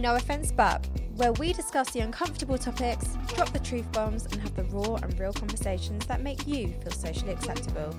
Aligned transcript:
No 0.00 0.16
Offense 0.16 0.50
But, 0.50 0.86
where 1.16 1.32
we 1.34 1.52
discuss 1.52 1.90
the 1.90 2.00
uncomfortable 2.00 2.56
topics, 2.56 3.18
drop 3.34 3.52
the 3.52 3.58
truth 3.58 3.90
bombs, 3.92 4.24
and 4.24 4.40
have 4.40 4.56
the 4.56 4.64
raw 4.64 4.94
and 4.94 5.20
real 5.20 5.32
conversations 5.34 6.06
that 6.06 6.22
make 6.22 6.46
you 6.46 6.72
feel 6.82 6.92
socially 6.92 7.32
acceptable. 7.32 7.94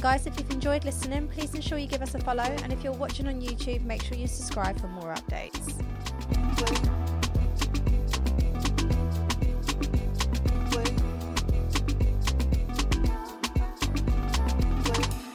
Guys, 0.00 0.26
if 0.26 0.36
you've 0.36 0.50
enjoyed 0.50 0.84
listening, 0.84 1.28
please 1.28 1.54
ensure 1.54 1.78
you 1.78 1.86
give 1.86 2.02
us 2.02 2.16
a 2.16 2.18
follow. 2.18 2.42
And 2.42 2.72
if 2.72 2.82
you're 2.82 2.92
watching 2.92 3.28
on 3.28 3.40
YouTube, 3.40 3.84
make 3.84 4.02
sure 4.02 4.18
you 4.18 4.26
subscribe 4.26 4.80
for 4.80 4.88
more 4.88 5.14
updates. 5.14 5.80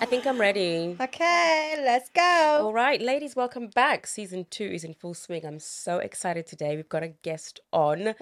Think 0.09 0.25
I'm 0.25 0.39
ready. 0.39 0.97
Okay, 0.99 1.75
let's 1.85 2.09
go. 2.09 2.61
All 2.63 2.73
right, 2.73 2.99
ladies, 2.99 3.35
welcome 3.35 3.67
back. 3.67 4.07
Season 4.07 4.45
two 4.49 4.63
is 4.65 4.83
in 4.83 4.95
full 4.95 5.13
swing. 5.13 5.45
I'm 5.45 5.59
so 5.59 5.99
excited 5.99 6.47
today. 6.47 6.75
We've 6.75 6.89
got 6.89 7.03
a 7.03 7.09
guest 7.09 7.59
on, 7.71 8.15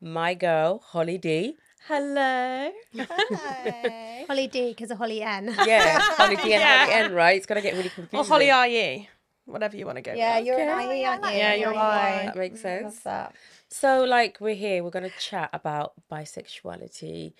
my 0.00 0.34
girl, 0.34 0.78
Hollie 0.86 1.18
D. 1.18 1.56
Hello. 1.88 2.70
Hi. 2.96 4.24
Hollie 4.28 4.46
D, 4.46 4.68
because 4.68 4.92
of 4.92 4.98
Holly 4.98 5.20
N. 5.22 5.52
Yeah, 5.66 5.98
Hollie 6.00 6.36
D 6.36 6.42
and 6.54 6.60
Yeah. 6.62 6.78
Holly 6.86 6.92
N, 7.06 7.12
right? 7.12 7.36
It's 7.36 7.46
going 7.46 7.60
to 7.60 7.66
get 7.68 7.76
really 7.76 7.88
confusing. 7.90 8.20
Or 8.20 8.24
Holly 8.24 8.50
are 8.52 8.68
you? 8.68 9.06
Whatever 9.46 9.76
you 9.76 9.84
want 9.84 9.96
to 9.96 10.02
go 10.02 10.12
Yeah, 10.14 10.36
with. 10.38 10.46
you're 10.46 10.54
Okay. 10.54 10.70
an 10.70 10.96
IE, 10.96 11.04
aren't 11.04 11.24
you? 11.24 11.30
Yeah, 11.32 11.54
you're 11.54 11.72
right. 11.72 12.26
That 12.26 12.36
makes 12.36 12.60
sense. 12.62 12.84
What's 12.84 13.00
that? 13.00 13.34
So, 13.68 14.04
like, 14.04 14.36
we're 14.40 14.54
here, 14.54 14.84
we're 14.84 14.90
going 14.90 15.10
to 15.10 15.18
chat 15.18 15.50
about 15.52 15.94
bisexuality, 16.10 17.32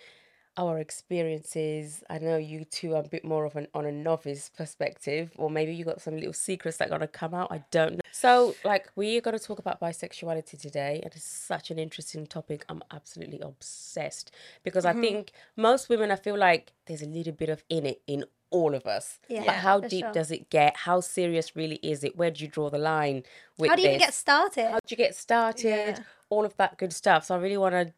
our 0.57 0.79
experiences. 0.79 2.03
I 2.11 2.19
know 2.19 2.37
you 2.37 2.65
two 2.65 2.95
are 2.95 3.03
a 3.03 3.09
bit 3.09 3.25
more 3.25 3.45
of 3.45 3.57
an 3.57 3.69
on 3.75 3.87
a 3.87 3.93
novice 3.93 4.51
perspective, 4.55 5.33
or 5.37 5.51
maybe 5.51 5.75
you 5.75 5.85
got 5.85 6.01
some 6.01 6.17
little 6.17 6.33
secrets 6.33 6.77
that 6.79 6.89
are 6.89 6.91
going 6.91 7.01
to 7.01 7.09
come 7.09 7.35
out. 7.35 7.51
I 7.51 7.65
don't 7.71 7.95
know. 7.95 8.01
So, 8.13 8.55
like, 8.65 8.91
we 8.95 9.17
are 9.17 9.21
going 9.21 9.39
to 9.39 9.45
talk 9.45 9.59
about 9.59 9.81
bisexuality 9.81 10.61
today, 10.61 11.01
and 11.03 11.13
it's 11.15 11.25
such 11.25 11.71
an 11.71 11.79
interesting 11.79 12.27
topic. 12.27 12.65
I'm 12.69 12.83
absolutely 12.91 13.41
obsessed 13.41 14.31
because 14.63 14.85
I 14.85 14.93
mm-hmm. 14.93 15.01
think 15.01 15.33
most 15.57 15.89
women, 15.89 16.11
I 16.11 16.17
feel 16.17 16.39
like 16.39 16.73
there's 16.87 17.03
a 17.03 17.07
little 17.07 17.33
bit 17.33 17.49
of 17.49 17.65
in 17.69 17.87
it 17.87 18.03
in 18.07 18.25
all 18.53 18.75
of 18.75 18.87
us. 18.87 19.19
Yeah, 19.29 19.43
but 19.45 19.57
how 19.57 19.81
deep 19.81 20.05
sure. 20.05 20.13
does 20.13 20.31
it 20.31 20.51
get? 20.51 20.77
How 20.77 21.01
serious 21.01 21.57
really 21.57 21.81
is 21.83 22.05
it? 22.05 22.17
Where 22.17 22.31
do 22.31 22.45
you 22.45 22.49
draw 22.49 22.71
the 22.71 22.79
line 22.79 23.25
with 23.59 23.71
How 23.71 23.77
do 23.77 23.83
you 23.83 23.89
even 23.89 24.01
get 24.01 24.15
started? 24.15 24.71
How'd 24.71 24.91
you 24.91 24.97
get 24.97 25.17
started? 25.17 26.05
All 26.31 26.45
of 26.45 26.57
that 26.59 26.79
good 26.79 26.93
stuff. 26.93 27.27
So 27.27 27.35
I 27.35 27.39
really 27.39 27.57
want 27.57 27.75
to 27.75 27.93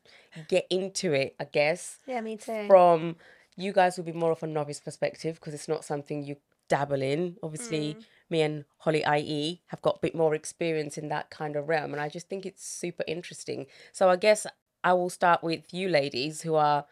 get 0.48 0.66
into 0.70 1.12
it, 1.12 1.36
I 1.38 1.44
guess, 1.44 2.00
Yeah, 2.06 2.20
me 2.20 2.36
too. 2.36 2.66
from 2.66 3.16
you 3.56 3.72
guys 3.72 3.96
will 3.96 4.04
be 4.04 4.12
more 4.12 4.32
of 4.32 4.42
a 4.42 4.46
novice 4.46 4.80
perspective 4.80 5.36
because 5.36 5.54
it's 5.54 5.68
not 5.68 5.84
something 5.84 6.24
you 6.24 6.36
dabble 6.68 7.02
in. 7.02 7.36
Obviously, 7.42 7.94
mm. 7.94 8.04
me 8.30 8.42
and 8.42 8.64
Holly 8.78 9.04
IE 9.06 9.62
have 9.66 9.82
got 9.82 9.96
a 9.96 10.00
bit 10.00 10.14
more 10.14 10.34
experience 10.34 10.98
in 10.98 11.08
that 11.08 11.30
kind 11.30 11.56
of 11.56 11.68
realm, 11.68 11.92
and 11.92 12.00
I 12.00 12.08
just 12.08 12.28
think 12.28 12.46
it's 12.46 12.66
super 12.66 13.04
interesting. 13.06 13.66
So 13.92 14.08
I 14.08 14.16
guess 14.16 14.46
I 14.82 14.92
will 14.94 15.10
start 15.10 15.42
with 15.42 15.72
you 15.72 15.88
ladies 15.88 16.42
who 16.42 16.54
are 16.54 16.86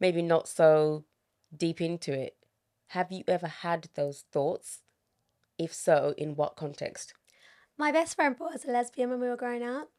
maybe 0.00 0.22
not 0.22 0.48
so 0.48 1.04
deep 1.56 1.80
into 1.80 2.12
it. 2.12 2.36
Have 2.90 3.12
you 3.12 3.22
ever 3.28 3.46
had 3.46 3.88
those 3.94 4.24
thoughts? 4.32 4.80
If 5.58 5.72
so, 5.72 6.12
in 6.18 6.34
what 6.34 6.56
context? 6.56 7.14
My 7.78 7.92
best 7.92 8.16
friend 8.16 8.36
thought 8.36 8.50
I 8.50 8.54
was 8.54 8.64
a 8.64 8.72
lesbian 8.72 9.10
when 9.10 9.20
we 9.20 9.28
were 9.28 9.36
growing 9.36 9.62
up. 9.62 9.90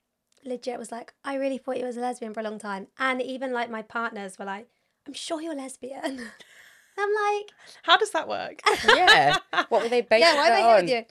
Legit 0.44 0.78
was 0.78 0.92
like, 0.92 1.14
I 1.24 1.36
really 1.36 1.58
thought 1.58 1.78
you 1.78 1.86
was 1.86 1.96
a 1.96 2.02
lesbian 2.02 2.34
for 2.34 2.42
a 2.42 2.44
long 2.44 2.60
time. 2.60 2.88
And 3.00 3.22
even 3.22 3.54
like 3.54 3.70
my 3.70 3.82
partners 3.82 4.38
were 4.38 4.44
like, 4.44 4.68
I'm 5.08 5.14
sure 5.14 5.42
you're 5.42 5.56
lesbian. 5.56 6.04
I'm 6.98 7.10
like, 7.14 7.52
How 7.84 7.96
does 7.96 8.12
that 8.12 8.28
work? 8.28 8.60
Yeah. 8.84 9.38
what 9.70 9.84
were 9.84 9.90
they 9.90 10.02
basing 10.10 10.28
yeah, 10.28 10.36
why 10.36 10.48
am 10.48 10.54
I 10.54 10.56
that 10.62 10.68
here 10.68 10.78
on? 10.78 10.88
you? 10.90 11.06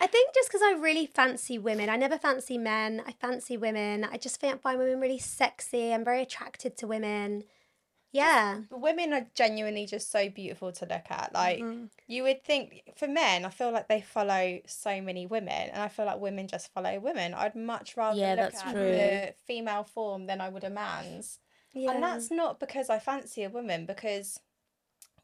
I 0.00 0.06
think 0.06 0.34
just 0.34 0.48
because 0.48 0.62
I 0.62 0.72
really 0.72 1.04
fancy 1.04 1.58
women. 1.58 1.90
I 1.90 1.96
never 1.96 2.16
fancy 2.16 2.56
men. 2.56 3.02
I 3.06 3.12
fancy 3.12 3.58
women. 3.58 4.04
I 4.04 4.16
just 4.16 4.40
think, 4.40 4.62
find 4.62 4.78
women 4.78 5.00
really 5.00 5.18
sexy. 5.18 5.92
I'm 5.92 6.04
very 6.04 6.22
attracted 6.22 6.78
to 6.78 6.86
women. 6.86 7.44
Yeah. 8.12 8.60
women 8.70 9.12
are 9.12 9.26
genuinely 9.34 9.84
just 9.86 10.10
so 10.10 10.28
beautiful 10.30 10.72
to 10.72 10.86
look 10.86 11.06
at. 11.10 11.32
Like 11.34 11.58
Mm-hmm. 11.58 11.84
you 12.06 12.22
would 12.22 12.42
think 12.44 12.82
for 12.96 13.06
men, 13.08 13.44
I 13.44 13.50
feel 13.50 13.70
like 13.72 13.88
they 13.88 14.00
follow 14.00 14.60
so 14.66 15.00
many 15.02 15.26
women, 15.26 15.70
and 15.70 15.82
I 15.82 15.88
feel 15.88 16.06
like 16.06 16.18
women 16.20 16.46
just 16.48 16.72
follow 16.72 16.98
women. 16.98 17.34
I'd 17.34 17.54
much 17.54 17.96
rather 17.96 18.18
Yeah, 18.18 18.30
look 18.30 18.52
that's 18.52 18.62
at 18.62 18.72
true. 18.72 18.80
the 18.82 19.34
female 19.46 19.84
form 19.84 20.26
than 20.26 20.40
I 20.40 20.48
would 20.48 20.64
a 20.64 20.70
man's. 20.70 21.40
Yeah. 21.72 21.90
And 21.92 22.02
that's 22.02 22.30
not 22.30 22.58
because 22.58 22.88
I 22.88 22.98
fancy 22.98 23.42
a 23.44 23.50
woman, 23.50 23.84
because 23.84 24.40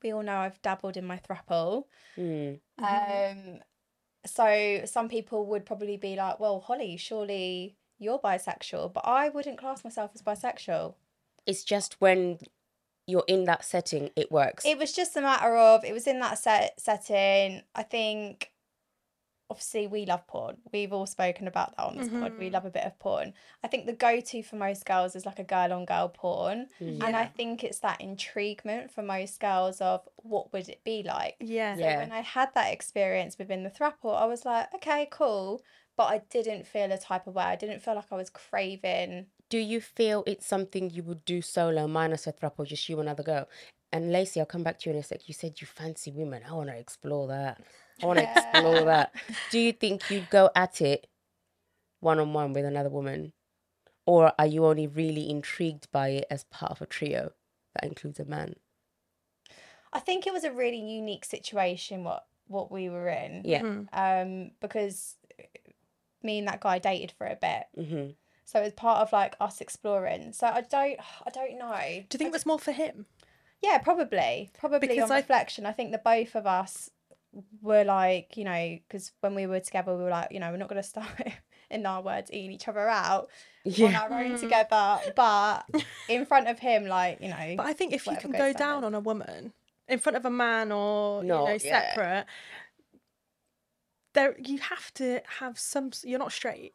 we 0.03 0.13
all 0.13 0.23
know 0.23 0.37
I've 0.37 0.61
dabbled 0.61 0.97
in 0.99 1.07
my 1.07 1.17
throuple. 1.19 1.85
Mm. 2.19 2.61
Um, 2.79 3.61
so 4.27 4.83
some 4.85 5.09
people 5.09 5.47
would 5.47 5.65
probably 5.65 5.97
be 5.97 6.15
like, 6.17 6.39
"Well, 6.41 6.61
Holly, 6.61 6.97
surely 6.97 7.77
you're 7.99 8.19
bisexual," 8.19 8.93
but 8.93 9.05
I 9.07 9.29
wouldn't 9.31 9.59
class 9.59 9.83
myself 9.83 10.11
as 10.15 10.23
bisexual. 10.23 10.95
It's 11.47 11.65
just 11.65 12.01
when 12.01 12.39
you're 13.07 13.25
in 13.27 13.45
that 13.45 13.65
setting, 13.65 14.11
it 14.17 14.31
works. 14.31 14.65
It 14.65 14.79
was 14.79 14.93
just 14.93 15.17
a 15.17 15.21
matter 15.21 15.57
of 15.57 15.85
it 15.85 15.93
was 15.93 16.07
in 16.07 16.21
that 16.21 16.39
set 16.39 16.81
setting. 16.81 17.63
I 17.75 17.83
think 17.83 18.51
obviously 19.51 19.87
we 19.87 20.07
love 20.07 20.27
porn. 20.27 20.57
We've 20.73 20.95
all 20.95 21.05
spoken 21.05 21.47
about 21.47 21.77
that 21.77 21.83
on 21.83 21.99
this 21.99 22.09
pod. 22.09 22.39
We 22.39 22.47
mm-hmm. 22.47 22.55
love 22.55 22.65
a 22.65 22.71
bit 22.71 22.85
of 22.85 22.99
porn. 22.99 23.35
I 23.63 23.69
think 23.69 23.85
the 23.85 23.93
go 23.93 24.19
to 24.19 24.43
for 24.43 24.57
most 24.57 24.87
girls 24.87 25.15
is 25.15 25.27
like 25.27 25.39
a 25.39 25.45
girl 25.45 25.75
on 25.75 25.85
girl 25.85 26.09
porn. 26.09 26.69
And 26.81 27.15
I 27.15 27.27
think 27.27 27.63
it's 27.63 27.81
that 27.81 28.01
intriguement 28.01 28.91
for 28.91 29.03
most 29.03 29.39
girls 29.41 29.83
of 29.83 30.09
what 30.17 30.55
would 30.55 30.71
it 30.71 30.83
be 30.85 31.03
like. 31.03 31.37
Yeah. 31.39 31.77
Yeah. 31.77 31.99
When 31.99 32.13
I 32.13 32.21
had 32.21 32.49
that 32.55 32.73
experience 32.73 33.37
within 33.37 33.63
the 33.63 33.71
throuple, 33.71 34.17
I 34.19 34.25
was 34.25 34.47
like, 34.47 34.73
okay, 34.77 35.07
cool. 35.11 35.61
But 35.99 36.05
I 36.05 36.23
didn't 36.31 36.67
feel 36.67 36.91
a 36.91 36.97
type 36.97 37.27
of 37.27 37.35
way. 37.35 37.45
I 37.45 37.57
didn't 37.57 37.83
feel 37.83 37.95
like 37.95 38.11
I 38.11 38.17
was 38.17 38.31
craving. 38.31 39.27
Do 39.53 39.59
you 39.59 39.83
feel 39.83 40.25
it's 40.27 40.47
something 40.47 40.89
you 40.89 41.03
would 41.03 41.27
do 41.27 41.43
solo, 41.43 41.87
minus 41.87 42.27
a 42.27 42.33
throuple, 42.33 42.67
just 42.67 42.89
you 42.89 42.99
and 42.99 43.07
another 43.07 43.23
girl? 43.23 43.47
And 43.93 44.11
Lacey, 44.11 44.41
I'll 44.41 44.47
come 44.47 44.63
back 44.63 44.79
to 44.79 44.89
you 44.89 44.97
in 44.97 45.01
a 45.01 45.03
sec. 45.03 45.29
You 45.29 45.35
said 45.35 45.61
you 45.61 45.67
fancy 45.67 46.11
women. 46.11 46.43
I 46.49 46.55
want 46.55 46.71
to 46.71 46.75
explore 46.75 47.29
that. 47.29 47.61
I 48.03 48.07
want 48.07 48.19
to 48.19 48.23
explore 48.23 48.87
that. 48.87 49.15
Do 49.51 49.59
you 49.59 49.73
think 49.73 50.11
you'd 50.11 50.31
go 50.31 50.49
at 50.57 50.81
it 50.81 51.07
one 52.01 52.19
on 52.19 52.33
one 52.33 52.55
with 52.55 52.65
another 52.65 52.89
woman? 52.89 53.35
Or 54.07 54.33
are 54.39 54.47
you 54.47 54.65
only 54.65 54.87
really 54.87 55.29
intrigued 55.29 55.93
by 55.93 56.09
it 56.09 56.25
as 56.31 56.45
part 56.45 56.73
of 56.73 56.81
a 56.81 56.87
trio 56.87 57.33
that 57.75 57.85
includes 57.85 58.19
a 58.19 58.25
man? 58.25 58.55
I 59.93 59.99
think 59.99 60.27
it 60.27 60.33
was 60.33 60.45
a 60.45 60.53
really 60.53 60.81
unique 60.81 61.27
situation 61.27 62.05
what 62.05 62.25
what 62.47 62.73
we 62.73 62.89
were 62.89 63.09
in. 63.11 63.43
Yeah. 63.45 63.83
um, 63.93 64.53
because 64.63 65.17
me 66.23 66.39
and 66.39 66.49
that 66.49 66.61
guy 66.63 66.79
dated 66.79 67.13
for 67.13 67.27
a 67.27 67.37
bit. 67.37 67.65
hmm 67.87 68.13
So 68.45 68.61
it 68.61 68.65
was 68.65 68.73
part 68.73 69.01
of 69.01 69.13
like 69.13 69.35
us 69.41 69.61
exploring. 69.61 70.33
So 70.33 70.47
I 70.47 70.61
don't, 70.63 70.99
I 71.27 71.31
don't 71.31 71.59
know. 71.59 71.79
Do 72.09 72.15
you 72.15 72.19
think 72.19 72.29
it 72.29 72.33
was 72.33 72.47
more 72.47 72.59
for 72.59 72.73
him? 72.73 73.07
Yeah, 73.63 73.79
probably, 73.79 74.51
probably 74.59 74.81
Because 74.81 75.11
on 75.11 75.13
I- 75.13 75.17
reflection. 75.19 75.67
I 75.67 75.73
think 75.73 75.93
the 75.93 75.99
both 75.99 76.35
of 76.35 76.47
us 76.47 76.91
were 77.63 77.85
like, 77.85 78.37
you 78.37 78.45
know, 78.45 78.79
because 78.89 79.13
when 79.21 79.35
we 79.35 79.47
were 79.47 79.61
together, 79.61 79.97
we 79.97 80.03
were 80.03 80.11
like, 80.11 80.33
you 80.33 80.41
know, 80.41 80.51
we're 80.51 80.57
not 80.59 80.69
gonna 80.69 80.83
start, 80.95 81.07
in 81.71 81.87
our 81.87 82.03
words, 82.03 82.31
eating 82.33 82.53
each 82.53 82.69
other 82.69 82.87
out 82.89 83.29
on 83.65 83.73
Yeah. 83.73 84.03
our 84.03 84.13
own 84.13 84.33
mm. 84.33 84.41
together. 84.41 84.99
But 85.17 85.63
in 86.09 86.27
front 86.27 86.49
of 86.49 86.59
him, 86.59 86.87
like, 86.87 87.21
you 87.21 87.29
know, 87.29 87.55
But 87.57 87.67
I 87.67 87.73
think 87.73 87.95
if 87.95 88.07
you 88.07 88.17
can 88.17 88.33
go 88.33 88.53
down 88.53 88.85
on 88.85 88.95
a 88.95 89.01
woman 89.01 89.53
in 89.89 89.99
front 89.99 90.17
of 90.17 90.25
a 90.27 90.31
man 90.31 90.73
or 90.73 91.23
No, 91.23 91.43
you 91.43 91.53
know 91.53 91.59
yeah. 91.65 91.95
separate, 91.95 92.27
there 94.15 94.37
you 94.39 94.59
have 94.59 94.93
to 94.95 95.21
have 95.39 95.59
some. 95.59 95.91
You're 96.05 96.19
not 96.19 96.33
straight. 96.33 96.75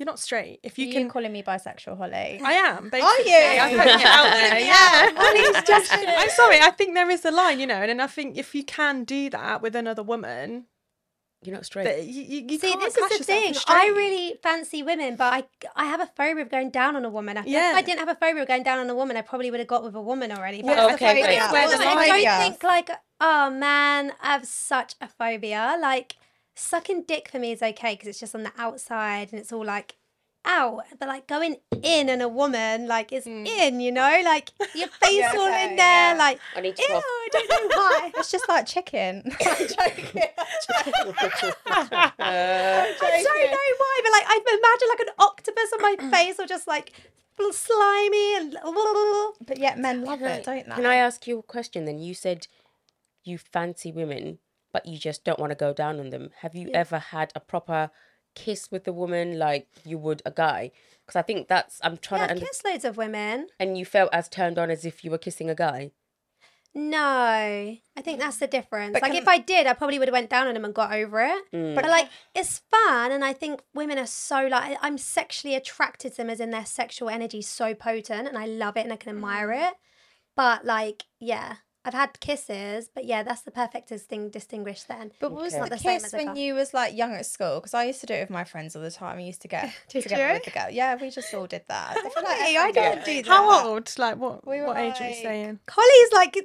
You're 0.00 0.06
not 0.06 0.18
straight. 0.18 0.60
If 0.62 0.78
you 0.78 0.86
you 0.86 0.94
can, 0.94 1.10
calling 1.10 1.30
me 1.30 1.42
bisexual, 1.42 1.98
Holly. 1.98 2.40
I 2.42 2.52
am. 2.54 2.88
Basically. 2.88 3.32
Are 3.34 3.68
you? 3.68 3.78
I 3.78 3.84
put 3.84 3.86
it 3.86 4.06
out 4.06 4.30
there. 4.32 4.58
Yeah. 4.70 6.16
I'm 6.18 6.30
sorry. 6.30 6.58
I 6.58 6.70
think 6.70 6.94
there 6.94 7.10
is 7.10 7.22
a 7.26 7.30
line, 7.30 7.60
you 7.60 7.66
know, 7.66 7.74
and 7.74 7.90
then 7.90 8.00
I 8.00 8.06
think 8.06 8.38
if 8.38 8.54
you 8.54 8.64
can 8.64 9.04
do 9.04 9.28
that 9.28 9.60
with 9.60 9.76
another 9.76 10.02
woman, 10.02 10.64
You're 11.42 11.54
not 11.54 11.66
straight. 11.66 11.84
that 11.84 12.06
you, 12.06 12.22
you, 12.22 12.46
you 12.48 12.58
See, 12.58 12.74
this 12.80 12.96
is 12.96 13.18
the 13.18 13.24
thing. 13.24 13.54
I 13.68 13.88
really 13.88 14.36
fancy 14.42 14.82
women, 14.82 15.16
but 15.16 15.34
I 15.34 15.44
I 15.76 15.84
have 15.84 16.00
a 16.00 16.06
phobia 16.06 16.44
of 16.44 16.50
going 16.50 16.70
down 16.70 16.96
on 16.96 17.04
a 17.04 17.10
woman. 17.10 17.36
I 17.36 17.44
Yeah. 17.44 17.72
If 17.72 17.76
I 17.76 17.82
didn't 17.82 17.98
have 17.98 18.08
a 18.08 18.14
phobia 18.14 18.40
of 18.42 18.48
going 18.48 18.62
down 18.62 18.78
on 18.78 18.88
a 18.88 18.94
woman, 18.94 19.18
I 19.18 19.22
probably 19.22 19.50
would 19.50 19.60
have 19.60 19.68
got 19.68 19.84
with 19.84 19.94
a 19.94 20.00
woman 20.00 20.32
already. 20.32 20.62
But 20.62 20.76
Yeah, 20.76 20.86
I 20.86 20.94
okay, 20.94 21.12
think 21.14 21.26
great. 21.26 21.36
it's 21.42 21.52
Where 21.52 21.68
the 21.68 21.76
I 21.76 22.06
don't 22.06 22.24
goes. 22.24 22.38
think 22.48 22.62
like, 22.62 22.90
oh 23.20 23.50
man, 23.50 24.12
I 24.22 24.32
have 24.32 24.46
such 24.46 24.94
a 25.00 25.08
phobia. 25.08 25.76
Like 25.80 26.16
sucking 26.60 27.04
dick 27.08 27.28
for 27.30 27.38
me 27.38 27.52
is 27.52 27.62
okay 27.62 27.94
because 27.94 28.08
it's 28.08 28.20
just 28.20 28.34
on 28.34 28.42
the 28.42 28.52
outside 28.58 29.28
and 29.32 29.40
it's 29.40 29.52
all 29.52 29.64
like 29.64 29.96
out. 30.44 30.84
But 30.98 31.08
like 31.08 31.26
going 31.26 31.56
in 31.82 32.08
and 32.08 32.22
a 32.22 32.28
woman, 32.28 32.86
like 32.86 33.12
is 33.12 33.24
hmm. 33.24 33.46
in, 33.46 33.80
you 33.80 33.92
know, 33.92 34.20
like 34.24 34.50
your 34.74 34.88
face 34.88 35.12
Yeah, 35.12 35.32
all 35.36 35.48
okay, 35.48 35.70
in 35.70 35.76
there, 35.76 36.12
yeah. 36.12 36.18
like 36.18 36.38
I 36.56 36.60
need 36.60 36.76
to 36.76 36.82
ew. 36.82 36.88
I 36.94 37.28
don't 37.32 37.48
know 37.50 37.76
why. 37.76 38.12
It's 38.20 38.30
just 38.30 38.48
like 38.48 38.66
chicken. 38.66 39.22
I'm 39.26 39.56
joking. 39.56 40.22
I 42.18 42.94
don't 42.98 43.50
know 43.50 43.70
why, 43.78 44.00
but 44.02 44.12
like 44.12 44.26
I 44.26 44.40
imagine 44.46 44.88
like 44.88 45.00
an 45.00 45.14
octopus 45.18 45.72
on 45.72 45.82
my 45.82 46.10
face 46.10 46.38
or 46.38 46.46
just 46.46 46.66
like 46.66 46.92
slimy 47.52 48.36
and 48.36 48.56
But 49.46 49.58
yet 49.58 49.78
men 49.78 50.04
love 50.04 50.18
Can 50.18 50.28
I- 50.28 50.32
it, 50.32 50.44
don't 50.44 50.68
they? 50.68 50.74
Can 50.74 50.86
I 50.86 50.96
ask 50.96 51.26
you 51.26 51.38
a 51.38 51.42
question 51.42 51.86
then? 51.86 51.98
You 51.98 52.12
said 52.14 52.46
you 53.24 53.38
fancy 53.38 53.92
women. 53.92 54.38
But 54.72 54.86
you 54.86 54.98
just 54.98 55.24
don't 55.24 55.38
want 55.38 55.50
to 55.50 55.56
go 55.56 55.72
down 55.72 55.98
on 56.00 56.10
them. 56.10 56.30
Have 56.40 56.54
you 56.54 56.68
Yeah. 56.70 56.78
ever 56.78 56.98
had 56.98 57.32
a 57.34 57.40
proper 57.40 57.90
kiss 58.34 58.70
with 58.70 58.86
a 58.86 58.92
woman 58.92 59.38
like 59.38 59.68
you 59.84 59.98
would 59.98 60.22
a 60.24 60.30
guy? 60.30 60.70
Because 61.04 61.16
I 61.18 61.22
think 61.22 61.48
that's 61.48 61.80
I'm 61.82 61.96
trying 61.98 62.20
Yeah, 62.22 62.34
to 62.34 62.46
I've 62.46 62.60
loads 62.64 62.84
of 62.84 62.96
women. 62.96 63.48
And 63.58 63.76
you 63.76 63.84
felt 63.84 64.10
as 64.12 64.28
turned 64.28 64.58
on 64.58 64.70
as 64.70 64.84
if 64.84 65.04
you 65.04 65.10
were 65.10 65.18
kissing 65.18 65.50
a 65.50 65.54
guy. 65.54 65.90
No, 66.72 66.98
I 67.00 67.78
think 68.02 68.20
that's 68.20 68.36
the 68.36 68.46
difference. 68.46 68.92
But 68.92 69.02
like 69.02 69.10
can- 69.12 69.22
if 69.22 69.26
I 69.28 69.38
did, 69.38 69.66
I 69.66 69.72
probably 69.72 69.98
would 69.98 70.06
have 70.06 70.12
went 70.12 70.30
down 70.30 70.46
on 70.46 70.54
him 70.54 70.64
and 70.64 70.72
got 70.72 70.92
over 70.92 71.20
it. 71.20 71.44
Mm. 71.52 71.74
But 71.74 71.84
like 71.86 72.08
it's 72.34 72.58
fun, 72.70 73.10
and 73.10 73.24
I 73.24 73.32
think 73.32 73.60
women 73.74 73.98
are 73.98 74.06
so 74.06 74.46
like 74.46 74.78
I'm 74.80 74.96
sexually 74.96 75.56
attracted 75.56 76.12
to 76.12 76.16
them, 76.18 76.30
as 76.30 76.38
in 76.38 76.50
their 76.50 76.64
sexual 76.64 77.08
energy 77.10 77.40
is 77.40 77.48
so 77.48 77.74
potent, 77.74 78.28
and 78.28 78.38
I 78.38 78.46
love 78.46 78.76
it 78.76 78.84
and 78.84 78.92
I 78.92 78.96
can 78.96 79.10
admire 79.10 79.48
Mm. 79.48 79.68
it. 79.68 79.74
But 80.36 80.64
like, 80.64 81.02
yeah, 81.18 81.56
I've 81.82 81.94
had 81.94 82.20
kisses, 82.20 82.90
but 82.94 83.06
yeah, 83.06 83.22
that's 83.22 83.40
the 83.40 83.50
perfect 83.50 83.88
thing 83.88 84.28
distinguished 84.28 84.86
then. 84.86 85.12
But 85.18 85.32
what 85.32 85.44
was 85.44 85.54
Okay. 85.54 85.62
the 85.64 85.70
Not 85.70 85.70
the 85.70 85.78
same 85.78 86.00
kiss 86.00 86.04
as 86.04 86.12
when 86.12 86.36
you 86.36 86.52
was 86.54 86.74
like 86.74 86.94
young 86.94 87.14
at 87.14 87.24
school? 87.24 87.54
Because 87.58 87.72
I 87.72 87.84
used 87.84 88.00
to 88.02 88.06
do 88.06 88.12
it 88.12 88.20
with 88.20 88.28
my 88.30 88.44
friends 88.44 88.76
all 88.76 88.82
the 88.82 88.90
time. 88.90 89.16
I 89.16 89.22
used 89.22 89.40
to 89.42 89.48
get 89.48 89.72
Did 89.88 90.02
together 90.02 90.26
you? 90.28 90.32
with 90.34 90.44
the 90.44 90.50
girl. 90.50 90.66
Yeah, 90.70 90.94
we 91.00 91.08
just 91.08 91.32
all 91.32 91.46
did 91.46 91.62
that. 91.68 91.96
I 91.96 92.00
feel 92.10 92.22
like 92.22 92.36
Hey, 92.38 92.56
I 92.58 92.70
don't 92.70 93.02
do 93.02 93.22
that. 93.22 93.26
How 93.26 93.66
old? 93.68 93.90
Like 93.98 94.16
what? 94.18 94.46
We 94.46 94.60
were 94.60 94.66
what 94.66 94.76
age 94.76 94.94
are 95.00 95.04
you 95.04 95.10
like- 95.10 95.22
saying? 95.22 95.58
Holly's 95.70 96.12
like 96.12 96.36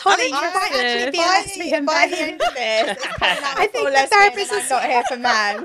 Holly, 0.00 0.28
you 0.28 0.34
I 0.34 0.54
might 0.54 0.70
actually 0.72 1.10
be 1.10 1.18
a 1.18 1.22
By- 1.22 1.26
lesbian. 1.26 1.84
by 1.86 2.06
babe. 2.06 2.10
the 2.12 2.20
end 2.22 2.40
of 2.42 2.54
this, 2.54 3.04
it's 3.04 3.06
I 3.20 3.34
full 3.34 3.54
think 3.66 3.72
the 3.72 3.82
lesbian 3.90 4.08
therapist 4.20 4.52
and 4.52 4.62
is- 4.62 4.70
not 4.70 4.84
here 4.84 5.02
for 5.08 5.16
man. 5.16 5.64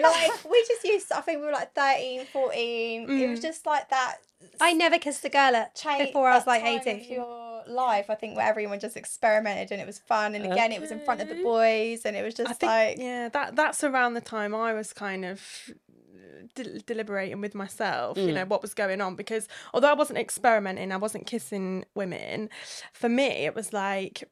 No, 0.00 0.10
like 0.10 0.44
we 0.50 0.64
just 0.68 0.84
used. 0.84 1.08
To, 1.08 1.18
I 1.18 1.20
think 1.20 1.40
we 1.40 1.46
were 1.46 1.52
like 1.52 1.74
13, 1.74 2.26
14. 2.26 3.10
It 3.10 3.28
was 3.30 3.38
mm. 3.38 3.42
just 3.42 3.66
like 3.66 3.88
that. 3.90 4.16
I 4.60 4.72
never 4.72 4.98
kissed 4.98 5.24
a 5.24 5.28
girl 5.28 5.54
at 5.54 5.74
change 5.74 6.08
before 6.08 6.28
I 6.28 6.36
was 6.36 6.46
like 6.46 6.64
18. 6.64 7.12
your 7.12 7.52
life 7.68 8.10
i 8.10 8.16
think 8.16 8.36
where 8.36 8.44
everyone 8.44 8.80
just 8.80 8.96
experimented 8.96 9.70
and 9.70 9.80
it 9.80 9.86
was 9.86 10.00
fun 10.00 10.34
and 10.34 10.44
again 10.44 10.72
it 10.72 10.80
was 10.80 10.90
in 10.90 10.98
front 11.04 11.20
of 11.20 11.28
the 11.28 11.40
boys 11.44 12.04
and 12.04 12.16
it 12.16 12.24
was 12.24 12.34
just 12.34 12.58
think 12.58 12.68
like 12.68 12.98
yeah, 12.98 13.28
that 13.28 13.56
that's 13.56 13.84
around 13.84 14.14
the 14.14 14.20
time 14.20 14.54
I 14.54 14.72
was 14.72 14.92
kind 14.92 15.24
of 15.24 15.42
uh, 15.70 16.46
de- 16.54 16.80
deliberating 16.80 17.40
with 17.40 17.54
myself, 17.54 18.16
you 18.18 18.32
know, 18.32 18.44
mm. 18.44 18.48
what 18.48 18.62
was 18.62 18.74
going 18.74 19.00
on 19.00 19.16
because 19.16 19.48
although 19.72 19.90
I 19.90 19.94
wasn't 19.94 20.18
experimenting, 20.18 20.92
I 20.92 20.96
wasn't 20.96 21.26
kissing 21.26 21.84
women. 21.94 22.48
For 22.92 23.08
me, 23.08 23.24
it 23.24 23.54
was 23.54 23.72
like 23.72 24.24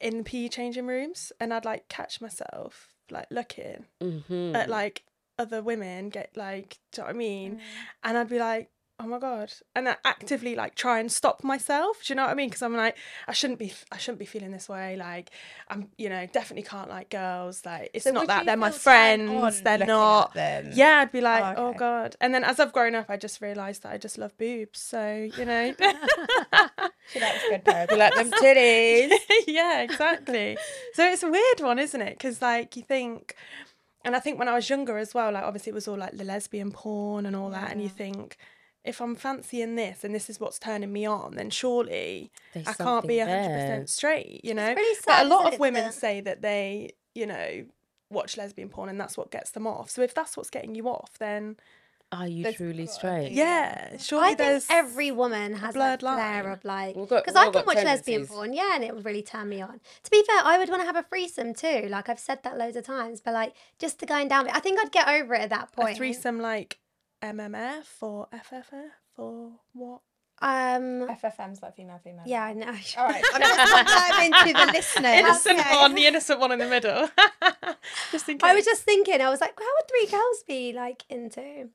in 0.00 0.18
the 0.18 0.24
PE 0.24 0.48
changing 0.48 0.86
rooms, 0.86 1.32
and 1.40 1.54
I'd 1.54 1.64
like 1.64 1.88
catch 1.88 2.20
myself 2.20 2.91
like 3.12 3.28
looking 3.30 3.86
Mm-hmm. 4.02 4.56
at 4.56 4.68
like 4.68 5.04
other 5.38 5.62
women 5.62 6.08
get 6.08 6.36
like, 6.36 6.78
do 6.90 7.00
you 7.00 7.02
know 7.02 7.06
what 7.06 7.14
I 7.14 7.18
mean? 7.18 7.60
And 8.02 8.18
I'd 8.18 8.28
be 8.28 8.38
like, 8.38 8.70
oh 9.00 9.06
my 9.06 9.18
god, 9.18 9.52
and 9.74 9.88
I 9.88 9.96
actively 10.04 10.54
like 10.54 10.74
try 10.74 11.00
and 11.00 11.10
stop 11.10 11.42
myself. 11.42 12.04
Do 12.04 12.12
you 12.12 12.16
know 12.16 12.22
what 12.22 12.30
I 12.30 12.34
mean? 12.34 12.48
Because 12.48 12.62
I'm 12.62 12.76
like, 12.76 12.96
I 13.26 13.32
shouldn't 13.32 13.58
be, 13.58 13.72
I 13.90 13.96
shouldn't 13.98 14.18
be 14.20 14.26
feeling 14.26 14.52
this 14.52 14.68
way. 14.68 14.96
Like, 14.96 15.30
I'm, 15.68 15.88
you 15.98 16.08
know, 16.08 16.26
definitely 16.32 16.62
can't 16.62 16.88
like 16.88 17.10
girls. 17.10 17.64
Like, 17.64 17.90
it's 17.94 18.04
So 18.04 18.12
not 18.12 18.26
that 18.28 18.46
they're 18.46 18.56
my 18.56 18.70
friends. 18.70 19.60
They're 19.62 19.78
not. 19.78 20.34
them? 20.34 20.70
Yeah, 20.74 20.98
I'd 20.98 21.12
be 21.12 21.20
like, 21.20 21.58
Oh, 21.58 21.68
oh 21.68 21.74
god. 21.74 22.16
And 22.20 22.32
then 22.34 22.44
as 22.44 22.60
I've 22.60 22.72
grown 22.72 22.94
up, 22.94 23.06
I 23.08 23.16
just 23.16 23.40
realised 23.40 23.82
that 23.82 23.92
I 23.92 23.98
just 23.98 24.18
love 24.18 24.36
boobs. 24.38 24.78
So 24.80 25.28
you 25.36 25.44
know. 25.44 25.74
she 27.12 27.20
likes 27.20 27.44
a 27.50 27.58
good 27.58 27.98
like 27.98 28.14
them 28.14 28.30
titties? 28.42 29.10
yeah, 29.46 29.82
exactly. 29.82 30.56
So 30.94 31.04
it's 31.10 31.22
a 31.22 31.30
weird 31.30 31.60
one, 31.60 31.78
isn't 31.78 32.00
it? 32.00 32.18
Because 32.18 32.40
like 32.40 32.76
you 32.76 32.82
think, 32.82 33.34
and 34.04 34.14
I 34.14 34.20
think 34.20 34.38
when 34.38 34.48
I 34.48 34.54
was 34.54 34.68
younger 34.68 34.98
as 34.98 35.14
well, 35.14 35.32
like 35.32 35.44
obviously 35.44 35.70
it 35.70 35.74
was 35.74 35.88
all 35.88 35.98
like 35.98 36.16
the 36.16 36.24
lesbian 36.24 36.70
porn 36.70 37.26
and 37.26 37.34
all 37.34 37.50
that, 37.50 37.72
and 37.72 37.82
you 37.82 37.88
think. 37.88 38.36
If 38.84 39.00
I'm 39.00 39.14
fancying 39.14 39.76
this 39.76 40.02
and 40.02 40.12
this 40.14 40.28
is 40.28 40.40
what's 40.40 40.58
turning 40.58 40.92
me 40.92 41.06
on, 41.06 41.36
then 41.36 41.50
surely 41.50 42.32
There's 42.52 42.66
I 42.66 42.72
can't 42.72 43.06
be 43.06 43.18
something 43.18 43.34
hundred 43.34 43.48
there. 43.48 43.58
percent 43.68 43.90
straight, 43.90 44.40
you 44.44 44.54
know. 44.54 44.74
really 44.74 44.98
but 45.06 45.24
a 45.24 45.28
lot 45.28 45.52
of 45.52 45.60
women 45.60 45.84
that- 45.84 45.94
say 45.94 46.20
that 46.20 46.42
they, 46.42 46.90
you 47.14 47.26
know, 47.26 47.64
watch 48.10 48.36
lesbian 48.36 48.68
porn 48.68 48.88
and 48.88 49.00
that's 49.00 49.16
what 49.16 49.30
gets 49.30 49.52
them 49.52 49.66
off. 49.66 49.88
So 49.90 50.02
if 50.02 50.14
that's 50.14 50.36
what's 50.36 50.50
getting 50.50 50.74
you 50.74 50.88
off, 50.88 51.16
then 51.18 51.56
Are 52.10 52.26
you 52.28 52.42
There's 52.42 52.56
truly 52.56 52.86
straight? 52.86 53.32
yeah, 53.32 53.96
surely 53.96 54.24
I 54.24 54.28
think 54.28 54.38
there's 54.38 54.66
every 54.68 55.10
woman 55.12 55.54
has 55.54 55.74
a 55.74 55.78
blurred 55.78 56.00
flair 56.00 56.42
line. 56.42 56.52
of 56.52 56.62
like 56.64 56.94
We've 56.96 57.08
because 57.08 57.34
we've 57.34 57.36
I 57.36 57.44
can 57.44 57.52
got 57.52 57.66
watch 57.66 57.76
lesbian 57.84 58.26
porn, 58.26 58.52
yeah, 58.52 58.74
and 58.74 58.84
it 58.84 58.94
would 58.94 59.04
really 59.06 59.22
turn 59.22 59.48
me 59.48 59.62
on. 59.62 59.80
To 60.02 60.10
be 60.10 60.22
fair, 60.26 60.40
I 60.44 60.58
would 60.58 60.68
want 60.68 60.82
to 60.82 60.86
have 60.86 60.96
a 60.96 61.04
threesome 61.04 61.54
too. 61.54 61.86
Like 61.88 62.10
I've 62.10 62.18
said 62.18 62.42
that 62.42 62.58
loads 62.58 62.76
of 62.76 62.84
times, 62.84 63.20
but 63.22 63.32
like 63.32 63.54
just 63.78 63.98
the 64.00 64.04
going 64.06 64.28
down. 64.28 64.46
I 64.50 64.60
think 64.60 64.78
I'd 64.78 64.92
get 64.92 65.08
over 65.08 65.34
it 65.34 65.40
at 65.40 65.50
that 65.50 65.72
point. 65.72 65.78
a 65.78 65.82
point. 65.92 65.96
threesome 65.96 66.38
like 66.40 66.78
MMF 67.22 67.84
or 68.00 68.28
FFF 68.32 68.90
or 69.16 69.52
what? 69.72 70.00
Um, 70.40 71.06
ffm's 71.06 71.62
like 71.62 71.76
female 71.76 72.00
female 72.02 72.24
yeah, 72.26 72.42
I 72.42 72.52
know. 72.52 72.66
all 72.98 73.06
right 73.06 73.22
i'm 73.32 73.40
just 73.42 73.56
not 73.70 73.86
diving 73.86 74.32
into 74.34 74.52
the 74.58 74.72
listeners 74.72 75.04
innocent 75.20 75.60
Okay. 75.60 75.76
one, 75.76 75.94
the 75.94 76.06
innocent 76.06 76.40
one 76.40 76.50
in 76.50 76.58
the 76.58 76.66
middle. 76.66 77.08
just 78.10 78.28
in 78.28 78.38
case. 78.38 78.50
I 78.50 78.52
was 78.52 78.64
just 78.64 78.82
thinking, 78.82 79.20
I 79.20 79.30
was 79.30 79.40
like, 79.40 79.52
how 79.56 79.64
would 79.64 79.88
three 79.88 80.06
girls 80.10 80.42
be 80.48 80.72
like 80.72 81.04
into? 81.08 81.68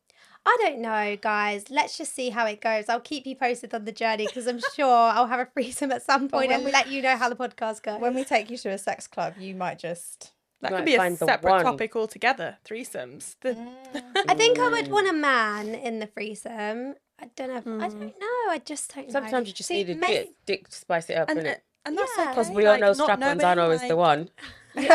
I 0.46 0.58
don't 0.62 0.80
know, 0.80 1.16
guys. 1.22 1.70
Let's 1.70 1.98
just 1.98 2.14
see 2.14 2.30
how 2.30 2.46
it 2.46 2.60
goes. 2.60 2.90
I'll 2.90 3.00
keep 3.00 3.26
you 3.26 3.38
posted 3.38 3.74
on 3.74 3.86
the 3.86 3.92
journey 3.94 4.26
because 4.26 4.48
I'm 4.48 4.60
sure 4.76 4.86
I'll 4.94 5.28
have 5.28 5.40
a 5.40 5.46
threesome 5.46 5.92
at 5.94 6.04
some 6.04 6.28
point 6.28 6.50
when 6.50 6.58
and 6.58 6.66
we- 6.66 6.72
let 6.74 6.90
you 6.90 7.02
know 7.02 7.16
how 7.16 7.30
the 7.30 7.36
podcast 7.38 7.84
goes. 7.84 8.02
when 8.02 8.16
we 8.16 8.26
take 8.26 8.50
you 8.50 8.58
to 8.58 8.70
a 8.72 8.78
sex 8.78 9.08
club 9.08 9.36
you 9.40 9.56
might 9.56 9.80
just 9.80 10.34
that 10.62 10.72
might 10.72 10.78
could 10.80 10.86
be 10.86 10.96
a 10.96 11.18
separate 11.18 11.64
topic 11.64 11.96
altogether. 11.96 12.58
Threesomes. 12.66 13.36
The, 13.42 13.58
I 14.28 14.34
think 14.34 14.60
I 14.60 14.70
would 14.70 14.88
want 14.90 15.08
a 15.08 15.14
man 15.14 15.76
in 15.76 16.00
the 16.00 16.08
threesome. 16.08 16.96
I 17.20 17.30
don't 17.36 17.50
know. 17.50 17.58
If, 17.58 17.68
I 17.68 17.70
mm. 17.70 18.00
don't 18.00 18.20
know. 18.20 18.52
I 18.52 18.62
just 18.64 18.94
don't 18.94 19.08
know. 19.08 19.12
Sometimes 19.12 19.48
you 19.48 19.54
just 19.54 19.68
See, 19.68 19.84
need 19.84 19.90
a 19.92 19.96
may- 19.96 20.08
dick, 20.08 20.30
dick 20.46 20.70
to 20.70 20.76
spice 20.76 21.10
it 21.10 21.18
up, 21.18 21.30
and, 21.30 21.40
innit? 21.40 21.58
And 21.88 21.98
that's 21.98 22.12
Yeah. 22.18 22.30
Because 22.30 22.50
we 22.50 22.66
all 22.66 22.74
like, 22.74 22.82
know 22.82 22.88
not 22.88 22.96
strap-ons 22.96 23.20
knowing, 23.22 23.42
aren't 23.42 23.60
always 23.60 23.88
the 23.88 23.96
one. 23.96 24.30
that's 24.78 24.92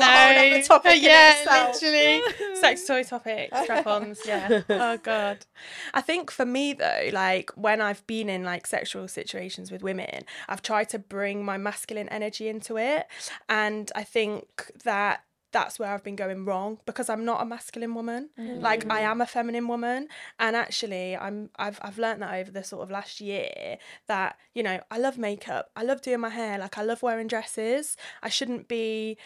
a 0.00 0.04
whole 0.04 0.38
other 0.38 0.62
topic 0.62 0.96
in 0.96 1.02
yeah, 1.02 1.40
itself. 1.40 1.82
literally. 1.82 2.22
Sex 2.56 2.86
toy 2.86 3.02
topic, 3.04 3.50
strap-ons. 3.62 4.20
Yeah. 4.26 4.62
Oh 4.68 4.96
god. 5.02 5.46
I 5.94 6.00
think 6.00 6.30
for 6.30 6.44
me 6.44 6.72
though, 6.72 7.10
like 7.12 7.50
when 7.54 7.80
I've 7.80 8.04
been 8.06 8.28
in 8.28 8.42
like 8.42 8.66
sexual 8.66 9.06
situations 9.06 9.70
with 9.70 9.82
women, 9.82 10.24
I've 10.48 10.62
tried 10.62 10.88
to 10.90 10.98
bring 10.98 11.44
my 11.44 11.56
masculine 11.56 12.08
energy 12.08 12.48
into 12.48 12.76
it, 12.78 13.06
and 13.48 13.92
I 13.94 14.02
think 14.02 14.72
that 14.84 15.22
that's 15.56 15.78
where 15.78 15.88
I've 15.88 16.04
been 16.04 16.16
going 16.16 16.44
wrong 16.44 16.80
because 16.84 17.08
I'm 17.08 17.24
not 17.24 17.40
a 17.40 17.46
masculine 17.46 17.94
woman. 17.94 18.28
Like 18.60 18.90
I 18.90 19.00
am 19.00 19.22
a 19.22 19.26
feminine 19.26 19.68
woman, 19.68 20.08
and 20.38 20.54
actually, 20.54 21.16
I'm 21.16 21.48
I've 21.56 21.78
I've 21.80 21.96
learned 21.96 22.20
that 22.20 22.34
over 22.34 22.50
the 22.50 22.62
sort 22.62 22.82
of 22.82 22.90
last 22.90 23.22
year 23.22 23.78
that 24.06 24.36
you 24.52 24.62
know 24.62 24.80
I 24.90 24.98
love 24.98 25.16
makeup, 25.16 25.70
I 25.74 25.82
love 25.82 26.02
doing 26.02 26.20
my 26.20 26.28
hair, 26.28 26.58
like 26.58 26.76
I 26.76 26.82
love 26.82 27.02
wearing 27.02 27.26
dresses. 27.26 27.96
I 28.22 28.28
shouldn't 28.28 28.68
be 28.68 29.16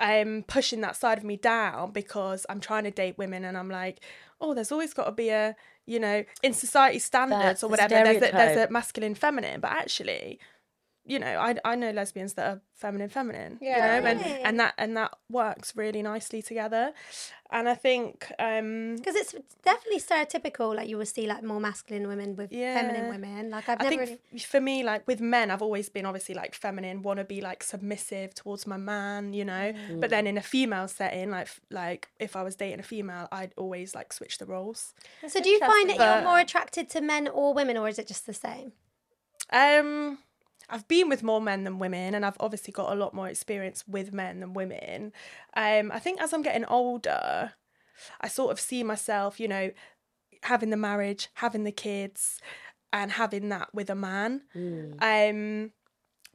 um 0.00 0.44
pushing 0.48 0.80
that 0.80 0.96
side 0.96 1.18
of 1.18 1.24
me 1.24 1.36
down 1.36 1.92
because 1.92 2.44
I'm 2.48 2.58
trying 2.58 2.82
to 2.84 2.90
date 2.90 3.16
women 3.16 3.44
and 3.44 3.56
I'm 3.56 3.70
like, 3.70 4.00
oh, 4.40 4.54
there's 4.54 4.72
always 4.72 4.92
got 4.92 5.04
to 5.04 5.12
be 5.12 5.28
a 5.28 5.54
you 5.86 6.00
know 6.00 6.24
in 6.42 6.52
society 6.52 6.98
standards 6.98 7.42
That's 7.42 7.62
or 7.62 7.68
the 7.68 7.70
whatever. 7.70 7.94
There's 7.94 8.16
a, 8.16 8.32
there's 8.32 8.68
a 8.68 8.72
masculine, 8.72 9.14
feminine, 9.14 9.60
but 9.60 9.70
actually. 9.70 10.40
You 11.06 11.18
know, 11.20 11.38
I, 11.38 11.54
I 11.64 11.76
know 11.76 11.90
lesbians 11.92 12.34
that 12.34 12.46
are 12.48 12.60
feminine, 12.74 13.08
feminine. 13.08 13.58
Yeah. 13.60 13.96
you 13.96 14.02
know, 14.02 14.08
and, 14.08 14.20
and 14.20 14.60
that 14.60 14.74
and 14.76 14.96
that 14.96 15.12
works 15.30 15.76
really 15.76 16.02
nicely 16.02 16.42
together. 16.42 16.92
And 17.50 17.68
I 17.68 17.74
think 17.74 18.30
um 18.38 18.96
because 18.96 19.14
it's 19.14 19.34
definitely 19.64 20.00
stereotypical. 20.00 20.74
Like 20.74 20.88
you 20.88 20.98
will 20.98 21.06
see 21.06 21.26
like 21.26 21.44
more 21.44 21.60
masculine 21.60 22.08
women 22.08 22.34
with 22.34 22.50
feminine 22.50 23.08
women. 23.08 23.50
Like 23.50 23.68
I've 23.68 23.80
I 23.80 23.84
never 23.84 24.04
think 24.06 24.20
really. 24.32 24.42
f- 24.42 24.46
for 24.46 24.60
me, 24.60 24.82
like 24.82 25.06
with 25.06 25.20
men, 25.20 25.50
I've 25.50 25.62
always 25.62 25.88
been 25.88 26.06
obviously 26.06 26.34
like 26.34 26.54
feminine, 26.54 27.02
want 27.02 27.18
to 27.18 27.24
be 27.24 27.40
like 27.40 27.62
submissive 27.62 28.34
towards 28.34 28.66
my 28.66 28.76
man, 28.76 29.32
you 29.32 29.44
know. 29.44 29.72
But 30.00 30.10
then 30.10 30.26
in 30.26 30.36
a 30.36 30.42
female 30.42 30.88
setting, 30.88 31.30
like 31.30 31.48
like 31.70 32.08
if 32.18 32.34
I 32.34 32.42
was 32.42 32.56
dating 32.56 32.80
a 32.80 32.82
female, 32.82 33.28
I'd 33.30 33.52
always 33.56 33.94
like 33.94 34.12
switch 34.12 34.38
the 34.38 34.46
roles. 34.46 34.92
So 35.28 35.40
do 35.40 35.48
you 35.48 35.60
find 35.60 35.88
that 35.88 35.94
interesting. 35.94 36.22
you're 36.22 36.24
more 36.24 36.40
attracted 36.40 36.88
to 36.90 37.00
men 37.00 37.28
or 37.28 37.54
women, 37.54 37.76
or 37.76 37.88
is 37.88 37.98
it 37.98 38.08
just 38.08 38.26
the 38.26 38.34
same? 38.34 38.72
Um, 39.50 40.18
I've 40.68 40.88
been 40.88 41.08
with 41.08 41.22
more 41.22 41.40
men 41.40 41.64
than 41.64 41.78
women, 41.78 42.14
and 42.14 42.24
I've 42.26 42.36
obviously 42.40 42.72
got 42.72 42.92
a 42.92 42.96
lot 42.96 43.14
more 43.14 43.28
experience 43.28 43.84
with 43.86 44.12
men 44.12 44.40
than 44.40 44.52
women. 44.52 45.12
Um, 45.56 45.92
I 45.92 45.98
think 45.98 46.20
as 46.20 46.32
I'm 46.32 46.42
getting 46.42 46.64
older, 46.64 47.52
I 48.20 48.28
sort 48.28 48.52
of 48.52 48.60
see 48.60 48.82
myself, 48.82 49.38
you 49.38 49.48
know, 49.48 49.70
having 50.42 50.70
the 50.70 50.76
marriage, 50.76 51.28
having 51.34 51.64
the 51.64 51.72
kids, 51.72 52.40
and 52.92 53.12
having 53.12 53.48
that 53.50 53.68
with 53.74 53.90
a 53.90 53.94
man. 53.94 54.42
Um, 55.00 55.72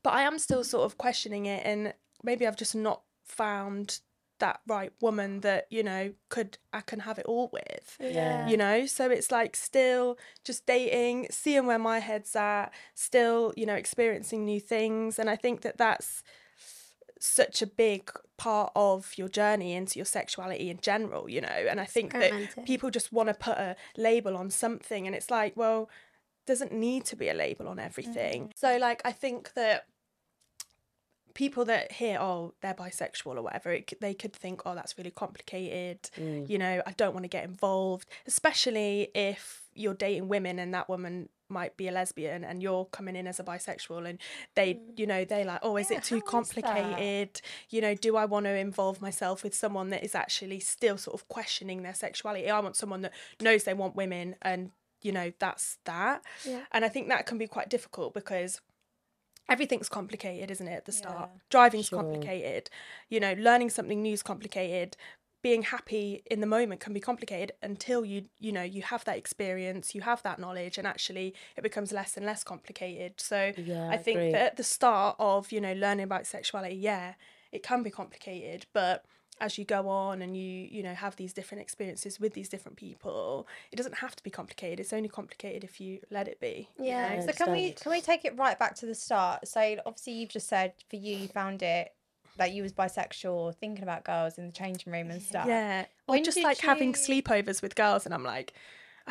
but 0.03 0.13
I 0.13 0.23
am 0.23 0.39
still 0.39 0.63
sort 0.63 0.85
of 0.85 0.97
questioning 0.97 1.45
it, 1.45 1.63
and 1.65 1.93
maybe 2.23 2.47
I've 2.47 2.57
just 2.57 2.75
not 2.75 3.03
found 3.23 3.99
that 4.41 4.59
right 4.67 4.91
woman 5.01 5.39
that 5.39 5.67
you 5.69 5.81
know 5.81 6.11
could 6.29 6.57
I 6.73 6.81
can 6.81 6.99
have 6.99 7.17
it 7.17 7.25
all 7.25 7.49
with. 7.53 7.97
Yeah. 7.99 8.47
you 8.47 8.57
know? 8.57 8.85
So 8.85 9.09
it's 9.09 9.31
like 9.31 9.55
still 9.55 10.17
just 10.43 10.65
dating 10.65 11.27
seeing 11.31 11.65
where 11.65 11.79
my 11.79 11.99
head's 11.99 12.35
at 12.35 12.71
still 12.93 13.53
you 13.55 13.65
know 13.65 13.75
experiencing 13.75 14.43
new 14.43 14.59
things. 14.59 15.17
And 15.17 15.29
i 15.29 15.35
think 15.35 15.61
that 15.61 15.77
that's 15.77 16.23
such 17.19 17.61
a 17.61 17.67
big 17.67 18.11
part 18.37 18.71
of 18.75 19.13
your 19.15 19.29
journey 19.29 19.73
into 19.73 19.99
your 19.99 20.05
sexuality 20.05 20.69
in 20.71 20.79
general 20.81 21.29
you 21.29 21.39
know? 21.39 21.47
And 21.69 21.79
i 21.79 21.85
think 21.85 22.13
that 22.13 22.65
people 22.65 22.89
just 22.89 23.13
want 23.13 23.29
to 23.29 23.35
put 23.35 23.57
a 23.57 23.75
label 23.95 24.35
on 24.35 24.49
something 24.49 25.05
and 25.05 25.15
it's 25.15 25.29
like 25.29 25.55
well 25.55 25.89
doesn't 26.47 26.73
need 26.73 27.05
to 27.05 27.15
be 27.15 27.29
a 27.29 27.33
label 27.33 27.67
on 27.67 27.79
everything. 27.79 28.51
So 28.55 28.77
like 28.77 29.01
I 29.05 29.11
think 29.11 29.53
that 29.53 29.85
people 31.33 31.65
that 31.65 31.91
hear 31.93 32.17
oh 32.19 32.53
they're 32.61 32.73
bisexual 32.73 33.35
or 33.37 33.41
whatever 33.41 33.71
it, 33.71 33.93
they 34.01 34.13
could 34.13 34.33
think 34.33 34.61
oh 34.65 34.75
that's 34.75 34.97
really 34.97 35.11
complicated. 35.11 36.01
Mm. 36.17 36.49
You 36.49 36.57
know 36.57 36.81
i 36.85 36.91
don't 36.91 37.13
want 37.13 37.23
to 37.23 37.29
get 37.29 37.43
involved 37.43 38.07
especially 38.27 39.09
if 39.15 39.61
you're 39.73 39.93
dating 39.93 40.27
women 40.27 40.59
and 40.59 40.73
that 40.73 40.89
woman 40.89 41.29
might 41.47 41.75
be 41.77 41.87
a 41.87 41.91
lesbian 41.91 42.43
and 42.43 42.61
you're 42.63 42.85
coming 42.85 43.15
in 43.15 43.27
as 43.27 43.39
a 43.39 43.43
bisexual 43.43 44.07
and 44.09 44.19
they 44.55 44.75
mm. 44.75 44.79
you 44.99 45.05
know 45.05 45.23
they 45.25 45.43
like 45.43 45.59
oh 45.63 45.77
is 45.77 45.89
Yeah, 45.91 45.97
it 45.97 46.03
too 46.03 46.15
how 46.31 46.39
is 46.41 46.49
that? 46.49 46.63
complicated? 46.63 47.41
You 47.69 47.81
know 47.81 47.95
do 47.95 48.15
i 48.15 48.25
want 48.25 48.45
to 48.45 48.55
involve 48.55 49.01
myself 49.01 49.43
with 49.43 49.53
someone 49.53 49.89
that 49.89 50.03
is 50.03 50.15
actually 50.15 50.59
still 50.59 50.97
sort 50.97 51.13
of 51.19 51.27
questioning 51.27 51.83
their 51.83 51.93
sexuality? 51.93 52.49
I 52.49 52.59
want 52.59 52.75
someone 52.75 53.01
that 53.01 53.13
knows 53.41 53.63
they 53.63 53.73
want 53.73 53.95
women 53.95 54.35
and 54.41 54.71
you 55.01 55.11
know 55.11 55.31
that's 55.39 55.77
that. 55.85 56.21
Yeah. 56.45 56.61
and 56.71 56.85
i 56.85 56.89
think 56.89 57.09
that 57.09 57.25
can 57.25 57.37
be 57.37 57.47
quite 57.47 57.69
difficult 57.69 58.13
because 58.13 58.61
everything's 59.49 59.89
complicated 59.89 60.49
isn't 60.51 60.67
it 60.67 60.73
at 60.73 60.85
the 60.85 60.91
start 60.91 61.29
Yeah. 61.31 61.39
driving's 61.49 61.89
Sure. 61.89 61.99
complicated 61.99 62.69
you 63.09 63.19
know 63.19 63.33
learning 63.33 63.69
something 63.69 64.01
new 64.01 64.13
is 64.13 64.23
complicated 64.23 64.95
being 65.41 65.63
happy 65.63 66.21
in 66.29 66.39
the 66.39 66.45
moment 66.45 66.79
can 66.79 66.93
be 66.93 66.99
complicated 66.99 67.51
until 67.63 68.05
you 68.05 68.25
you 68.39 68.51
know 68.51 68.61
you 68.61 68.81
have 68.83 69.03
that 69.05 69.17
experience 69.17 69.95
you 69.95 70.01
have 70.01 70.21
that 70.23 70.39
knowledge 70.39 70.77
and 70.77 70.85
actually 70.87 71.33
it 71.57 71.63
becomes 71.63 71.91
less 71.91 72.15
and 72.15 72.25
less 72.25 72.43
complicated 72.43 73.13
so 73.19 73.51
Yeah, 73.57 73.89
i 73.89 73.97
think 73.97 74.17
agree. 74.17 74.31
that 74.33 74.41
at 74.41 74.57
the 74.57 74.63
start 74.63 75.15
of 75.19 75.51
you 75.51 75.59
know 75.59 75.73
learning 75.73 76.03
about 76.03 76.27
sexuality 76.27 76.75
yeah 76.75 77.15
it 77.51 77.63
can 77.63 77.83
be 77.83 77.89
complicated 77.89 78.65
but 78.73 79.03
as 79.41 79.57
you 79.57 79.65
go 79.65 79.89
on 79.89 80.21
and 80.21 80.37
you 80.37 80.67
you 80.71 80.81
know 80.81 80.93
have 80.93 81.15
these 81.17 81.33
different 81.33 81.61
experiences 81.61 82.19
with 82.19 82.33
these 82.33 82.47
different 82.47 82.77
people 82.77 83.47
it 83.71 83.75
doesn't 83.75 83.95
have 83.95 84.15
to 84.15 84.23
be 84.23 84.29
complicated 84.29 84.79
it's 84.79 84.93
only 84.93 85.09
complicated 85.09 85.63
if 85.63 85.81
you 85.81 85.99
let 86.09 86.27
it 86.27 86.39
be 86.39 86.69
you 86.77 86.85
Yeah. 86.85 87.15
know? 87.15 87.25
So 87.25 87.33
can 87.33 87.51
we 87.51 87.71
can 87.71 87.91
we 87.91 87.99
take 87.99 88.23
it 88.23 88.37
right 88.37 88.57
back 88.57 88.75
to 88.75 88.85
the 88.85 88.95
start? 88.95 89.47
So 89.47 89.59
obviously 89.85 90.13
you've 90.13 90.29
just 90.29 90.47
said 90.47 90.73
for 90.89 90.95
you 90.95 91.17
you 91.17 91.27
found 91.27 91.61
it 91.63 91.91
that 92.37 92.53
you 92.53 92.63
was 92.63 92.71
bisexual, 92.71 93.55
thinking 93.55 93.83
about 93.83 94.03
girls 94.05 94.37
in 94.37 94.45
the 94.45 94.51
changing 94.53 94.91
room 94.93 95.11
and 95.11 95.21
stuff. 95.21 95.47
Yeah. 95.47 95.81
Or 96.07 96.15
When 96.15 96.23
just 96.23 96.37
did 96.37 96.45
like 96.45 96.59
having 96.59 96.93
sleepovers 96.93 97.61
with 97.61 97.75
girls 97.75 98.05
and 98.05 98.13
I'm 98.13 98.23
like, 98.23 98.53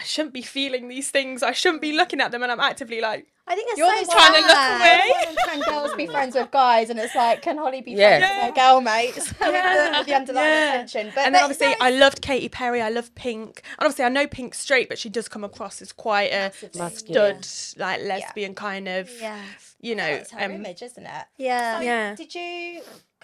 I 0.00 0.02
shouldn't 0.04 0.32
be 0.32 0.40
feeling 0.42 0.88
these 0.88 1.10
things. 1.10 1.42
I 1.42 1.52
shouldn't 1.52 1.82
be 1.82 1.92
looking 1.92 2.20
at 2.22 2.30
them 2.32 2.42
and 2.42 2.50
I'm 2.50 2.58
actively 2.60 3.00
like, 3.02 3.26
I 3.46 3.54
think 3.54 3.68
that's 3.68 3.78
You're 3.78 3.94
so 3.96 4.04
the 4.04 4.12
trying 4.12 4.32
to 4.32 4.40
look 4.40 4.50
sad. 4.50 5.00
away. 5.00 5.36
Can 5.44 5.60
girls 5.68 5.94
be 5.94 6.06
friends 6.06 6.34
with 6.36 6.50
guys? 6.50 6.88
And 6.88 6.98
it's 6.98 7.14
like, 7.14 7.42
can 7.42 7.58
Holly 7.58 7.82
be 7.82 7.92
Yeah. 7.92 8.18
friends 8.18 8.32
with 8.32 8.56
her 8.56 8.72
girl 8.72 8.80
mates? 8.80 9.34
Yeah. 9.40 9.98
with 9.98 10.06
the 10.06 10.14
underlying 10.14 10.48
Yeah. 10.48 10.72
intention. 10.72 11.12
But 11.14 11.26
and 11.26 11.34
then 11.34 11.42
obviously 11.42 11.66
no, 11.68 11.74
I 11.80 11.90
loved 11.90 12.22
Katy 12.22 12.48
Perry. 12.48 12.80
I 12.80 12.88
love 12.88 13.14
Pink. 13.14 13.62
And 13.78 13.80
obviously 13.86 14.04
I 14.06 14.08
know 14.08 14.26
Pink's 14.26 14.58
straight, 14.58 14.88
but 14.88 14.98
she 14.98 15.10
does 15.10 15.28
come 15.28 15.44
across 15.44 15.82
as 15.82 15.92
quite 15.92 16.32
a 16.32 16.50
Masculine. 16.78 17.42
stud, 17.42 17.78
like 17.80 18.00
lesbian 18.02 18.54
kind 18.54 18.88
of, 18.88 19.10
Yeah. 19.20 19.42
you 19.80 19.94
know. 19.96 20.06
it's 20.06 20.30
her 20.30 20.42
um, 20.44 20.52
image, 20.52 20.80
isn't 20.82 21.04
it? 21.04 21.24
Yeah. 21.36 21.78
So 21.78 21.84
Yeah. 21.84 22.14
Did 22.14 22.34
you 22.34 22.80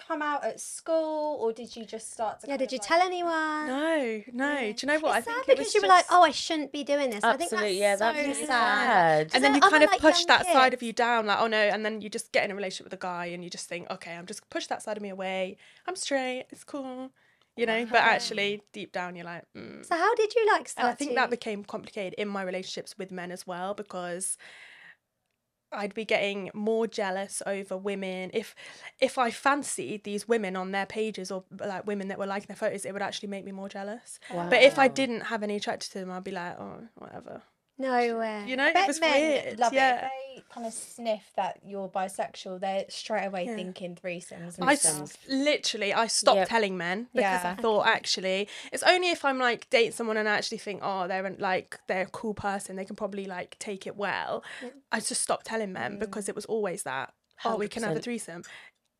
come 0.07 0.21
out 0.21 0.43
at 0.43 0.59
school 0.59 1.37
or 1.41 1.51
did 1.51 1.75
you 1.75 1.85
just 1.85 2.13
start 2.13 2.39
to 2.41 2.47
Yeah, 2.47 2.57
did 2.57 2.71
you 2.71 2.77
like- 2.77 2.87
tell 2.87 3.01
anyone? 3.01 3.67
No, 3.67 4.23
no. 4.33 4.55
Do 4.71 4.75
you 4.81 4.87
know 4.87 4.99
what? 4.99 5.17
It's 5.17 5.27
I 5.27 5.31
sad 5.31 5.45
think 5.45 5.49
it 5.49 5.51
because 5.57 5.65
was 5.67 5.75
you 5.75 5.81
were 5.81 5.87
like, 5.87 6.05
oh, 6.09 6.23
I 6.23 6.31
shouldn't 6.31 6.71
be 6.71 6.83
doing 6.83 7.09
this. 7.09 7.23
I 7.23 7.35
think 7.37 7.51
Absolutely, 7.51 7.79
that's 7.79 8.01
yeah, 8.01 8.11
so 8.13 8.27
that's 8.27 8.39
sad. 8.39 8.47
sad. 8.47 9.35
and 9.35 9.43
then 9.43 9.55
you 9.55 9.61
kind 9.61 9.83
of 9.83 9.91
like, 9.91 9.99
push 9.99 10.19
young 10.19 10.27
that 10.27 10.45
side 10.45 10.73
of 10.73 10.81
you 10.81 10.93
down 10.93 11.25
like 11.25 11.39
oh 11.39 11.47
no 11.47 11.57
and 11.57 11.85
then 11.85 12.01
you 12.01 12.09
just 12.09 12.31
get 12.31 12.45
in 12.45 12.51
a 12.51 12.55
relationship 12.55 12.85
with 12.85 12.93
a 12.93 13.01
guy 13.01 13.25
and 13.27 13.43
you 13.43 13.49
just 13.49 13.67
think 13.67 13.89
okay 13.91 14.13
i'm 14.15 14.25
just 14.25 14.49
push 14.49 14.67
that 14.67 14.81
side 14.81 14.97
of 14.97 15.03
me 15.03 15.09
away 15.09 15.57
i'm 15.87 15.95
straight 15.95 16.45
it's 16.49 16.63
cool 16.63 17.11
you 17.55 17.65
know 17.65 17.85
but 17.85 17.99
actually 17.99 18.61
deep 18.73 18.91
down 18.91 19.15
you're 19.15 19.25
like 19.25 19.43
mm. 19.55 19.85
So 19.85 19.95
how 19.95 20.13
did 20.15 20.33
you 20.35 20.47
like 20.53 20.67
start 20.67 20.85
and 20.85 20.93
i 20.93 20.95
think 20.95 21.11
to... 21.11 21.15
that 21.15 21.29
became 21.29 21.63
complicated 21.63 22.13
in 22.17 22.27
my 22.27 22.43
relationships 22.43 22.97
with 22.97 23.11
men 23.11 23.31
as 23.31 23.45
well 23.47 23.73
because 23.73 24.37
I'd 25.71 25.93
be 25.93 26.05
getting 26.05 26.49
more 26.53 26.87
jealous 26.87 27.41
over 27.45 27.77
women 27.77 28.31
if 28.33 28.55
if 28.99 29.17
I 29.17 29.31
fancied 29.31 30.03
these 30.03 30.27
women 30.27 30.55
on 30.55 30.71
their 30.71 30.85
pages 30.85 31.31
or 31.31 31.43
like 31.59 31.85
women 31.85 32.07
that 32.07 32.17
were 32.17 32.25
liking 32.25 32.47
their 32.47 32.55
photos, 32.55 32.85
it 32.85 32.93
would 32.93 33.01
actually 33.01 33.29
make 33.29 33.43
me 33.45 33.51
more 33.51 33.69
jealous. 33.69 34.19
But 34.49 34.63
if 34.63 34.79
I 34.79 34.87
didn't 34.87 35.21
have 35.21 35.43
any 35.43 35.57
attraction 35.57 35.91
to 35.93 35.99
them, 35.99 36.11
I'd 36.11 36.23
be 36.23 36.31
like, 36.31 36.57
oh, 36.59 36.87
whatever. 36.95 37.41
No 37.79 38.17
way. 38.17 38.45
You 38.47 38.55
know, 38.55 38.65
I 38.65 38.69
it 38.69 38.73
bet 38.73 38.87
was 38.87 38.99
men 38.99 39.21
weird. 39.21 39.59
love 39.59 39.73
yeah. 39.73 40.07
it. 40.07 40.11
They 40.35 40.43
kind 40.49 40.65
of 40.65 40.73
sniff 40.73 41.31
that 41.35 41.59
you're 41.63 41.89
bisexual, 41.89 42.59
they're 42.59 42.85
straight 42.89 43.25
away 43.25 43.45
Yeah. 43.45 43.55
thinking 43.55 43.95
threesomes 43.95 44.57
and 44.57 44.69
I 44.69 44.77
literally 45.27 45.93
I 45.93 46.07
stopped 46.07 46.37
Yep. 46.37 46.49
telling 46.49 46.77
men 46.77 47.07
because 47.13 47.45
I 47.45 47.55
thought 47.55 47.85
actually 47.87 48.47
it's 48.71 48.83
only 48.83 49.09
if 49.09 49.25
I'm 49.25 49.39
like 49.39 49.69
date 49.69 49.93
someone 49.93 50.17
and 50.17 50.27
I 50.27 50.35
actually 50.35 50.57
think 50.59 50.81
oh 50.83 51.07
they're 51.07 51.35
like 51.37 51.79
they're 51.87 52.03
a 52.03 52.09
cool 52.09 52.33
person 52.33 52.75
they 52.75 52.85
can 52.85 52.95
probably 52.95 53.25
like 53.25 53.57
take 53.59 53.85
it 53.85 53.95
well. 53.95 54.43
I 54.91 54.99
just 54.99 55.21
stopped 55.21 55.45
telling 55.45 55.73
men 55.73 55.97
mm. 55.97 55.99
because 55.99 56.29
it 56.29 56.35
was 56.35 56.45
always 56.45 56.83
that 56.83 57.13
oh 57.45 57.57
we 57.57 57.67
can 57.67 57.83
have 57.83 57.97
a 57.97 57.99
threesome. 57.99 58.43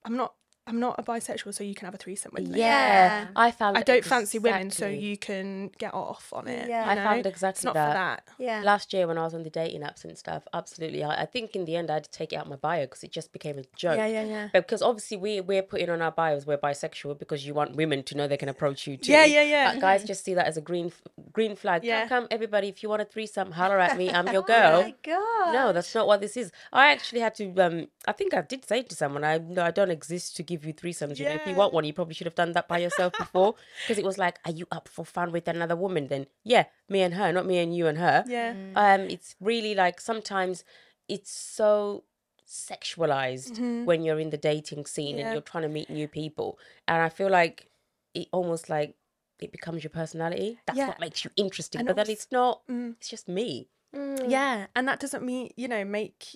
I'm 0.05 0.15
not 0.15 0.33
I'm 0.67 0.79
not 0.79 0.95
a 0.99 1.03
bisexual 1.03 1.53
so 1.53 1.63
you 1.63 1.73
can 1.73 1.85
have 1.85 1.93
a 1.95 1.97
threesome 1.97 2.31
with 2.35 2.47
me. 2.49 2.59
Yeah, 2.59 2.65
Yeah. 2.65 3.27
I 3.35 3.51
found. 3.51 3.77
I 3.77 3.83
don't 3.83 4.03
fancy 4.03 4.37
women 4.39 4.69
so 4.69 4.87
you 4.87 5.17
can 5.17 5.71
get 5.77 5.93
off 5.93 6.31
on 6.33 6.47
it. 6.47 6.67
Yeah. 6.67 6.85
you 6.85 6.91
I 6.91 6.95
know? 6.95 7.03
found 7.03 7.19
it's 7.19 7.27
exactly 7.27 7.67
not 7.67 7.73
that. 7.75 7.87
for 7.89 7.93
that. 7.93 8.23
Yeah. 8.37 8.61
Last 8.63 8.91
year 8.93 9.07
when 9.07 9.17
I 9.17 9.23
was 9.23 9.33
on 9.33 9.43
the 9.43 9.49
dating 9.49 9.81
apps 9.81 10.03
and 10.03 10.17
stuff, 10.17 10.43
absolutely. 10.53 11.03
I, 11.03 11.21
I 11.23 11.25
think 11.25 11.55
in 11.55 11.65
the 11.65 11.75
end 11.75 11.89
I 11.89 11.95
had 11.95 12.03
to 12.03 12.11
take 12.11 12.33
it 12.33 12.35
out 12.35 12.49
my 12.49 12.57
bio 12.57 12.83
because 12.85 13.03
it 13.03 13.11
just 13.11 13.31
became 13.31 13.57
a 13.57 13.63
joke. 13.75 13.97
Yeah, 13.97 14.07
yeah, 14.07 14.23
yeah. 14.23 14.49
But 14.51 14.67
because 14.67 14.81
obviously 14.81 15.17
we 15.17 15.41
we're 15.41 15.63
putting 15.63 15.89
on 15.89 16.01
our 16.01 16.11
bios 16.11 16.45
we're 16.45 16.57
bisexual 16.57 17.17
because 17.17 17.45
you 17.47 17.53
want 17.53 17.75
women 17.75 18.03
to 18.03 18.15
know 18.17 18.27
they 18.27 18.37
can 18.37 18.49
approach 18.49 18.85
you 18.87 18.97
too. 18.97 19.11
Yeah, 19.11 19.25
yeah, 19.25 19.43
yeah. 19.43 19.73
But 19.73 19.81
guys 19.81 20.03
just 20.03 20.23
see 20.25 20.33
that 20.33 20.47
as 20.47 20.57
a 20.57 20.61
green 20.61 20.91
green 21.31 21.55
flag. 21.55 21.83
Yeah. 21.83 22.07
Come, 22.07 22.17
come, 22.23 22.27
everybody, 22.31 22.67
if 22.67 22.83
you 22.83 22.89
want 22.89 23.01
a 23.01 23.05
threesome, 23.05 23.51
holler 23.51 23.79
at 23.79 23.97
me. 23.97 24.09
I'm 24.09 24.27
your 24.27 24.41
girl. 24.53 24.79
Oh 24.79 24.81
girl. 24.81 24.83
my 24.83 24.95
god. 25.03 25.53
No, 25.53 25.73
that's 25.73 25.93
not 25.95 26.07
what 26.07 26.19
this 26.21 26.35
is. 26.35 26.51
I 26.73 26.91
actually 26.91 27.21
had 27.21 27.35
to. 27.35 27.53
Um, 27.59 27.87
I 28.07 28.11
think 28.11 28.33
I 28.33 28.41
did 28.41 28.65
say 28.67 28.81
to 28.83 28.95
someone, 28.95 29.23
I 29.23 29.37
no, 29.37 29.63
I 29.63 29.71
don't 29.71 29.91
exist 29.91 30.35
to 30.37 30.43
give 30.43 30.56
you 30.65 30.73
threesomes. 30.73 31.19
You 31.19 31.25
know, 31.25 31.31
if 31.35 31.45
you 31.47 31.55
want 31.55 31.73
one, 31.73 31.83
you 31.85 31.93
probably 31.93 32.13
should 32.13 32.27
have 32.27 32.35
done 32.35 32.51
that 32.53 32.67
by 32.67 32.77
yourself 32.79 33.13
before, 33.17 33.55
because 33.83 33.97
it 33.97 34.05
was 34.05 34.17
like, 34.17 34.39
are 34.45 34.51
you 34.51 34.65
up 34.71 34.87
for 34.87 35.05
fun 35.05 35.31
with 35.31 35.47
another 35.47 35.75
woman? 35.75 36.07
Then 36.07 36.27
yeah, 36.43 36.65
me 36.89 37.01
and 37.01 37.13
her, 37.13 37.31
not 37.31 37.45
me 37.45 37.57
and 37.59 37.75
you 37.75 37.87
and 37.87 37.97
her. 37.97 38.23
Yeah. 38.27 38.53
Um, 38.75 39.01
it's 39.01 39.35
really 39.39 39.75
like 39.75 39.99
sometimes 40.01 40.63
it's 41.07 41.31
so 41.31 42.03
sexualized 42.71 43.85
when 43.85 44.03
you're 44.03 44.19
in 44.19 44.29
the 44.29 44.37
dating 44.37 44.85
scene 44.85 45.07
Mm-hmm. 45.07 45.19
Yeah. 45.19 45.25
and 45.25 45.33
you're 45.33 45.41
trying 45.41 45.63
to 45.63 45.69
meet 45.69 45.89
new 45.89 46.07
people, 46.07 46.59
and 46.87 47.01
I 47.01 47.09
feel 47.09 47.29
like 47.29 47.69
it 48.13 48.27
almost 48.31 48.69
like 48.69 48.95
it 49.39 49.51
becomes 49.51 49.83
your 49.83 49.91
personality. 49.91 50.57
That's 50.65 50.77
Yeah. 50.79 50.87
what 50.87 50.99
makes 50.99 51.23
you 51.23 51.31
interesting. 51.35 51.79
And 51.79 51.87
but 51.87 51.95
then 51.95 52.09
it's 52.09 52.27
not. 52.31 52.65
Mm. 52.67 52.95
It's 52.97 53.09
just 53.09 53.27
me. 53.27 53.69
Mm. 53.97 54.29
Yeah, 54.29 54.67
and 54.75 54.87
that 54.87 54.99
doesn't 54.99 55.23
mean 55.23 55.51
you 55.55 55.67
know 55.67 55.83
make 55.85 56.35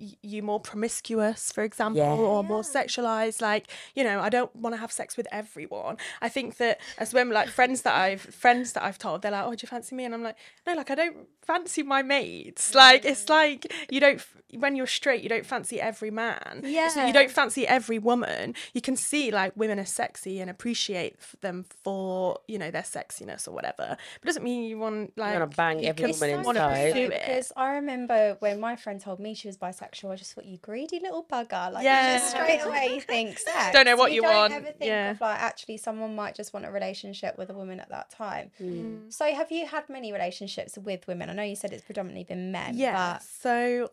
y- 0.00 0.16
you 0.22 0.42
more 0.42 0.60
promiscuous, 0.60 1.52
for 1.52 1.62
example, 1.62 2.02
Yeah. 2.02 2.12
or 2.12 2.42
more 2.44 2.62
sexualized. 2.62 3.40
Like 3.40 3.68
you 3.94 4.04
know, 4.04 4.20
I 4.20 4.28
don't 4.28 4.54
want 4.56 4.74
to 4.74 4.80
have 4.80 4.92
sex 4.92 5.16
with 5.16 5.26
everyone. 5.30 5.96
I 6.20 6.28
think 6.28 6.56
that 6.58 6.80
as 6.98 7.14
women, 7.14 7.32
like 7.34 7.48
friends 7.48 7.82
that 7.82 7.94
I've 7.94 8.20
friends 8.22 8.72
that 8.72 8.82
I've 8.82 8.98
told, 8.98 9.22
they're 9.22 9.30
like, 9.32 9.44
"Oh, 9.46 9.54
do 9.54 9.62
you 9.62 9.68
fancy 9.68 9.94
me?" 9.94 10.04
And 10.04 10.14
I'm 10.14 10.22
like, 10.22 10.36
"No, 10.66 10.74
like 10.74 10.90
I 10.90 10.94
don't 10.94 11.16
fancy 11.42 11.82
my 11.82 12.02
mates. 12.02 12.74
Like 12.74 13.04
it's 13.04 13.28
like 13.28 13.72
you 13.90 14.00
don't 14.00 14.20
when 14.58 14.74
you're 14.76 14.86
straight, 14.86 15.22
you 15.22 15.28
don't 15.28 15.44
fancy 15.44 15.80
every 15.80 16.10
man. 16.10 16.62
Yeah, 16.64 16.88
So 16.88 17.00
Yeah. 17.00 17.06
you 17.08 17.12
don't 17.12 17.30
fancy 17.30 17.66
every 17.66 17.98
woman. 17.98 18.54
You 18.72 18.80
can 18.80 18.96
see 18.96 19.30
like 19.30 19.52
women 19.56 19.78
are 19.78 19.84
sexy 19.84 20.40
and 20.40 20.48
appreciate 20.50 21.16
them 21.42 21.64
for 21.84 22.38
you 22.48 22.58
know 22.58 22.70
their 22.70 22.82
sexiness 22.82 23.46
or 23.48 23.52
whatever. 23.52 23.86
But 23.96 24.22
it 24.22 24.26
doesn't 24.26 24.42
mean 24.44 24.64
you 24.64 24.78
want 24.78 25.16
like 25.16 25.32
you 25.34 25.38
gonna 25.40 25.46
bang 25.48 25.84
every 25.86 26.10
woman 26.12 26.42
wanna 26.44 26.68
inside. 26.68 26.92
Pursue 26.96 27.12
it. 27.12 27.20
Because 27.26 27.52
I 27.56 27.74
remember 27.74 28.36
when 28.40 28.58
my 28.60 28.76
friend 28.76 29.00
told 29.00 29.20
me 29.20 29.34
she 29.34 29.48
was 29.48 29.56
bisexual, 29.56 30.12
I 30.12 30.16
just 30.16 30.34
thought, 30.34 30.44
you 30.46 30.58
greedy 30.58 30.98
little 31.00 31.24
bugger. 31.24 31.72
Like, 31.72 31.84
you 31.84 31.90
Yeah. 31.90 32.18
just 32.18 32.30
straight 32.30 32.60
away 32.64 33.00
think 33.00 33.38
sex. 33.38 33.72
Don't 33.72 33.84
know 33.86 33.96
what 33.96 34.12
you 34.12 34.22
don't 34.22 34.34
want. 34.34 34.52
ever 34.54 34.66
think 34.66 34.84
Yeah. 34.88 35.10
of, 35.12 35.20
like, 35.20 35.40
actually, 35.40 35.76
someone 35.76 36.14
might 36.14 36.34
just 36.34 36.52
want 36.52 36.66
a 36.66 36.70
relationship 36.70 37.36
with 37.38 37.50
a 37.50 37.54
woman 37.54 37.80
at 37.80 37.88
that 37.90 38.10
time. 38.10 38.50
Mm. 38.60 39.12
So, 39.12 39.32
have 39.32 39.50
you 39.52 39.66
had 39.66 39.88
many 39.88 40.12
relationships 40.12 40.76
with 40.78 41.06
women? 41.06 41.30
I 41.30 41.32
know 41.34 41.42
you 41.42 41.56
said 41.56 41.72
it's 41.72 41.84
predominantly 41.84 42.24
been 42.24 42.50
men, 42.52 42.76
Yeah. 42.76 43.14
but 43.14 43.22
So 43.22 43.90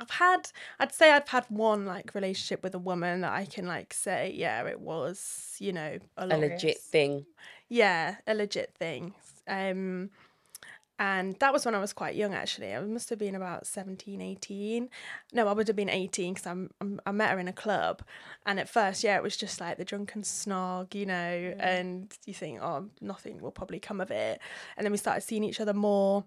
I've 0.00 0.10
had 0.10 0.50
I'd 0.78 0.92
say 0.92 1.10
I've 1.10 1.26
had 1.28 1.44
one 1.48 1.84
like 1.84 2.14
relationship 2.14 2.62
with 2.62 2.72
a 2.74 2.78
woman 2.78 3.22
that 3.22 3.32
I 3.32 3.46
can 3.46 3.66
like 3.66 3.92
say, 3.92 4.32
yeah, 4.34 4.64
it 4.64 4.78
was, 4.80 5.56
you 5.58 5.72
know, 5.72 5.98
a 6.16 6.24
A 6.24 6.36
legit 6.38 6.78
thing. 6.78 7.26
yeah, 7.68 8.16
a 8.26 8.34
legit 8.34 8.74
thing. 8.78 9.14
Um 9.48 10.10
and 10.98 11.36
that 11.38 11.52
was 11.52 11.64
when 11.64 11.74
I 11.74 11.78
was 11.78 11.92
quite 11.92 12.16
young 12.16 12.34
actually. 12.34 12.74
I 12.74 12.80
must 12.80 13.08
have 13.10 13.18
been 13.18 13.34
about 13.34 13.66
17, 13.66 14.20
18. 14.20 14.88
No, 15.32 15.46
I 15.48 15.52
would 15.52 15.68
have 15.68 15.76
been 15.76 15.88
18 15.88 16.34
because 16.34 16.46
I'm, 16.46 16.70
I'm 16.80 17.00
I 17.06 17.12
met 17.12 17.30
her 17.30 17.38
in 17.38 17.46
a 17.48 17.52
club. 17.52 18.02
And 18.46 18.58
at 18.58 18.68
first, 18.68 19.04
yeah, 19.04 19.16
it 19.16 19.22
was 19.22 19.36
just 19.36 19.60
like 19.60 19.76
the 19.78 19.84
drunken 19.84 20.22
snog, 20.22 20.94
you 20.94 21.06
know, 21.06 21.54
and 21.60 22.12
you 22.26 22.34
think, 22.34 22.60
oh, 22.60 22.86
nothing 23.00 23.40
will 23.40 23.50
probably 23.52 23.78
come 23.78 24.00
of 24.00 24.10
it. 24.10 24.40
And 24.76 24.84
then 24.84 24.90
we 24.92 24.98
started 24.98 25.20
seeing 25.22 25.44
each 25.44 25.60
other 25.60 25.74
more. 25.74 26.24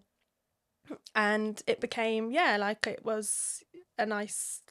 And 1.16 1.62
it 1.68 1.80
became, 1.80 2.32
yeah, 2.32 2.58
like 2.58 2.88
it 2.88 3.04
was 3.06 3.64
a 3.98 4.06
nice 4.06 4.62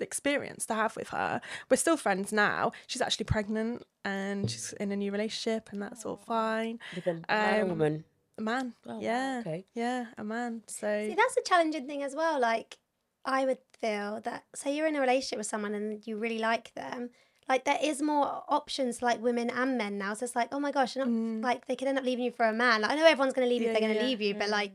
experience 0.00 0.66
to 0.66 0.74
have 0.74 0.96
with 0.96 1.10
her. 1.10 1.40
We're 1.70 1.76
still 1.76 1.96
friends 1.96 2.32
now. 2.32 2.72
She's 2.86 3.02
actually 3.02 3.24
pregnant 3.26 3.84
and 4.04 4.50
she's 4.50 4.72
in 4.74 4.90
a 4.92 4.96
new 4.96 5.12
relationship 5.12 5.68
and 5.72 5.80
that's 5.82 6.04
all 6.04 6.16
fine. 6.16 6.78
With 6.94 7.06
a 7.06 7.20
Um, 7.62 7.68
woman. 7.68 8.04
A 8.38 8.42
man. 8.42 8.74
Oh, 8.86 9.00
yeah. 9.00 9.38
okay. 9.40 9.64
Yeah, 9.74 10.06
a 10.18 10.24
man. 10.24 10.62
So 10.66 10.86
See, 11.08 11.14
that's 11.14 11.36
a 11.36 11.42
challenging 11.42 11.86
thing 11.86 12.02
as 12.02 12.14
well. 12.14 12.40
Like, 12.40 12.78
I 13.24 13.46
would 13.46 13.58
feel 13.80 14.20
that, 14.24 14.44
say, 14.54 14.76
you're 14.76 14.86
in 14.86 14.96
a 14.96 15.00
relationship 15.00 15.38
with 15.38 15.46
someone 15.46 15.74
and 15.74 16.06
you 16.06 16.16
really 16.16 16.38
like 16.38 16.74
them, 16.74 17.10
like, 17.48 17.64
there 17.64 17.78
is 17.82 18.00
more 18.02 18.42
options 18.48 19.02
like 19.02 19.20
women 19.22 19.50
and 19.50 19.76
men 19.78 19.98
now. 19.98 20.14
So 20.14 20.24
it's 20.24 20.34
like, 20.34 20.48
oh 20.52 20.60
my 20.60 20.72
gosh, 20.72 20.96
not, 20.96 21.08
like, 21.08 21.66
they 21.66 21.76
could 21.76 21.88
end 21.88 21.98
up 21.98 22.04
leaving 22.04 22.24
you 22.24 22.30
for 22.30 22.46
a 22.46 22.52
man. 22.52 22.82
Like, 22.82 22.90
I 22.90 22.96
know 22.96 23.06
everyone's 23.06 23.34
going 23.34 23.46
to 23.46 23.52
leave 23.52 23.62
you 23.62 23.68
Mm. 23.68 23.72
Yeah, 23.72 23.74
if 23.74 23.80
they're 23.80 23.88
gonna 23.88 24.00
yeah. 24.00 24.06
leave 24.06 24.20
you, 24.20 24.34
but 24.34 24.48
like, 24.48 24.72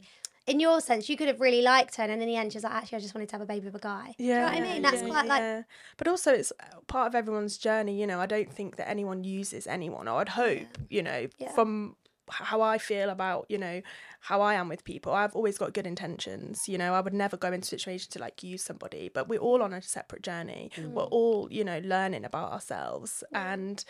in 0.47 0.59
your 0.59 0.81
sense, 0.81 1.07
you 1.09 1.15
could 1.17 1.27
have 1.27 1.41
really 1.41 1.61
liked 1.61 1.95
her, 1.97 2.03
and 2.03 2.11
in 2.11 2.27
the 2.27 2.35
end, 2.35 2.53
she's 2.53 2.63
like, 2.63 2.73
actually, 2.73 2.97
I 2.97 3.01
just 3.01 3.13
wanted 3.13 3.29
to 3.29 3.35
have 3.35 3.41
a 3.41 3.45
baby 3.45 3.65
with 3.65 3.75
a 3.75 3.79
guy. 3.79 4.15
Do 4.17 4.23
you 4.23 4.33
know 4.33 4.43
what 4.45 4.53
I 4.53 4.61
mean? 4.61 4.81
That's 4.81 5.01
yeah, 5.03 5.07
quite 5.07 5.27
like, 5.27 5.41
yeah. 5.41 5.61
But 5.97 6.07
also, 6.07 6.33
it's 6.33 6.51
uh, 6.59 6.79
part 6.87 7.07
of 7.07 7.13
everyone's 7.13 7.57
journey. 7.57 7.99
You 7.99 8.07
know, 8.07 8.19
I 8.19 8.25
don't 8.25 8.51
think 8.51 8.77
that 8.77 8.89
anyone 8.89 9.23
uses 9.23 9.67
anyone. 9.67 10.07
Or 10.07 10.21
I'd 10.21 10.29
hope, 10.29 10.77
you 10.89 11.03
know, 11.03 11.27
Yeah. 11.37 11.51
from 11.51 11.95
how 12.31 12.61
I 12.61 12.77
feel 12.77 13.09
about, 13.09 13.45
you 13.49 13.57
know, 13.57 13.81
how 14.21 14.41
I 14.41 14.55
am 14.55 14.69
with 14.69 14.83
people. 14.83 15.13
I've 15.13 15.35
always 15.35 15.57
got 15.57 15.73
good 15.73 15.87
intentions. 15.87 16.67
You 16.67 16.77
know, 16.77 16.93
I 16.93 17.01
would 17.01 17.13
never 17.13 17.37
go 17.37 17.51
into 17.51 17.65
a 17.65 17.69
situation 17.69 18.11
to 18.11 18.19
like 18.19 18.43
use 18.43 18.63
somebody. 18.63 19.09
But 19.13 19.27
we're 19.27 19.39
all 19.39 19.61
on 19.61 19.73
a 19.73 19.81
separate 19.81 20.23
journey. 20.23 20.71
We're 20.93 21.03
all, 21.03 21.47
you 21.51 21.63
know, 21.63 21.79
learning 21.83 22.25
about 22.25 22.51
ourselves. 22.51 23.23
And 23.33 23.83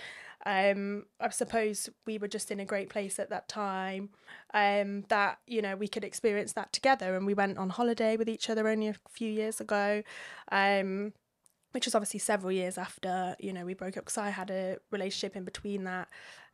um, 0.46 1.06
I 1.20 1.30
suppose 1.30 1.90
we 2.06 2.18
were 2.18 2.28
just 2.28 2.52
in 2.52 2.60
a 2.60 2.66
great 2.66 2.90
place 2.90 3.20
at 3.20 3.30
that 3.30 3.48
time. 3.48 4.10
Um, 4.54 5.04
that 5.10 5.40
you 5.46 5.62
know 5.62 5.76
we 5.76 5.88
could 5.88 6.04
experience 6.04 6.54
that 6.54 6.72
together, 6.72 7.16
and 7.16 7.26
we 7.26 7.34
went 7.34 7.58
on 7.58 7.70
holiday 7.70 8.16
with 8.18 8.30
each 8.30 8.50
other 8.50 8.68
only 8.68 8.88
a 8.88 8.96
few 9.10 9.30
years 9.30 9.60
ago. 9.60 10.02
Um, 10.52 11.14
which 11.72 11.86
was 11.86 11.94
obviously 11.96 12.20
several 12.20 12.52
years 12.52 12.78
after 12.78 13.36
you 13.40 13.54
know 13.54 13.66
we 13.66 13.74
broke 13.74 13.98
up 13.98 14.06
because 14.06 14.18
I 14.18 14.30
had 14.30 14.50
a 14.50 14.78
relationship 14.92 15.36
in 15.36 15.44
between 15.44 15.84
that 15.86 16.08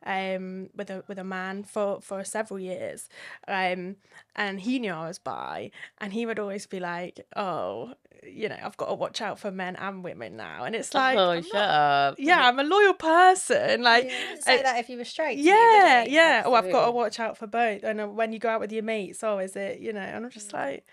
um 0.04 0.68
with 0.76 0.90
a 0.90 1.02
with 1.08 1.18
a 1.18 1.24
man 1.24 1.64
for 1.64 2.00
for 2.00 2.22
several 2.22 2.60
years 2.60 3.08
um 3.48 3.96
and 4.34 4.60
he 4.60 4.78
knew 4.78 4.92
I 4.92 5.08
was 5.08 5.18
bi 5.18 5.70
and 5.98 6.12
he 6.12 6.26
would 6.26 6.38
always 6.38 6.66
be 6.66 6.80
like 6.80 7.26
oh 7.34 7.94
you 8.22 8.48
know 8.48 8.56
I've 8.62 8.76
got 8.76 8.86
to 8.88 8.94
watch 8.94 9.20
out 9.20 9.38
for 9.38 9.50
men 9.50 9.76
and 9.76 10.04
women 10.04 10.36
now 10.36 10.64
and 10.64 10.74
it's 10.74 10.92
like 10.94 11.16
oh, 11.16 11.30
I'm 11.30 11.42
shut 11.42 11.54
not- 11.54 11.70
up. 12.10 12.14
yeah 12.18 12.46
I'm 12.46 12.58
a 12.58 12.64
loyal 12.64 12.94
person 12.94 13.82
like 13.82 14.04
You 14.04 14.40
say 14.42 14.60
uh, 14.60 14.62
that 14.64 14.78
if 14.80 14.88
you 14.90 14.98
were 14.98 15.04
straight. 15.04 15.36
to 15.36 15.40
you, 15.42 15.50
yeah, 15.52 16.00
would 16.02 16.08
you? 16.10 16.14
yeah. 16.14 16.42
Oh, 16.44 16.54
I've 16.54 16.70
got 16.72 16.86
to 16.86 16.90
watch 16.92 17.18
out 17.20 17.36
for 17.38 17.46
both. 17.46 17.82
And 17.84 18.00
uh, 18.00 18.06
when 18.08 18.32
you 18.32 18.38
go 18.38 18.48
out 18.48 18.60
with 18.60 18.72
your 18.72 18.82
mates, 18.82 19.22
oh, 19.22 19.38
is 19.38 19.54
it 19.56 19.80
you 19.80 19.92
know? 19.92 20.00
And 20.00 20.24
I'm 20.24 20.30
just 20.30 20.52
like, 20.52 20.84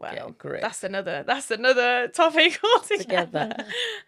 well, 0.00 0.14
Yeah, 0.14 0.28
correct. 0.38 0.62
that's 0.62 0.82
another 0.84 1.22
that's 1.26 1.50
another 1.50 2.08
topic 2.08 2.58
altogether. 2.76 3.48
Together. 3.48 3.64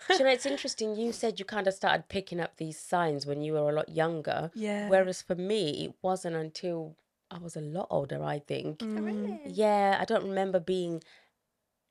Do 0.09 0.15
you 0.15 0.25
know, 0.25 0.31
it's 0.31 0.47
interesting. 0.47 0.97
You 0.97 1.13
said 1.13 1.39
you 1.39 1.45
kind 1.45 1.67
of 1.67 1.75
started 1.75 2.09
picking 2.09 2.41
up 2.41 2.57
these 2.57 2.79
signs 2.79 3.27
when 3.27 3.43
you 3.43 3.53
were 3.53 3.71
a 3.71 3.73
lot 3.73 3.89
younger. 3.89 4.51
Yeah. 4.55 4.89
Whereas 4.89 5.23
for 5.23 5.35
me, 5.35 5.85
it 5.85 5.95
wasn't 6.03 6.37
until 6.37 6.97
I 7.31 7.39
was 7.39 7.57
a 7.57 7.61
lot 7.61 7.87
older, 7.91 8.23
I 8.23 8.41
think. 8.41 8.81
Oh, 8.83 8.87
really? 8.87 9.31
Mm. 9.31 9.41
Yeah, 9.47 9.97
I 10.01 10.05
don't 10.05 10.25
remember 10.25 10.61
being 10.61 11.03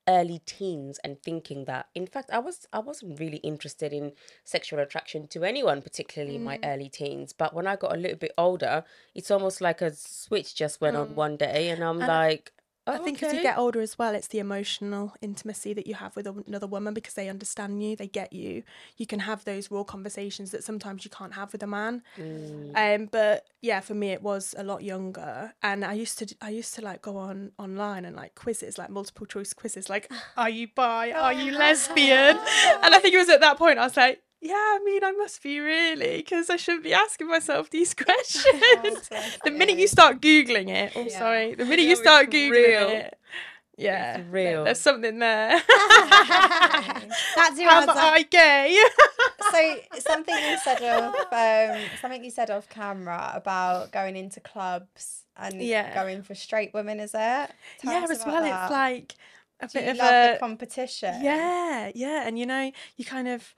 early 0.08 0.40
teens 0.46 0.98
and 1.04 1.22
thinking 1.22 1.64
that. 1.66 1.86
In 1.94 2.06
fact, 2.06 2.30
I 2.32 2.38
was 2.38 2.66
I 2.72 2.80
wasn't 2.80 3.20
really 3.20 3.38
interested 3.38 3.92
in 3.92 4.12
sexual 4.44 4.80
attraction 4.80 5.28
to 5.28 5.44
anyone, 5.44 5.82
particularly 5.82 6.36
in 6.36 6.44
my 6.44 6.58
mm. 6.58 6.64
early 6.64 6.88
teens. 6.88 7.32
But 7.32 7.54
when 7.54 7.66
I 7.66 7.76
got 7.76 7.94
a 7.94 7.98
little 7.98 8.18
bit 8.18 8.32
older, 8.36 8.84
it's 9.14 9.30
almost 9.30 9.60
like 9.60 9.80
a 9.80 9.94
switch 9.94 10.54
just 10.54 10.80
went 10.80 10.96
on 10.96 11.08
mm. 11.08 11.14
one 11.14 11.36
day, 11.36 11.68
and 11.70 11.82
I'm 11.84 12.00
And 12.02 12.10
I- 12.10 12.40
like, 12.86 13.00
I 13.00 13.04
think 13.04 13.22
as 13.22 13.32
you 13.32 13.42
get 13.42 13.58
older 13.58 13.80
as 13.80 13.96
well, 13.96 14.14
it's 14.14 14.26
the 14.26 14.40
emotional 14.40 15.14
intimacy 15.20 15.72
that 15.72 15.86
you 15.86 15.94
have 15.94 16.16
with 16.16 16.26
another 16.26 16.66
woman 16.66 16.94
because 16.94 17.14
they 17.14 17.28
understand 17.28 17.82
you, 17.82 17.94
they 17.94 18.08
get 18.08 18.32
you. 18.32 18.64
You 18.96 19.06
can 19.06 19.20
have 19.20 19.44
those 19.44 19.70
raw 19.70 19.84
conversations 19.84 20.50
that 20.50 20.64
sometimes 20.64 21.04
you 21.04 21.10
can't 21.10 21.34
have 21.34 21.52
with 21.52 21.62
a 21.62 21.66
man. 21.66 22.02
Mm. 22.18 22.72
Um, 22.74 23.08
but 23.12 23.46
yeah, 23.60 23.78
for 23.80 23.94
me, 23.94 24.10
it 24.10 24.22
was 24.22 24.54
a 24.58 24.64
lot 24.64 24.82
younger, 24.82 25.52
and 25.62 25.84
I 25.84 25.92
used 25.92 26.18
to, 26.18 26.34
I 26.40 26.50
used 26.50 26.74
to 26.74 26.82
like 26.82 27.02
go 27.02 27.16
on 27.18 27.52
online 27.56 28.04
and 28.04 28.16
like 28.16 28.34
quizzes, 28.34 28.78
like 28.78 28.90
multiple 28.90 29.26
choice 29.26 29.52
quizzes, 29.52 29.88
like, 29.88 30.10
are 30.36 30.50
you 30.50 30.66
bi? 30.74 31.12
Are 31.12 31.32
you 31.32 31.52
lesbian? 31.58 32.36
And 32.82 32.94
I 32.94 32.98
think 32.98 33.14
it 33.14 33.18
was 33.18 33.28
at 33.28 33.40
that 33.40 33.58
point 33.58 33.78
I 33.78 33.84
was 33.84 33.96
like, 33.96 34.22
yeah, 34.42 34.54
I 34.54 34.80
mean, 34.84 35.02
I 35.04 35.12
must 35.12 35.42
be 35.42 35.60
really, 35.60 36.16
because 36.18 36.50
I 36.50 36.56
shouldn't 36.56 36.82
be 36.84 36.92
asking 36.92 37.28
myself 37.28 37.70
these 37.70 37.94
questions. 38.04 39.08
bless 39.08 39.38
the 39.44 39.50
minute 39.52 39.78
you. 39.78 39.86
start 39.86 40.20
googling 40.20 40.68
it, 40.68 40.92
oh 40.96 41.04
Yeah. 41.04 41.18
sorry, 41.18 41.54
the 41.54 41.64
minute 41.64 41.84
No, 41.84 41.88
you 41.90 41.96
start 41.96 42.26
googling 42.30 42.50
real. 42.50 42.88
it, 42.90 43.18
yeah, 43.78 44.16
th- 44.16 44.26
real. 44.30 44.64
There's 44.64 44.80
something 44.80 45.18
there. 45.18 45.62
That's 47.36 47.58
your 47.58 47.70
answer. 47.70 47.92
I 47.96 48.26
gay? 48.30 48.82
so 49.50 50.00
something 50.00 50.34
you 50.34 50.56
said 50.58 50.82
of 50.82 51.14
um, 51.32 51.88
something 52.00 52.24
you 52.24 52.30
said 52.30 52.50
off 52.50 52.68
camera 52.68 53.32
about 53.34 53.92
going 53.92 54.16
into 54.16 54.40
clubs 54.40 55.24
and 55.36 55.60
Yeah. 55.62 55.94
going 55.94 56.22
for 56.22 56.34
straight 56.34 56.74
women, 56.74 57.00
is 57.00 57.12
it? 57.14 57.50
Tell 57.78 57.92
yeah, 57.92 58.06
as 58.10 58.22
well, 58.26 58.42
that. 58.42 58.64
it's 58.64 58.70
like 58.72 59.14
a 59.60 59.66
Do 59.68 59.78
bit 59.80 59.88
of 59.88 59.96
a 59.96 59.98
the 59.98 60.36
competition. 60.40 61.22
yeah, 61.22 61.90
yeah, 61.94 62.26
and 62.26 62.38
you 62.38 62.46
know, 62.46 62.70
you 62.96 63.04
kind 63.04 63.28
of 63.28 63.54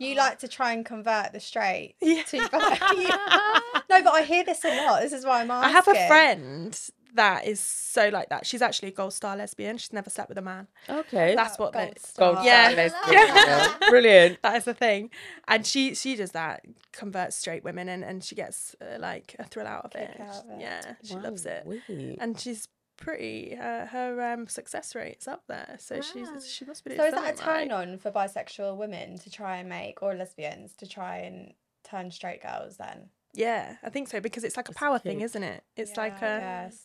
You 0.00 0.14
like 0.14 0.38
to 0.40 0.48
try 0.48 0.72
and 0.72 0.84
convert 0.84 1.32
the 1.32 1.40
straight. 1.40 1.94
yeah. 2.00 2.22
to 2.24 2.36
no, 3.90 4.02
but 4.02 4.12
I 4.12 4.22
hear 4.22 4.44
this 4.44 4.64
a 4.64 4.86
lot. 4.86 5.00
This 5.02 5.12
is 5.12 5.24
why 5.24 5.40
I'm 5.40 5.50
asking. 5.50 5.68
I 5.68 5.72
have 5.72 5.88
a 5.88 6.06
friend 6.06 6.78
that 7.14 7.46
is 7.46 7.60
so 7.60 8.08
like 8.10 8.28
that. 8.28 8.46
She's 8.46 8.62
actually 8.62 8.88
a 8.88 8.92
gold 8.92 9.12
star 9.12 9.36
lesbian. 9.36 9.78
She's 9.78 9.92
never 9.92 10.10
slept 10.10 10.28
with 10.28 10.38
a 10.38 10.42
man. 10.42 10.68
Okay. 10.88 11.34
That's 11.34 11.58
what 11.58 11.72
they. 11.72 11.86
Gold 11.86 11.98
star. 11.98 12.34
Gold 12.34 12.46
Yeah. 12.46 12.70
star 12.70 12.76
lesbian, 12.76 13.36
yeah. 13.36 13.90
Brilliant. 13.90 14.38
That 14.42 14.56
is 14.56 14.64
the 14.64 14.74
thing, 14.74 15.10
and 15.46 15.66
she 15.66 15.94
she 15.94 16.16
does 16.16 16.32
that, 16.32 16.64
converts 16.92 17.36
straight 17.36 17.64
women, 17.64 17.88
and 17.88 18.04
and 18.04 18.22
she 18.22 18.34
gets 18.34 18.76
uh, 18.80 18.98
like 18.98 19.34
a 19.38 19.44
thrill 19.44 19.66
out 19.66 19.84
of 19.84 19.94
it. 19.94 20.20
Out 20.20 20.44
of 20.44 20.50
it. 20.50 20.60
Yeah, 20.60 20.94
she 21.02 21.14
loves 21.16 21.44
it, 21.46 21.64
Wow, 21.66 21.76
and 22.20 22.38
she's 22.38 22.68
pretty. 22.98 23.56
Uh, 23.56 23.86
her 23.86 24.32
um, 24.32 24.46
success 24.48 24.94
rate's 24.94 25.26
up 25.26 25.44
there, 25.48 25.76
so 25.78 25.96
Wow. 25.96 26.02
she's 26.02 26.52
she 26.52 26.64
must 26.66 26.84
be 26.84 26.94
So 26.96 27.04
is 27.04 27.14
that 27.14 27.34
a 27.34 27.36
something 27.36 27.36
turn 27.36 27.54
right. 27.70 27.70
on 27.70 27.98
for 27.98 28.10
bisexual 28.10 28.76
women 28.76 29.18
to 29.20 29.30
try 29.30 29.56
and 29.56 29.68
make, 29.68 30.02
or 30.02 30.14
lesbians 30.14 30.74
to 30.74 30.86
try 30.86 31.18
and 31.18 31.54
turn 31.84 32.10
straight 32.10 32.42
girls? 32.42 32.76
Then 32.76 33.08
Yeah, 33.32 33.76
I 33.82 33.90
think 33.90 34.08
so 34.08 34.20
because 34.20 34.44
it's 34.44 34.56
like 34.56 34.68
a 34.68 34.72
It's 34.72 34.78
power 34.78 34.98
thing, 34.98 35.20
isn't 35.22 35.42
it? 35.42 35.64
It's 35.76 35.92
Yeah, 35.92 35.96
like 35.96 36.22
I 36.22 36.26
a 36.36 36.40
guess. 36.40 36.84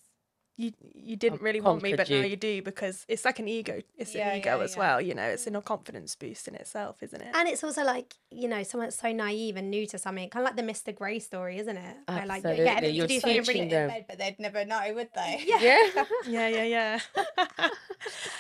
You 0.56 0.72
you 0.94 1.16
didn't 1.16 1.40
Con- 1.40 1.46
really 1.46 1.62
want 1.62 1.82
me, 1.82 1.92
but 1.92 1.98
conquered 2.08 2.14
now 2.16 2.22
you. 2.24 2.30
you 2.32 2.36
do 2.36 2.62
because 2.62 3.06
it's 3.08 3.26
like 3.26 3.40
an 3.40 3.48
ego. 3.48 3.82
It's 3.98 4.14
Yeah, 4.14 4.30
an 4.32 4.38
ego 4.38 4.58
yeah, 4.58 4.64
as 4.64 4.74
yeah. 4.74 4.80
well. 4.80 5.02
You 5.02 5.16
know, 5.16 5.24
it's 5.24 5.48
a 5.48 5.62
confidence 5.62 6.16
boost 6.16 6.48
in 6.48 6.56
itself, 6.56 7.02
isn't 7.02 7.22
it? 7.22 7.30
And 7.34 7.50
it's 7.50 7.64
also 7.64 7.84
like, 7.84 8.14
you 8.30 8.48
know, 8.48 8.62
someone 8.64 8.88
that's 8.88 9.00
so 9.02 9.12
naive 9.12 9.56
and 9.58 9.72
new 9.72 9.88
to 9.88 9.98
something, 9.98 10.30
kind 10.30 10.46
of 10.46 10.56
like 10.56 10.66
the 10.66 10.72
Mr. 10.72 10.94
Grey 10.96 11.20
story, 11.20 11.58
isn't 11.58 11.78
it? 11.78 11.96
Where 12.08 12.26
like, 12.28 12.46
Absolutely, 12.46 12.66
yeah, 12.66 12.82
you're 12.86 13.08
do 13.08 13.20
Something 13.20 13.44
something 13.44 13.44
teaching 13.44 13.62
really 13.62 13.70
them. 13.70 13.90
bed, 13.90 14.06
but 14.08 14.20
they'd 14.20 14.40
never 14.40 14.64
know, 14.66 14.94
would 14.94 15.10
they? 15.16 15.44
Yeah, 15.48 15.60
Yeah. 15.60 16.06
yeah, 16.28 16.48
yeah, 16.48 16.64
yeah. 17.18 17.30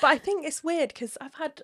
but 0.02 0.08
I 0.08 0.17
think 0.17 0.45
it's 0.45 0.63
weird 0.63 0.89
because 0.89 1.17
I've 1.19 1.36
had 1.36 1.62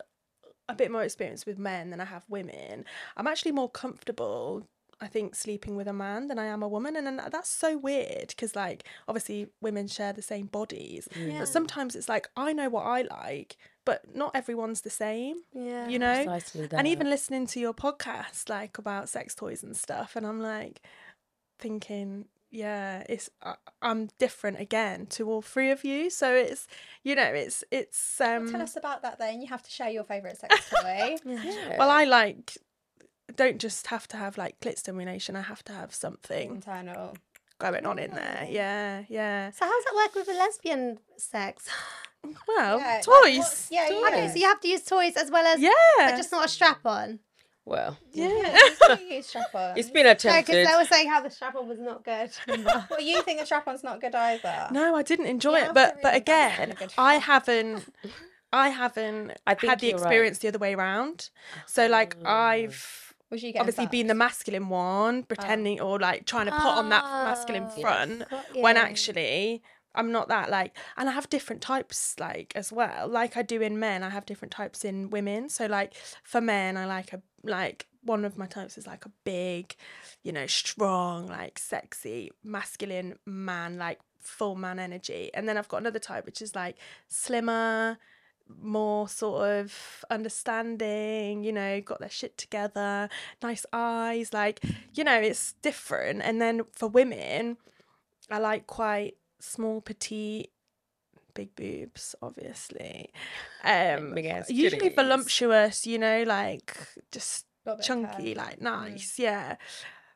a 0.68 0.74
bit 0.76 0.92
more 0.92 1.04
experience 1.04 1.46
with 1.46 1.58
men 1.60 1.90
than 1.90 2.00
I 2.02 2.06
have 2.06 2.26
women. 2.30 2.86
I'm 3.18 3.28
actually 3.28 3.52
more 3.52 3.70
comfortable. 3.70 4.68
I 5.02 5.08
think 5.08 5.34
sleeping 5.36 5.76
with 5.76 5.88
a 5.88 5.94
man 5.94 6.28
than 6.28 6.38
I 6.38 6.46
am 6.46 6.62
a 6.62 6.68
woman, 6.68 6.96
and 6.96 7.08
then 7.08 7.22
that's 7.32 7.50
so 7.50 7.78
weird 7.78 8.28
because, 8.30 8.56
like, 8.56 8.84
obviously 9.08 9.48
women 9.62 9.88
share 9.88 10.12
the 10.14 10.22
same 10.22 10.48
bodies, 10.48 11.08
Yeah. 11.16 11.40
but 11.40 11.48
sometimes 11.48 11.96
it's 11.96 12.10
like 12.10 12.30
I 12.36 12.52
know 12.54 12.70
what 12.70 12.84
I 12.86 13.04
like, 13.04 13.58
but 13.86 14.14
not 14.16 14.32
everyone's 14.36 14.82
the 14.82 14.90
same. 14.90 15.38
Yeah. 15.54 15.88
you 15.88 16.00
know 16.00 16.40
and 16.74 16.88
even 16.88 17.10
listening 17.10 17.48
to 17.48 17.60
your 17.60 17.74
podcast 17.74 18.50
like 18.50 18.78
about 18.78 19.10
sex 19.10 19.34
toys 19.34 19.64
and 19.64 19.76
stuff 19.76 20.16
and 20.16 20.26
i'm 20.28 20.40
like 20.42 20.82
thinking 21.58 22.26
yeah 22.52 23.04
it's 23.10 23.30
I, 23.44 23.56
i'm 23.82 24.10
different 24.18 24.60
again 24.60 25.06
to 25.08 25.30
all 25.30 25.42
three 25.42 25.72
of 25.72 25.84
you 25.84 26.10
so 26.10 26.34
it's 26.34 26.68
you 27.04 27.16
know 27.16 27.24
it's 27.24 27.64
it's 27.72 28.20
um 28.22 28.52
Tell 28.52 28.62
us 28.62 28.76
about 28.76 29.02
that 29.04 29.20
then. 29.20 29.42
You 29.42 29.48
have 29.48 29.62
to 29.64 29.70
share 29.72 29.90
your 29.90 30.04
favourite 30.04 30.38
sex 30.38 30.70
toy. 30.70 31.18
Yeah. 31.26 31.78
well 31.78 31.90
i 31.90 32.04
like 32.06 32.58
don't 33.36 33.60
just 33.60 33.88
have 33.88 34.08
to 34.08 34.18
have 34.18 34.38
like 34.38 34.60
clit 34.60 34.78
stimulation 34.78 35.36
i 35.36 35.42
have 35.42 35.64
to 35.64 35.72
have 35.74 35.94
something 35.94 36.56
Internal. 36.56 37.16
going 37.60 37.86
on 37.86 38.00
in 38.00 38.12
there 38.12 38.48
yeah 38.50 39.04
yeah 39.10 39.52
So 39.52 39.66
how's 39.66 39.84
that 39.86 39.96
work 39.96 40.16
with 40.16 40.26
the 40.28 40.34
lesbian 40.34 41.00
sex? 41.18 41.68
well 42.48 42.80
Yeah, 42.80 42.86
like, 42.96 43.04
toys 43.04 43.38
what's- 43.38 43.68
yeah, 43.72 43.88
toys. 43.90 44.04
Okay, 44.08 44.28
so 44.30 44.36
you 44.36 44.46
have 44.48 44.60
to 44.62 44.68
use 44.68 44.84
toys 44.84 45.16
as 45.16 45.32
well 45.32 45.46
as, 45.46 45.60
yeah 45.60 45.72
but 45.98 46.18
just 46.18 46.32
not 46.32 46.46
a 46.46 46.50
strap 46.50 46.80
on. 46.86 47.20
well, 47.66 47.98
yeah 48.14 48.58
What 48.80 48.98
do 49.00 49.04
you 49.06 49.16
use 49.16 49.28
strap-on? 49.28 49.78
it's 49.78 49.90
been 49.92 50.06
No, 50.06 50.12
attempted. 50.12 50.46
because 50.48 50.68
they 50.68 50.76
were 50.78 50.86
saying 50.86 51.10
how 51.10 51.22
the 51.22 51.30
strap 51.30 51.56
on 51.56 51.68
was 51.68 51.80
not 51.80 52.04
good. 52.04 52.32
Well, 52.90 53.00
you 53.02 53.22
think 53.22 53.40
the 53.40 53.46
strap-on's 53.46 53.84
not 53.84 54.02
good 54.02 54.16
either? 54.16 54.68
No, 54.72 54.96
I 54.96 55.04
didn't 55.04 55.28
enjoy 55.28 55.58
You 55.60 55.66
it, 55.66 55.74
but 55.74 55.90
to 55.92 56.00
but 56.02 56.08
really 56.14 56.18
invest 56.18 56.60
in 56.62 56.72
again, 56.72 56.90
I 56.98 57.14
haven't 57.16 57.94
I 58.52 58.70
haven't 58.70 59.34
I 59.46 59.54
think 59.54 59.70
had 59.70 59.80
the 59.80 59.88
you're 59.88 59.98
right. 59.98 60.04
experience 60.08 60.38
the 60.40 60.48
other 60.48 60.58
way 60.58 60.74
around. 60.74 61.30
So 61.68 61.86
like 61.88 62.16
oh. 62.26 62.28
I've 62.28 63.09
Was 63.30 63.42
getting 63.42 63.60
obviously 63.60 63.86
being 63.88 64.08
the 64.08 64.16
masculine 64.16 64.70
one, 64.70 65.24
pretending 65.24 65.80
oh. 65.80 65.90
or 65.90 66.00
like 66.00 66.26
trying 66.26 66.48
to 66.48 66.52
put 66.52 66.66
on 66.66 66.90
that 66.90 67.04
masculine 67.04 67.68
Oh, 67.68 67.82
front 67.82 68.24
got 68.30 68.56
when 68.56 68.76
actually 68.76 69.62
I'm 69.96 70.12
not 70.12 70.28
that 70.30 70.50
like, 70.50 70.78
and 70.98 71.10
I 71.10 71.12
have 71.12 71.30
different 71.30 71.62
types 71.62 72.16
like 72.20 72.54
as 72.56 72.72
well. 72.72 73.08
Like 73.08 73.38
I 73.38 73.42
do 73.42 73.62
in 73.62 73.80
men, 73.80 74.04
I 74.04 74.10
have 74.10 74.26
different 74.26 74.52
types 74.52 74.86
in 74.86 75.10
women. 75.10 75.50
So 75.50 75.66
like 75.66 75.94
for 76.24 76.42
men, 76.42 76.78
I 76.78 76.86
like 76.86 77.14
a 77.14 77.22
like 77.44 77.88
one 78.04 78.26
of 78.26 78.38
my 78.38 78.46
types 78.46 78.78
is 78.78 78.88
like 78.88 79.06
a 79.06 79.12
big, 79.24 79.76
you 80.24 80.32
know, 80.32 80.48
strong, 80.48 81.28
like 81.28 81.60
sexy, 81.60 82.32
masculine 82.44 83.18
man, 83.26 83.78
like 83.78 84.00
full 84.20 84.56
man 84.56 84.80
energy. 84.80 85.32
And 85.34 85.50
then 85.50 85.58
I've 85.58 85.68
got 85.68 85.78
another 85.78 86.00
type 86.00 86.26
which 86.26 86.42
is 86.42 86.56
like 86.56 86.78
slimmer, 87.08 87.98
more 88.62 89.08
sort 89.08 89.48
of 89.48 90.04
understanding, 90.10 91.44
you 91.44 91.52
know, 91.52 91.82
got 91.82 92.00
their 92.00 92.10
shit 92.10 92.38
together, 92.38 93.10
nice 93.42 93.66
eyes, 93.72 94.34
like, 94.34 94.64
you 94.94 95.04
know, 95.04 95.20
it's 95.20 95.54
different. 95.62 96.22
And 96.24 96.42
then 96.42 96.62
for 96.72 96.88
women, 96.88 97.58
I 98.30 98.40
like 98.40 98.68
quite 98.68 99.18
small, 99.40 99.82
petite, 99.82 100.52
big 101.34 101.56
boobs, 101.56 102.16
obviously. 102.22 103.12
Um, 103.64 104.18
usually 104.50 104.90
voluptuous, 104.90 105.86
you 105.86 105.98
know, 106.00 106.24
like 106.24 106.76
just 107.12 107.46
Got 107.66 107.74
a 107.74 107.76
bit 107.76 107.80
of 107.80 107.86
chunky, 107.86 108.36
like 108.36 108.62
nice, 108.62 109.20
yeah. 109.20 109.56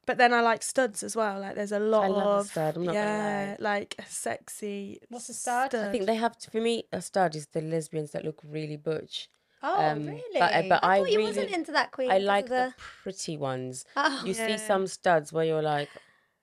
But 0.05 0.17
then 0.17 0.33
I 0.33 0.41
like 0.41 0.63
studs 0.63 1.01
as 1.03 1.15
well. 1.15 1.39
Like 1.39 1.55
there's 1.55 1.71
a 1.71 1.79
lot 1.79 2.09
love 2.11 2.25
a 2.25 2.29
of 2.41 2.47
stud, 2.47 2.75
I'm 2.77 2.83
not 2.83 2.93
gonna 2.93 3.05
yeah, 3.07 3.55
lie. 3.59 3.73
like 3.75 3.95
a 3.99 4.03
sexy. 4.05 4.99
What's 5.09 5.29
a 5.29 5.33
stud? 5.33 5.73
I 5.75 5.87
I 5.87 5.91
think 5.91 6.05
they 6.05 6.15
have 6.15 6.37
to, 6.39 6.51
for 6.51 6.59
me 6.61 6.83
a 6.91 7.01
stud 7.01 7.35
is 7.35 7.47
the 7.47 7.61
lesbians 7.61 8.11
that 8.11 8.25
look 8.25 8.41
really 8.43 8.75
butch. 8.77 9.29
Oh, 9.65 9.81
Um, 9.81 10.05
really? 10.07 10.21
but- 10.39 10.53
uh, 10.53 10.63
but 10.67 10.83
I 10.83 10.95
I 10.95 10.99
thought 10.99 11.11
you 11.11 11.17
really- 11.19 11.29
wasn't 11.29 11.51
into 11.51 11.71
that 11.71 11.91
queen. 11.91 12.11
I 12.11 12.17
like 12.17 12.47
the 12.47 12.73
the. 12.77 12.83
pretty 13.03 13.37
ones. 13.37 13.85
Oh, 13.95 14.21
You 14.25 14.33
Yeah. 14.33 14.47
see 14.47 14.57
some 14.57 14.87
studs 14.87 15.31
where 15.31 15.45
you're 15.45 15.61
like, 15.61 15.89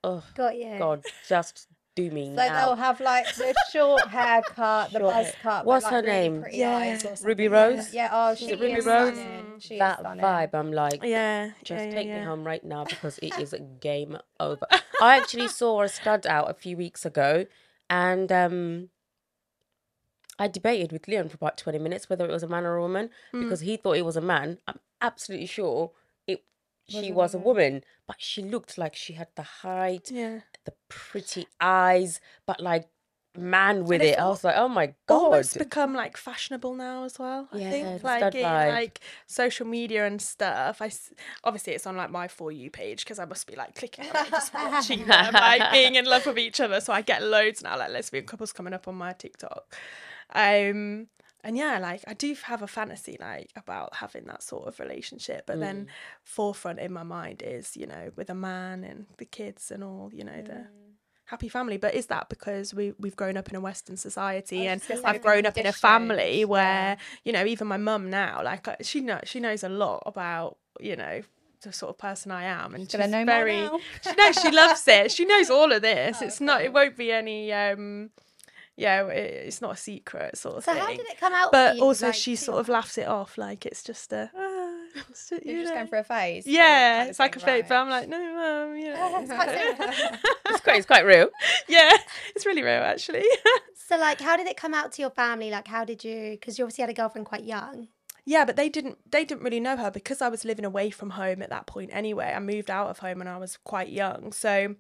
oh 0.05 0.23
got 0.35 0.57
you. 0.57 0.79
god, 0.79 1.05
just 1.29 1.69
do 2.09 2.11
me 2.15 2.27
So 2.29 2.35
now. 2.47 2.67
they'll 2.67 2.77
have 2.77 3.01
like 3.01 3.27
the 3.35 3.55
short 3.73 4.09
haircut, 4.09 4.93
the 4.93 4.99
Short 5.01 5.15
buzz 5.15 5.27
hair. 5.27 5.35
cut. 5.43 5.65
What's 5.67 5.85
but, 5.85 5.93
her 5.93 6.03
really 6.03 6.29
name? 6.29 6.45
Yeah. 6.53 6.99
Ruby. 7.23 7.49
Rose? 7.49 7.93
Yeah. 7.95 8.09
Oh, 8.13 8.33
Is 8.33 8.39
she 8.39 8.51
it 8.53 8.61
Ruby 8.61 8.73
is 8.73 8.87
Rose? 8.87 9.15
stunning. 9.15 9.47
She 9.59 9.75
is 9.75 9.79
that 9.81 9.99
stunning. 10.01 10.25
vibe, 10.25 10.55
I'm 10.55 10.73
like, 10.73 11.01
Yeah, 11.03 11.51
just 11.65 11.85
yeah, 11.85 11.91
take 11.95 12.07
yeah, 12.07 12.21
me 12.21 12.25
home 12.27 12.45
right 12.45 12.65
now 12.65 12.85
because 12.85 13.19
it 13.19 13.39
is 13.39 13.53
a 13.53 13.59
game 13.89 14.17
over. 14.39 14.67
I 15.01 15.17
actually 15.17 15.49
saw 15.49 15.83
a 15.83 15.89
stud 15.89 16.27
out 16.27 16.51
a 16.51 16.55
few 16.55 16.77
weeks 16.77 17.05
ago, 17.05 17.47
and 17.89 18.31
um, 18.33 18.89
I 20.39 20.49
debated 20.49 20.93
with 20.93 21.07
Leon 21.09 21.29
for 21.29 21.35
about 21.37 21.59
twenty 21.59 21.79
minutes 21.79 22.09
whether 22.09 22.25
it 22.25 22.31
was 22.33 22.43
a 22.43 22.49
man 22.49 22.65
or 22.65 22.77
a 22.77 22.81
woman 22.83 23.11
Mm. 23.35 23.43
because 23.45 23.61
he 23.61 23.77
thought 23.77 23.97
it 23.97 24.05
was 24.05 24.17
a 24.17 24.21
man. 24.23 24.59
I'm 24.67 24.79
absolutely 25.01 25.47
sure 25.47 25.93
it. 26.27 26.45
She 26.89 27.11
a 27.11 27.13
was 27.13 27.35
a 27.35 27.39
woman, 27.39 27.85
but 28.07 28.17
she 28.19 28.43
looked 28.43 28.79
like 28.79 28.97
she 28.97 29.13
had 29.15 29.29
the 29.37 29.43
height, 29.43 30.11
Yeah. 30.11 30.41
The 30.71 30.77
pretty 30.89 31.47
eyes, 31.61 32.21
but 32.47 32.61
like 32.61 32.89
man 33.37 33.85
with 33.85 34.03
it. 34.03 34.19
I 34.19 34.29
was 34.29 34.43
like, 34.45 34.57
oh 34.57 34.69
my 34.69 34.95
god. 35.07 35.17
almost 35.17 35.59
become 35.59 35.95
like 35.95 36.17
fashionable 36.17 36.75
now 36.75 37.05
as 37.05 37.19
well. 37.19 37.49
I 37.53 37.59
Yeah, 37.59 37.71
think 37.71 38.05
like 38.05 38.35
in 38.35 38.43
like 38.43 39.01
social 39.27 39.67
media 39.67 40.07
and 40.07 40.21
stuff. 40.21 40.83
I 40.83 40.91
obviously 41.45 41.75
it's 41.75 41.87
on 41.87 41.97
like 41.97 42.11
my 42.11 42.29
for 42.29 42.51
you 42.53 42.71
page 42.71 43.05
because 43.05 43.19
I 43.19 43.25
must 43.25 43.47
be 43.47 43.57
like 43.57 43.75
clicking 43.75 44.07
on 44.11 44.27
it, 44.27 44.31
just 44.31 44.53
watching 44.55 45.07
them 45.07 45.35
like 45.35 45.71
being 45.73 45.95
in 45.95 46.05
love 46.07 46.27
with 46.27 46.39
each 46.39 46.61
other. 46.61 46.81
So 46.81 46.93
I 46.93 47.03
get 47.03 47.23
loads 47.23 47.63
now 47.63 47.79
like 47.79 47.91
lesbian 47.91 48.27
couples 48.27 48.53
coming 48.53 48.73
up 48.75 48.89
on 48.89 48.97
my 48.97 49.13
TikTok. 49.13 49.75
Um, 50.35 51.09
and 51.43 51.57
yeah, 51.57 51.79
like 51.79 52.03
I 52.07 52.15
do 52.15 52.35
have 52.45 52.63
a 52.63 52.67
fantasy 52.67 53.17
like 53.21 53.51
about 53.57 53.97
having 53.97 54.25
that 54.25 54.43
sort 54.43 54.67
of 54.67 54.79
relationship, 54.81 55.47
but 55.47 55.61
then 55.61 55.87
forefront 56.23 56.79
in 56.79 56.93
my 56.93 57.03
mind 57.03 57.43
is 57.45 57.77
you 57.77 57.87
know 57.87 58.11
with 58.17 58.31
a 58.31 58.35
man 58.35 58.85
and 58.85 59.07
the 59.19 59.25
kids 59.25 59.71
and 59.71 59.83
all 59.83 60.11
you 60.13 60.25
know 60.25 60.43
the 60.43 60.67
happy 61.27 61.49
family. 61.49 61.77
But 61.77 61.95
is 61.95 62.07
that 62.07 62.29
because 62.29 62.75
we 62.75 62.93
we've 62.99 63.17
grown 63.17 63.37
up 63.37 63.49
in 63.49 63.57
a 63.57 63.61
Western 63.61 63.97
society 63.97 64.67
and 64.67 64.83
I've 65.05 65.23
grown 65.23 65.47
up 65.47 65.57
in 65.57 65.67
a 65.67 65.73
family 65.73 66.45
where 66.45 66.63
yeah. 66.63 66.97
you 67.25 67.33
know 67.33 67.45
even 67.47 67.69
my 67.69 67.79
mum 67.79 68.11
now 68.11 68.43
like 68.45 68.69
uh, 68.69 68.77
she 68.83 69.01
knows 69.01 69.23
she 69.25 69.41
knows 69.41 69.65
a 69.65 69.69
lot 69.69 70.03
about 70.07 70.59
you 70.81 70.97
know 70.97 71.23
the 71.63 71.73
sort 71.73 71.91
of 71.91 71.99
person 71.99 72.33
I 72.33 72.45
am. 72.45 72.75
And 72.75 72.91
she's 72.91 72.99
know 72.99 73.25
very 73.25 73.69
she 74.03 74.15
knows 74.15 74.41
she 74.41 74.51
loves 74.51 74.89
it. 74.89 75.13
She 75.13 75.25
knows 75.25 75.51
all 75.51 75.73
of 75.73 75.83
this. 75.91 76.23
It's 76.23 76.41
not 76.41 76.63
it 76.63 76.73
won't 76.73 76.97
be 76.97 77.13
any 77.13 77.53
um 77.53 78.11
yeah 78.81 79.07
it, 79.09 79.47
it's 79.47 79.61
not 79.61 79.73
a 79.75 79.77
secret 79.77 80.37
sort 80.37 80.57
of 80.57 80.65
So 80.65 80.73
thing 80.73 80.81
how 80.83 80.89
did 80.89 81.01
it 81.01 81.19
come 81.21 81.33
out? 81.35 81.53
but 81.53 81.77
you, 81.77 81.83
also 81.83 82.07
like, 82.07 82.15
she 82.15 82.35
sort 82.37 82.59
of 82.61 82.69
laughs 82.69 82.97
it 82.99 83.07
off 83.07 83.37
like 83.39 83.67
it's 83.67 83.83
just 83.83 84.13
a 84.13 84.31
ah, 84.37 85.01
it's 85.11 85.29
just, 85.31 85.45
You're 85.45 85.57
you 85.57 85.63
just 85.63 85.75
going 85.75 85.87
for 85.87 85.99
a 85.99 86.05
phase. 86.05 86.47
yeah 86.47 86.91
kind 86.99 87.03
of 87.03 87.11
it's 87.11 87.19
like 87.25 87.37
a 87.37 87.41
phase, 87.41 87.47
fake 87.63 87.69
but. 87.69 87.75
I'm 87.77 87.91
like 87.91 88.09
no 88.09 88.19
mum 88.19 88.77
you 88.77 88.89
know 88.93 89.19
It's 89.21 89.31
quite 89.31 89.49
it's 90.51 90.61
quite, 90.65 90.77
it's 90.79 90.87
quite 90.87 91.05
real. 91.07 91.29
yeah 91.69 91.91
it's 92.35 92.47
really 92.47 92.63
real 92.63 92.83
actually 92.83 93.25
So, 93.91 93.97
like, 93.99 94.21
how 94.21 94.37
did 94.37 94.47
it 94.47 94.57
come 94.57 94.73
out 94.73 94.93
to 94.93 95.03
your 95.03 95.11
family? 95.11 95.51
Like, 95.51 95.67
how 95.67 95.85
did 95.85 96.05
you? 96.05 96.31
Because 96.39 96.57
you 96.57 96.65
obviously 96.65 96.83
had 96.83 96.91
a 96.91 96.95
girlfriend 96.95 97.27
quite 97.27 97.43
young. 97.43 97.89
Yeah, 98.25 98.45
but 98.45 98.55
they 98.55 98.69
didn't 98.69 98.99
they 99.11 99.25
didn't 99.25 99.43
really 99.43 99.59
know 99.59 99.77
her 99.77 99.91
because 99.91 100.23
I 100.23 100.29
was 100.29 100.45
living 100.45 100.65
away 100.65 100.91
from 100.91 101.11
home 101.11 101.43
at 101.43 101.51
that 101.51 101.67
point 101.67 101.91
anyway. 101.93 102.33
I 102.33 102.39
moved 102.39 102.71
out 102.71 102.89
of 102.89 103.01
home 103.01 103.19
when 103.19 103.27
I 103.27 103.37
was 103.37 103.59
quite 103.65 103.89
young. 103.91 104.31
So 104.31 104.77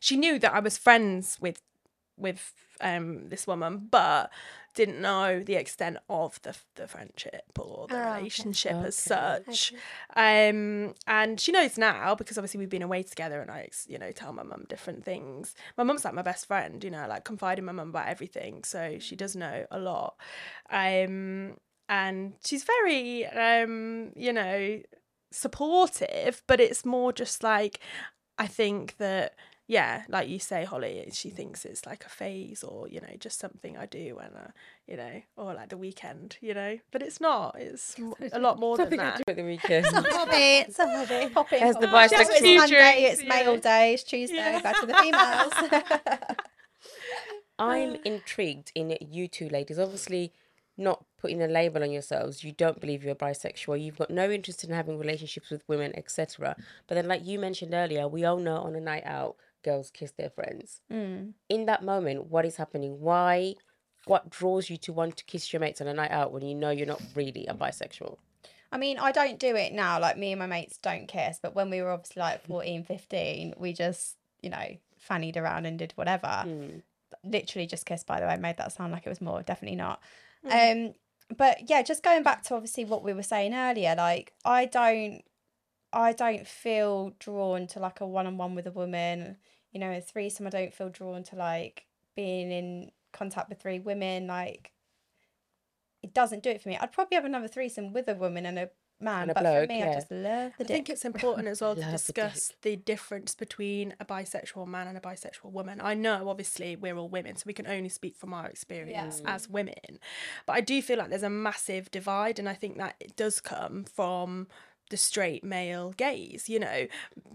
she 0.00 0.16
knew 0.16 0.40
that 0.40 0.52
I 0.52 0.58
was 0.58 0.76
friends 0.76 1.38
with 1.40 1.60
with 2.22 2.52
um 2.80 3.28
this 3.28 3.46
woman, 3.46 3.88
but 3.90 4.30
didn't 4.74 5.02
know 5.02 5.42
the 5.42 5.54
extent 5.56 5.98
of 6.08 6.40
the 6.42 6.56
the 6.76 6.88
friendship 6.88 7.58
or 7.58 7.86
the 7.88 7.94
Oh, 7.96 7.98
okay. 7.98 8.16
relationship 8.16 8.76
as 8.82 8.96
Okay. 8.96 9.44
such. 9.46 9.72
Um 10.16 10.94
and 11.06 11.38
she 11.38 11.52
knows 11.52 11.76
now 11.76 12.14
because 12.14 12.38
obviously 12.38 12.58
we've 12.58 12.70
been 12.70 12.82
away 12.82 13.02
together 13.02 13.40
and 13.42 13.50
I 13.50 13.68
you 13.86 13.98
know 13.98 14.12
tell 14.12 14.32
my 14.32 14.42
mum 14.42 14.64
different 14.68 15.04
things. 15.04 15.54
My 15.76 15.84
mum's 15.84 16.04
like 16.04 16.14
my 16.14 16.22
best 16.22 16.46
friend, 16.46 16.82
you 16.82 16.90
know, 16.90 17.06
like 17.08 17.24
confide 17.24 17.58
in 17.58 17.64
my 17.66 17.72
mum 17.72 17.90
about 17.90 18.08
everything. 18.08 18.64
So 18.64 18.98
she 18.98 19.16
does 19.16 19.36
know 19.36 19.66
a 19.70 19.78
lot. 19.78 20.16
Um 20.70 21.56
and 21.88 22.34
she's 22.46 22.64
very 22.64 23.26
um 23.26 24.12
you 24.16 24.32
know 24.32 24.80
supportive 25.30 26.42
but 26.46 26.60
it's 26.60 26.84
more 26.84 27.12
just 27.12 27.42
like 27.42 27.80
i 28.38 28.46
think 28.46 28.96
that 28.98 29.34
yeah 29.68 30.02
like 30.08 30.28
you 30.28 30.38
say 30.38 30.64
holly 30.64 31.08
she 31.12 31.30
thinks 31.30 31.64
it's 31.64 31.86
like 31.86 32.04
a 32.04 32.08
phase 32.08 32.62
or 32.64 32.88
you 32.88 33.00
know 33.00 33.14
just 33.20 33.38
something 33.38 33.76
i 33.78 33.86
do 33.86 34.16
when 34.16 34.26
uh, 34.36 34.50
you 34.88 34.96
know 34.96 35.22
or 35.36 35.54
like 35.54 35.68
the 35.68 35.76
weekend 35.76 36.36
you 36.40 36.52
know 36.52 36.76
but 36.90 37.00
it's 37.00 37.20
not 37.20 37.54
it's 37.58 37.96
m- 37.98 38.12
a 38.32 38.38
lot 38.40 38.58
more 38.58 38.76
than 38.76 38.86
Something 38.86 39.00
I 39.00 39.04
that 39.04 39.16
do 39.18 39.30
at 39.30 39.36
the 39.36 39.44
weekend. 39.54 39.86
It's 39.86 39.94
a 39.94 40.02
hobby. 40.02 40.32
It's 40.36 40.78
a 40.80 40.86
hobby. 40.86 41.30
Pop 41.34 41.52
in, 41.52 41.62
As 41.62 41.76
the 41.76 41.86
pop 41.86 41.94
out. 41.94 42.10
bisexual- 42.10 42.28
It's 42.30 42.42
Monday, 42.42 42.76
drinks, 42.76 43.12
it's 43.12 43.22
yeah. 43.22 43.28
male 43.28 43.56
day, 43.58 43.94
it's 43.94 44.02
Tuesday, 44.02 44.36
Yeah. 44.36 44.60
back 44.60 44.80
to 44.80 44.86
the 44.86 44.94
females. 44.94 46.36
I'm 47.58 47.96
intrigued 48.04 48.72
in 48.74 48.96
you 49.00 49.28
two 49.28 49.48
ladies. 49.48 49.78
Obviously, 49.78 50.32
not 50.76 51.04
putting 51.20 51.42
a 51.42 51.46
label 51.46 51.82
on 51.82 51.92
yourselves. 51.92 52.42
You 52.42 52.52
don't 52.52 52.80
believe 52.80 53.04
you're 53.04 53.14
bisexual. 53.14 53.80
You've 53.82 53.98
got 53.98 54.10
no 54.10 54.30
interest 54.30 54.64
in 54.64 54.70
having 54.70 54.98
relationships 54.98 55.50
with 55.50 55.62
women, 55.68 55.92
etc. 55.96 56.56
But 56.88 56.96
then, 56.96 57.06
like 57.06 57.24
you 57.24 57.38
mentioned 57.38 57.74
earlier, 57.74 58.08
we 58.08 58.24
all 58.24 58.38
know 58.38 58.56
on 58.56 58.74
a 58.74 58.80
night 58.80 59.04
out, 59.04 59.36
girls 59.62 59.90
kiss 59.90 60.12
their 60.12 60.30
friends. 60.30 60.80
Mm. 60.92 61.32
In 61.48 61.66
that 61.66 61.84
moment, 61.84 62.26
what 62.26 62.44
is 62.44 62.56
happening? 62.56 63.00
Why? 63.00 63.54
What 64.06 64.30
draws 64.30 64.68
you 64.68 64.76
to 64.78 64.92
want 64.92 65.16
to 65.18 65.24
kiss 65.24 65.52
your 65.52 65.60
mates 65.60 65.80
on 65.80 65.86
a 65.86 65.94
night 65.94 66.10
out 66.10 66.32
when 66.32 66.44
you 66.44 66.54
know 66.54 66.70
you're 66.70 66.86
not 66.86 67.02
really 67.14 67.46
a 67.46 67.54
bisexual? 67.54 68.16
I 68.72 68.78
mean, 68.78 68.98
I 68.98 69.12
don't 69.12 69.38
do 69.38 69.54
it 69.54 69.74
now. 69.74 70.00
Like, 70.00 70.16
me 70.16 70.32
and 70.32 70.38
my 70.38 70.46
mates 70.46 70.78
don't 70.78 71.06
kiss. 71.06 71.38
But 71.40 71.54
when 71.54 71.68
we 71.70 71.82
were 71.82 71.90
obviously 71.90 72.20
like 72.20 72.42
14, 72.46 72.84
15, 72.84 73.54
we 73.58 73.72
just, 73.72 74.16
you 74.40 74.50
know, 74.50 74.76
fannied 74.98 75.36
around 75.36 75.66
and 75.66 75.78
did 75.78 75.92
whatever. 75.96 76.26
Mm. 76.26 76.82
Literally 77.22 77.66
just 77.66 77.86
kissed, 77.86 78.06
by 78.06 78.18
the 78.18 78.26
way. 78.26 78.36
Made 78.38 78.56
that 78.56 78.72
sound 78.72 78.92
like 78.92 79.06
it 79.06 79.10
was 79.10 79.20
more. 79.20 79.42
Definitely 79.42 79.76
not. 79.76 80.02
Um, 80.50 80.94
but 81.36 81.70
yeah, 81.70 81.82
just 81.82 82.02
going 82.02 82.22
back 82.22 82.42
to 82.44 82.54
obviously 82.54 82.84
what 82.84 83.04
we 83.04 83.12
were 83.12 83.22
saying 83.22 83.54
earlier, 83.54 83.94
like, 83.96 84.32
I 84.44 84.64
don't. 84.66 85.22
I 85.94 86.14
don't 86.14 86.46
feel 86.46 87.12
drawn 87.18 87.66
to 87.68 87.78
like 87.78 88.00
a 88.00 88.06
one 88.06 88.26
on 88.26 88.38
one 88.38 88.54
with 88.54 88.66
a 88.66 88.70
woman. 88.70 89.36
You 89.72 89.80
know, 89.80 89.90
a 89.90 90.00
threesome, 90.00 90.46
I 90.46 90.50
don't 90.50 90.74
feel 90.74 90.90
drawn 90.90 91.22
to 91.24 91.36
like 91.36 91.86
being 92.14 92.50
in 92.50 92.90
contact 93.12 93.48
with 93.48 93.60
three 93.60 93.78
women. 93.78 94.26
Like, 94.26 94.72
it 96.02 96.14
doesn't 96.14 96.42
do 96.42 96.50
it 96.50 96.62
for 96.62 96.68
me. 96.68 96.76
I'd 96.80 96.92
probably 96.92 97.14
have 97.16 97.24
another 97.24 97.48
threesome 97.48 97.92
with 97.92 98.08
a 98.08 98.14
woman 98.14 98.44
and 98.46 98.58
a 98.58 98.70
man, 99.02 99.22
And 99.22 99.30
a 99.32 99.34
but 99.34 99.42
bloke, 99.42 99.68
for 99.68 99.74
me, 99.74 99.82
I 99.82 99.94
just 99.94 100.10
love 100.10 100.52
the 100.58 100.64
I 100.64 100.66
think 100.66 100.88
it's 100.88 101.04
important 101.04 101.48
as 101.48 101.60
well 101.60 101.74
to 101.74 101.80
Love 101.80 101.90
the 101.90 101.96
discuss 101.96 102.52
the 102.62 102.76
difference 102.76 103.34
between 103.34 103.94
a 104.00 104.04
bisexual 104.04 104.66
man 104.66 104.88
and 104.88 104.96
a 104.96 105.00
bisexual 105.00 105.52
woman. 105.52 105.80
I 105.82 105.94
know, 105.94 106.28
obviously, 106.28 106.76
we're 106.76 106.96
all 106.96 107.08
women, 107.08 107.36
so 107.36 107.44
we 107.46 107.52
can 107.52 107.66
only 107.66 107.88
speak 107.88 108.16
from 108.16 108.32
our 108.32 108.46
experience 108.46 109.22
as 109.24 109.48
women. 109.48 109.98
But 110.46 110.54
I 110.54 110.60
do 110.60 110.80
feel 110.82 110.98
like 110.98 111.10
there's 111.10 111.22
a 111.22 111.30
massive 111.30 111.90
divide, 111.90 112.38
and 112.38 112.48
I 112.48 112.54
think 112.54 112.78
that 112.78 112.96
it 113.00 113.16
does 113.16 113.40
come 113.40 113.84
from 113.84 114.48
the 114.92 114.96
straight 114.98 115.42
male 115.42 115.94
gaze. 115.96 116.50
You 116.50 116.60
know, 116.60 116.86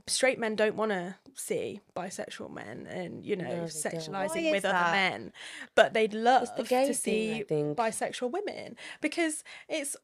straight 0.06 0.38
men 0.38 0.56
don't 0.56 0.76
want 0.76 0.91
to 0.91 1.15
see 1.34 1.82
bisexual 1.96 2.54
men 2.54 2.86
and, 2.88 3.26
you 3.26 3.36
know, 3.36 3.43
No, 3.46 3.63
sexualizing 3.63 4.52
with 4.52 4.63
is 4.63 4.65
other 4.65 4.91
men, 4.91 5.34
but 5.74 5.96
they'd 5.96 6.13
love 6.13 6.50
the 6.56 6.63
to 6.63 6.93
see 6.93 7.43
think. 7.43 7.76
bisexual 7.76 8.32
women 8.32 8.76
because 9.02 9.43
it's 9.67 9.98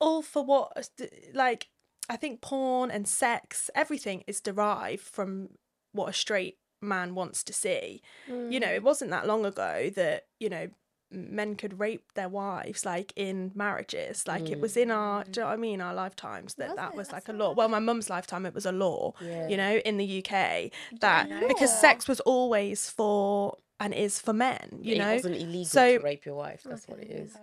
all 0.00 0.22
for 0.22 0.44
what 0.44 0.88
like 1.34 1.68
I 2.08 2.16
think 2.16 2.40
porn 2.40 2.92
and 2.92 3.06
sex, 3.08 3.68
everything 3.74 4.22
is 4.28 4.40
derived 4.40 5.02
from 5.02 5.50
what 5.92 6.08
a 6.08 6.12
straight 6.12 6.58
man 6.80 7.16
wants 7.16 7.42
to 7.44 7.52
see. 7.52 8.00
Mm. 8.30 8.52
You 8.52 8.60
know, 8.60 8.68
it 8.68 8.84
wasn't 8.84 9.10
that 9.10 9.26
long 9.26 9.44
ago 9.44 9.90
that, 9.96 10.26
you 10.38 10.48
know, 10.48 10.68
men 11.12 11.54
could 11.54 11.78
rape 11.78 12.04
their 12.14 12.28
wives 12.28 12.84
like 12.84 13.12
in 13.16 13.50
marriages 13.54 14.26
like 14.26 14.48
it 14.50 14.60
was 14.60 14.76
in 14.76 14.90
our 14.90 15.22
mm. 15.24 15.32
do 15.32 15.40
you 15.40 15.44
know 15.44 15.48
what 15.50 15.54
i 15.54 15.56
mean 15.56 15.80
our 15.80 15.94
lifetimes 15.94 16.54
that 16.54 16.68
Was 16.68 16.76
that 16.76 16.90
it? 16.92 16.96
was 16.96 17.08
I 17.10 17.12
like 17.14 17.28
a 17.28 17.32
law 17.32 17.52
well 17.52 17.68
my 17.68 17.78
mum's 17.78 18.08
lifetime 18.10 18.46
it 18.46 18.54
was 18.54 18.66
a 18.66 18.72
law 18.72 19.12
Yeah. 19.20 19.48
you 19.48 19.56
know 19.56 19.76
in 19.76 19.96
the 19.98 20.18
uk 20.24 20.70
that 21.00 21.28
know 21.28 21.48
because 21.48 21.78
sex 21.78 22.08
was 22.08 22.20
always 22.20 22.88
for 22.88 23.56
and 23.80 23.92
is 23.92 24.20
for 24.20 24.32
men 24.32 24.78
you 24.80 24.94
it 24.94 24.98
know 24.98 25.14
wasn't 25.14 25.36
illegal 25.36 25.64
So- 25.64 25.98
to 25.98 26.04
rape 26.04 26.24
your 26.24 26.36
wife. 26.36 26.62
That's 26.64 26.86
what 26.86 27.00
it 27.00 27.10
is. 27.10 27.36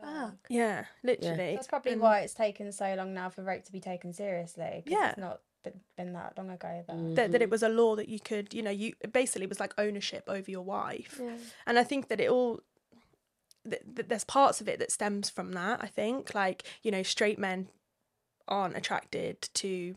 Fuck. 0.00 0.34
yeah 0.48 0.84
literally 1.02 1.54
That's 1.54 1.66
probably 1.66 1.92
And- 1.92 2.00
why 2.00 2.20
it's 2.20 2.34
taken 2.34 2.70
so 2.72 2.94
long 2.94 3.14
now 3.14 3.28
for 3.30 3.42
rape 3.42 3.64
to 3.64 3.72
be 3.72 3.80
taken 3.80 4.12
seriously 4.12 4.82
Yeah. 4.86 5.10
It's 5.10 5.18
not 5.18 5.40
been, 5.64 5.80
been 5.96 6.12
that 6.14 6.34
long 6.36 6.50
ago 6.50 6.84
that. 6.86 6.96
Mm-hmm. 6.96 7.14
that, 7.14 7.32
that 7.32 7.42
it 7.42 7.50
was 7.50 7.62
a 7.62 7.68
law 7.68 7.94
that 7.96 8.08
you 8.08 8.18
could 8.20 8.52
you 8.52 8.62
know 8.62 8.70
you 8.70 8.94
basically 9.12 9.44
it 9.44 9.48
was 9.48 9.60
like 9.60 9.74
ownership 9.78 10.24
over 10.28 10.50
your 10.50 10.62
wife 10.62 11.20
Yeah. 11.22 11.36
and 11.66 11.78
i 11.78 11.84
think 11.84 12.08
that 12.08 12.20
it 12.20 12.28
all 12.30 12.60
th- 13.68 13.82
th- 13.96 14.08
there's 14.08 14.24
parts 14.24 14.60
of 14.60 14.68
it 14.68 14.78
that 14.78 14.90
stems 14.92 15.30
from 15.30 15.52
that 15.52 15.80
i 15.82 15.86
think 15.86 16.34
like 16.34 16.64
you 16.82 16.90
know 16.90 17.02
straight 17.02 17.38
men 17.38 17.68
aren't 18.48 18.76
attracted 18.76 19.40
to 19.54 19.94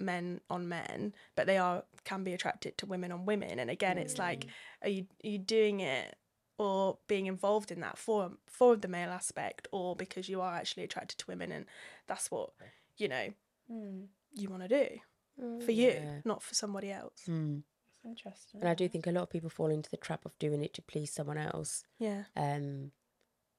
men 0.00 0.40
on 0.50 0.68
men 0.68 1.14
but 1.36 1.46
they 1.46 1.56
are 1.58 1.84
can 2.04 2.24
be 2.24 2.32
attracted 2.34 2.76
to 2.76 2.86
women 2.86 3.12
on 3.12 3.24
women 3.26 3.58
and 3.58 3.70
again 3.70 3.96
it's 3.98 4.18
like 4.18 4.46
are 4.82 4.88
you 4.88 5.06
are 5.24 5.28
you 5.28 5.38
doing 5.38 5.80
it 5.80 6.16
or 6.58 6.98
being 7.08 7.26
involved 7.26 7.70
in 7.70 7.80
that 7.80 7.96
for 7.98 8.32
for 8.46 8.76
the 8.76 8.88
male 8.88 9.10
aspect 9.10 9.66
or 9.72 9.94
because 9.96 10.28
you 10.28 10.40
are 10.40 10.54
actually 10.54 10.82
attracted 10.84 11.18
to 11.18 11.26
women 11.26 11.50
and 11.52 11.66
that's 12.06 12.30
what 12.30 12.50
you 12.96 13.08
know 13.08 13.28
Hmm, 13.68 14.02
you 14.34 14.48
want 14.50 14.62
to 14.62 14.68
do 14.68 14.98
Mm. 15.42 15.64
for 15.64 15.72
you 15.72 15.88
Yeah. 15.88 16.20
not 16.24 16.42
for 16.44 16.54
somebody 16.54 16.92
else 16.92 17.22
Mm. 17.26 17.64
Interesting. 18.04 18.60
And 18.60 18.68
I 18.68 18.74
do 18.74 18.88
think 18.88 19.06
a 19.06 19.12
lot 19.12 19.22
of 19.22 19.30
people 19.30 19.50
fall 19.50 19.70
into 19.70 19.90
the 19.90 19.96
trap 19.96 20.24
of 20.24 20.38
doing 20.38 20.62
it 20.62 20.74
to 20.74 20.82
please 20.82 21.12
someone 21.12 21.38
else. 21.38 21.84
yeah 21.98 22.24
Um, 22.36 22.92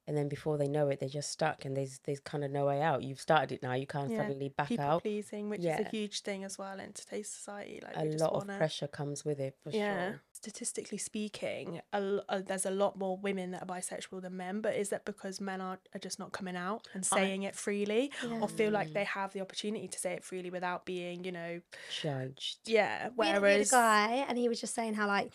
and 0.06 0.16
then 0.16 0.28
before 0.28 0.56
they 0.58 0.68
know 0.68 0.88
it, 0.88 1.00
they're 1.00 1.08
just 1.08 1.30
stuck, 1.30 1.64
and 1.64 1.76
there's 1.76 1.98
there's 2.04 2.20
kind 2.20 2.44
of 2.44 2.50
no 2.50 2.66
way 2.66 2.80
out. 2.82 3.02
You've 3.02 3.20
started 3.20 3.52
it 3.52 3.62
now. 3.62 3.74
You 3.74 3.86
can't 3.86 4.10
Yeah. 4.10 4.18
suddenly 4.18 4.48
back 4.50 4.68
people 4.68 4.84
out. 4.84 5.02
pleasing, 5.02 5.48
which 5.48 5.60
is 5.60 5.66
a 5.80 5.88
huge 5.88 6.20
thing 6.22 6.44
as 6.44 6.56
well 6.58 6.78
in 6.80 6.92
today's 6.92 7.28
society. 7.30 7.80
Like 7.82 7.96
A 7.96 8.04
lot 8.04 8.30
of 8.32 8.46
wanna- 8.46 8.56
pressure 8.56 8.86
comes 8.88 9.24
with 9.24 9.40
it 9.40 9.56
for 9.62 9.70
Yeah. 9.70 10.10
sure. 10.10 10.20
Statistically 10.32 10.98
speaking, 10.98 11.80
a, 11.92 11.96
l- 11.96 12.24
uh, 12.28 12.40
there's 12.44 12.66
a 12.66 12.70
lot 12.70 12.96
more 12.98 13.16
women 13.16 13.50
that 13.52 13.62
are 13.62 13.66
bisexual 13.66 14.22
than 14.22 14.36
men. 14.36 14.60
But 14.60 14.76
is 14.76 14.90
that 14.90 15.04
because 15.04 15.40
men 15.40 15.60
are, 15.60 15.78
are 15.94 15.98
just 15.98 16.18
not 16.18 16.32
coming 16.32 16.56
out 16.56 16.86
and 16.94 17.04
saying 17.04 17.42
it 17.42 17.56
freely, 17.56 18.12
or 18.40 18.48
feel 18.48 18.70
like 18.70 18.92
they 18.92 19.04
have 19.04 19.32
the 19.32 19.40
opportunity 19.40 19.88
to 19.88 19.98
say 19.98 20.12
it 20.12 20.22
freely 20.24 20.50
without 20.50 20.84
being, 20.86 21.24
you 21.24 21.32
know, 21.32 21.60
Judged. 22.02 22.58
yeah. 22.68 23.08
We 23.16 23.26
interviewed 23.26 23.42
Whereas, 23.42 23.68
a 23.72 23.76
guy, 23.76 24.24
and 24.28 24.38
he 24.38 24.48
was 24.48 24.60
just 24.60 24.74
saying 24.74 24.94
how 24.94 25.06
like 25.06 25.32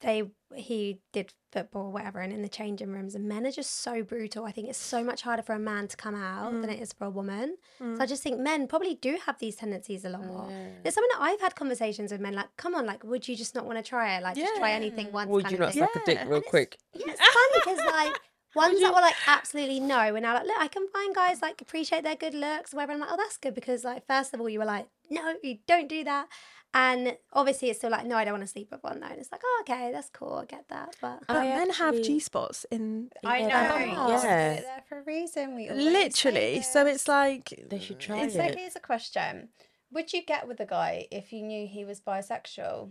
they 0.00 0.24
he 0.54 1.00
did 1.12 1.32
football 1.52 1.86
or 1.86 1.90
whatever, 1.92 2.20
and 2.20 2.32
in 2.32 2.42
the 2.42 2.48
changing 2.48 2.92
rooms, 2.92 3.14
and 3.14 3.28
men 3.28 3.46
are 3.46 3.50
just 3.50 3.82
so 3.82 4.02
brutal. 4.02 4.44
I 4.44 4.52
think 4.52 4.68
it's 4.68 4.78
so 4.78 5.04
much 5.04 5.22
harder 5.22 5.42
for 5.42 5.54
a 5.54 5.58
man 5.58 5.88
to 5.88 5.96
come 5.96 6.14
out 6.14 6.52
than 6.52 6.70
mm. 6.70 6.72
it 6.72 6.80
is 6.80 6.92
for 6.92 7.04
a 7.04 7.10
woman. 7.10 7.56
So 7.78 7.84
I 7.84 7.88
mm. 7.88 8.08
just 8.08 8.22
think 8.22 8.38
men 8.40 8.66
probably 8.66 8.94
do 8.94 9.18
have 9.26 9.38
these 9.38 9.56
tendencies 9.56 10.04
a 10.04 10.08
lot 10.08 10.24
more. 10.24 10.48
It's 10.84 10.94
something 10.94 11.10
that 11.12 11.22
I've 11.22 11.40
had 11.40 11.54
conversations 11.54 12.12
with 12.12 12.20
men 12.20 12.34
like, 12.34 12.48
come 12.56 12.74
on, 12.74 12.86
like, 12.86 13.04
would 13.04 13.28
you 13.28 13.36
just 13.36 13.54
not 13.54 13.66
want 13.66 13.78
to 13.78 13.82
try 13.82 14.16
it? 14.16 14.22
Like, 14.22 14.36
just 14.36 14.56
try 14.56 14.72
anything 14.72 15.12
once. 15.12 15.30
Would 15.30 15.44
kind 15.44 15.52
you 15.52 15.56
of 15.56 15.60
not 15.60 15.72
thing. 15.74 15.82
suck 15.82 15.96
a 15.96 16.06
dick 16.06 16.18
real 16.18 16.26
And 16.26 16.32
it's- 16.36 16.50
quick? 16.50 16.78
Yeah, 16.94 17.06
it's 17.08 17.20
funny 17.20 17.76
because 17.76 17.86
like 17.86 18.20
ones 18.54 18.80
that 18.80 18.92
were 18.92 19.00
like 19.00 19.16
absolutely 19.26 19.80
no, 19.80 19.98
and 19.98 20.22
now 20.22 20.34
like 20.34 20.44
look, 20.44 20.56
I 20.58 20.68
can 20.68 20.88
find 20.88 21.14
guys 21.14 21.42
like 21.42 21.60
appreciate 21.60 22.02
their 22.02 22.16
good 22.16 22.34
looks, 22.34 22.72
or 22.72 22.78
whatever. 22.78 22.92
I'm 22.92 23.00
like, 23.00 23.10
oh, 23.12 23.16
that's 23.16 23.36
good 23.36 23.54
because 23.54 23.84
like 23.84 24.06
first 24.06 24.34
of 24.34 24.40
all, 24.40 24.48
you 24.48 24.58
were 24.58 24.64
like, 24.64 24.88
no, 25.08 25.34
you 25.42 25.58
don't 25.66 25.88
do 25.88 26.04
that, 26.04 26.28
and 26.72 27.16
obviously 27.32 27.70
it's 27.70 27.78
still 27.78 27.90
like, 27.90 28.06
no, 28.06 28.16
I 28.16 28.24
don't 28.24 28.34
want 28.34 28.44
to 28.44 28.48
sleep 28.48 28.68
with 28.70 28.82
one 28.82 29.00
though, 29.00 29.06
and 29.06 29.18
it's 29.18 29.32
like, 29.32 29.42
oh, 29.44 29.62
okay, 29.62 29.90
that's 29.92 30.10
cool, 30.10 30.34
I 30.34 30.44
get 30.44 30.68
that, 30.68 30.96
but 31.00 31.22
but 31.26 31.36
I 31.36 31.44
men 31.44 31.70
have 31.70 32.00
G 32.02 32.20
spots 32.20 32.64
in 32.70 33.10
I 33.24 33.40
know. 33.42 33.48
Yeah, 33.48 33.84
yeah. 33.84 34.08
just 34.08 34.22
put 34.22 34.64
there 34.64 34.84
for 34.88 34.98
a 35.00 35.04
reason. 35.04 35.54
We 35.54 35.70
literally. 35.70 36.62
So 36.62 36.86
it's 36.86 37.08
like 37.08 37.66
They 37.68 37.80
should 37.80 37.98
try 37.98 38.18
And 38.18 38.32
so 38.32 38.42
it. 38.42 38.56
here's 38.56 38.76
a 38.76 38.80
question: 38.80 39.48
Would 39.92 40.12
you 40.12 40.22
get 40.24 40.46
with 40.46 40.60
a 40.60 40.66
guy 40.66 41.06
if 41.10 41.32
you 41.32 41.42
knew 41.42 41.66
he 41.66 41.84
was 41.84 42.00
bisexual? 42.00 42.90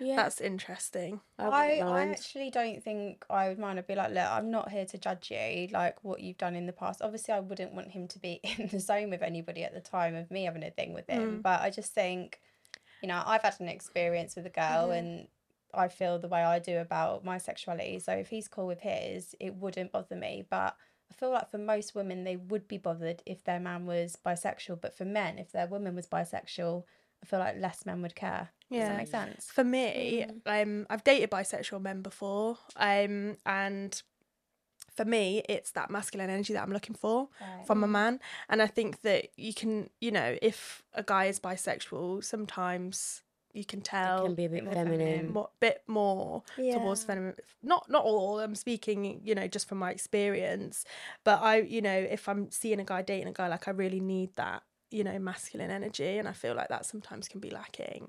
Yeah, 0.00 0.16
that's 0.16 0.40
interesting. 0.40 1.20
I, 1.38 1.44
I, 1.44 1.66
wouldn't 1.68 1.82
I 1.82 1.90
mind. 1.90 2.10
actually 2.12 2.50
don't 2.50 2.82
think 2.82 3.24
I 3.28 3.48
would 3.48 3.58
mind. 3.58 3.78
I'd 3.78 3.86
be 3.86 3.94
like, 3.94 4.12
look, 4.12 4.26
I'm 4.30 4.50
not 4.50 4.70
here 4.70 4.86
to 4.86 4.98
judge 4.98 5.30
you, 5.30 5.68
like 5.72 6.02
what 6.02 6.20
you've 6.20 6.38
done 6.38 6.56
in 6.56 6.64
the 6.66 6.72
past. 6.72 7.02
Obviously, 7.02 7.34
I 7.34 7.40
wouldn't 7.40 7.74
want 7.74 7.90
him 7.90 8.08
to 8.08 8.18
be 8.18 8.40
in 8.58 8.68
the 8.68 8.80
zone 8.80 9.10
with 9.10 9.22
anybody 9.22 9.62
at 9.62 9.74
the 9.74 9.80
time 9.80 10.14
of 10.14 10.30
me 10.30 10.44
having 10.44 10.64
a 10.64 10.70
thing 10.70 10.94
with 10.94 11.06
him. 11.08 11.38
Mm. 11.38 11.42
But 11.42 11.60
I 11.60 11.68
just 11.68 11.92
think, 11.92 12.40
you 13.02 13.08
know, 13.08 13.22
I've 13.24 13.42
had 13.42 13.60
an 13.60 13.68
experience 13.68 14.36
with 14.36 14.46
a 14.46 14.50
girl 14.50 14.90
and 14.90 15.28
I 15.72 15.88
feel 15.88 16.18
the 16.18 16.28
way 16.28 16.42
I 16.42 16.58
do 16.58 16.78
about 16.78 17.24
my 17.24 17.38
sexuality. 17.38 17.98
So 18.00 18.12
if 18.12 18.28
he's 18.28 18.48
cool 18.48 18.66
with 18.66 18.80
his, 18.80 19.34
it 19.40 19.54
wouldn't 19.54 19.92
bother 19.92 20.16
me. 20.16 20.44
But 20.50 20.76
I 21.10 21.14
feel 21.14 21.30
like 21.30 21.50
for 21.50 21.58
most 21.58 21.94
women, 21.94 22.24
they 22.24 22.36
would 22.36 22.68
be 22.68 22.78
bothered 22.78 23.22
if 23.26 23.44
their 23.44 23.60
man 23.60 23.86
was 23.86 24.16
bisexual. 24.24 24.80
But 24.80 24.96
for 24.96 25.04
men, 25.04 25.38
if 25.38 25.52
their 25.52 25.66
woman 25.66 25.94
was 25.94 26.06
bisexual, 26.06 26.84
I 27.22 27.26
feel 27.26 27.38
like 27.38 27.58
less 27.58 27.84
men 27.86 28.02
would 28.02 28.14
care. 28.14 28.50
Does 28.70 28.78
Yeah. 28.78 28.88
that 28.88 28.96
make 28.96 29.08
sense? 29.08 29.46
For 29.50 29.64
me, 29.64 30.26
um, 30.46 30.86
I've 30.88 31.04
dated 31.04 31.30
bisexual 31.30 31.82
men 31.82 32.02
before, 32.02 32.58
um, 32.76 33.36
and 33.44 34.02
for 35.00 35.08
me, 35.08 35.42
it's 35.48 35.70
that 35.72 35.90
masculine 35.90 36.28
energy 36.30 36.52
that 36.52 36.62
I'm 36.62 36.72
looking 36.72 36.94
for 36.94 37.28
Right. 37.40 37.66
from 37.66 37.82
a 37.82 37.86
man. 37.88 38.20
And 38.50 38.60
I 38.60 38.66
think 38.66 39.00
that 39.02 39.28
you 39.36 39.54
can, 39.54 39.88
you 40.00 40.10
know, 40.10 40.36
if 40.42 40.82
a 40.92 41.02
guy 41.02 41.24
is 41.26 41.40
bisexual, 41.40 42.22
sometimes 42.24 43.22
you 43.52 43.64
can 43.64 43.80
tell 43.80 44.26
can 44.26 44.34
be 44.34 44.44
a 44.44 44.48
bit 44.48 44.64
feminine. 44.64 44.98
feminine. 44.98 45.32
more, 45.32 45.48
bit 45.58 45.82
more 45.86 46.42
towards 46.74 47.02
feminine. 47.04 47.34
Not 47.62 47.88
not 47.88 48.04
all. 48.04 48.40
I'm 48.40 48.54
speaking, 48.54 49.20
you 49.24 49.34
know, 49.34 49.48
just 49.48 49.68
from 49.68 49.78
my 49.78 49.90
experience. 49.90 50.84
But 51.24 51.40
I, 51.42 51.60
you 51.62 51.80
know, 51.82 51.96
if 52.16 52.28
I'm 52.28 52.50
seeing 52.50 52.78
a 52.78 52.84
guy 52.84 53.00
dating 53.02 53.28
a 53.28 53.32
guy, 53.32 53.48
like 53.48 53.66
I 53.66 53.70
really 53.72 54.00
need 54.00 54.34
that, 54.36 54.62
you 54.90 55.02
know, 55.02 55.18
masculine 55.18 55.70
energy, 55.70 56.18
and 56.18 56.28
I 56.28 56.32
feel 56.32 56.54
like 56.54 56.68
that 56.68 56.84
sometimes 56.84 57.26
can 57.26 57.40
be 57.40 57.50
lacking. 57.50 58.08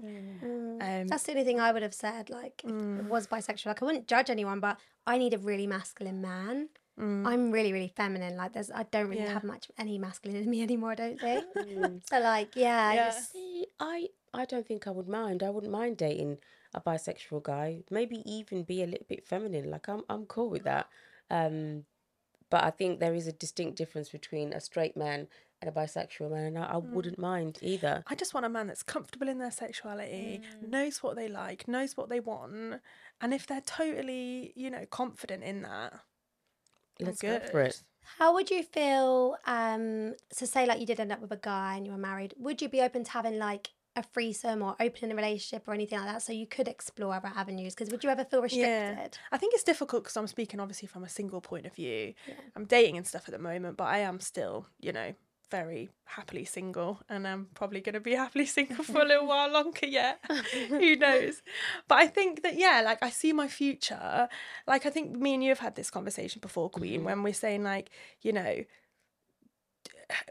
Um, 0.82 1.08
That's 1.08 1.24
the 1.24 1.32
only 1.32 1.44
thing 1.44 1.60
I 1.60 1.72
would 1.72 1.84
have 1.84 1.94
said. 1.94 2.30
Like, 2.30 2.62
if 2.66 2.72
Mm. 2.72 3.00
it 3.00 3.06
was 3.06 3.28
bisexual, 3.28 3.68
like 3.68 3.82
I 3.82 3.86
wouldn't 3.86 4.08
judge 4.08 4.30
anyone, 4.30 4.60
but 4.60 4.78
I 5.08 5.18
need 5.18 5.34
a 5.34 5.38
really 5.40 5.68
masculine 5.68 6.22
man. 6.22 6.70
I'm 6.98 7.52
really, 7.52 7.74
really 7.74 7.94
feminine. 7.96 8.36
Like, 8.38 8.54
there's, 8.54 8.70
I 8.70 8.84
don't 8.84 9.10
really 9.10 9.22
Mm. 9.22 9.26
Yeah. 9.26 9.34
have 9.34 9.44
much 9.44 9.72
any 9.78 9.98
masculine 9.98 10.38
in 10.44 10.50
me 10.56 10.62
anymore. 10.62 10.92
I 10.92 10.96
don't 10.96 11.20
think. 11.20 11.46
so, 12.10 12.20
like, 12.20 12.56
yeah, 12.56 12.88
I 12.90 12.96
Yeah. 12.96 13.10
just, 13.12 13.32
See, 13.32 13.68
I 13.80 14.10
I 14.34 14.46
don't 14.46 14.66
think 14.66 14.88
I 14.88 14.92
would 14.92 15.08
mind. 15.10 15.44
I 15.44 15.50
wouldn't 15.50 15.72
mind 15.72 15.98
dating 15.98 16.38
a 16.74 16.80
bisexual 16.80 17.44
guy. 17.44 17.84
Maybe 17.90 18.18
even 18.26 18.64
be 18.64 18.82
a 18.82 18.88
little 18.88 19.06
bit 19.10 19.26
feminine. 19.26 19.70
Like 19.70 19.90
I'm 19.90 20.04
I'm 20.10 20.26
cool 20.26 20.50
with 20.50 20.64
that. 20.64 20.88
Um, 21.30 21.86
but 22.50 22.64
I 22.64 22.70
think 22.72 23.00
there 23.00 23.14
is 23.14 23.28
a 23.28 23.32
distinct 23.34 23.78
difference 23.78 24.10
between 24.10 24.54
a 24.54 24.60
straight 24.62 24.96
man 24.98 25.28
and 25.62 25.70
a 25.70 25.74
bisexual 25.74 26.32
man, 26.32 26.46
and 26.46 26.58
I, 26.60 26.64
I 26.74 26.78
wouldn't 26.78 27.20
mind 27.20 27.60
either. 27.62 28.04
I 28.08 28.16
just 28.16 28.34
want 28.34 28.46
a 28.46 28.50
man 28.50 28.68
that's 28.68 28.84
comfortable 28.84 29.30
in 29.30 29.38
their 29.38 29.52
sexuality, 29.52 30.42
knows 30.62 31.04
what 31.04 31.16
they 31.16 31.28
like, 31.28 31.68
knows 31.68 31.96
what 31.96 32.10
they 32.10 32.20
want, 32.20 32.82
and 33.22 33.34
if 33.34 33.48
they're 33.48 33.62
totally, 33.62 34.54
you 34.56 34.70
know, 34.70 34.86
confident 34.90 35.44
in 35.44 35.62
that, 35.62 35.94
I'm 35.94 36.00
Let's 37.06 37.22
go 37.22 37.40
for 37.52 37.62
it. 37.62 37.82
how 38.18 38.34
would 38.34 38.50
you 38.50 38.64
feel? 38.64 39.38
Um, 39.46 40.16
so 40.32 40.46
say 40.46 40.66
like 40.66 40.80
you 40.80 40.86
did 40.86 41.00
end 41.00 41.12
up 41.12 41.22
with 41.22 41.32
a 41.32 41.38
guy 41.38 41.76
and 41.76 41.86
you 41.86 41.92
were 41.92 41.98
married. 41.98 42.34
Would 42.38 42.62
you 42.62 42.70
be 42.70 42.82
open 42.82 43.04
to 43.04 43.12
having 43.12 43.38
like 43.38 43.70
a 43.98 44.04
threesome 44.04 44.62
or 44.62 44.76
opening 44.80 45.12
a 45.12 45.16
relationship 45.16 45.68
or 45.68 45.74
anything 45.74 46.00
like 46.00 46.08
that, 46.08 46.22
so 46.22 46.32
you 46.32 46.48
could 46.48 46.68
explore 46.68 47.14
other 47.14 47.32
avenues? 47.36 47.76
Because 47.76 47.92
would 47.92 48.04
you 48.04 48.10
ever 48.10 48.24
feel 48.24 48.42
restricted? 48.42 48.68
yeah. 48.68 49.08
I 49.32 49.38
think 49.38 49.54
it's 49.54 49.64
difficult 49.64 50.04
because 50.04 50.16
I'm 50.18 50.28
speaking 50.28 50.60
obviously 50.60 50.88
from 50.88 51.04
a 51.04 51.10
single 51.10 51.42
point 51.42 51.66
of 51.66 51.76
view. 51.76 52.14
I'm 52.56 52.66
dating 52.66 52.98
and 52.98 53.06
stuff 53.06 53.24
at 53.28 53.34
the 53.34 53.40
moment, 53.40 53.78
but 53.78 53.86
I 53.86 54.00
am 54.00 54.20
still, 54.20 54.68
you 54.80 54.94
know, 54.94 55.14
very 55.52 55.90
happily 56.06 56.46
single, 56.46 57.00
and 57.10 57.28
I'm 57.28 57.50
probably 57.54 57.82
going 57.82 57.94
to 57.94 58.00
be 58.00 58.16
happily 58.24 58.46
single 58.46 58.84
for 58.84 59.02
a 59.02 59.06
little 59.06 59.28
while 59.28 59.52
longer 59.54 59.86
yet. 59.86 60.20
Who 60.70 60.96
knows? 60.96 61.44
But 61.88 62.00
I 62.00 62.08
think 62.08 62.42
that 62.44 62.58
yeah, 62.58 62.82
like 62.84 63.04
I 63.04 63.10
see 63.10 63.34
my 63.34 63.48
future. 63.48 64.28
Like 64.66 64.86
I 64.86 64.90
think 64.90 65.12
me 65.12 65.34
and 65.34 65.44
you 65.44 65.50
have 65.50 65.60
had 65.60 65.76
this 65.76 65.92
conversation 65.92 66.40
before, 66.40 66.70
Queen, 66.70 67.00
mm-hmm. 67.00 67.06
when 67.06 67.24
we're 67.24 67.34
saying 67.34 67.64
like, 67.64 67.92
you 68.22 68.34
know, 68.34 68.64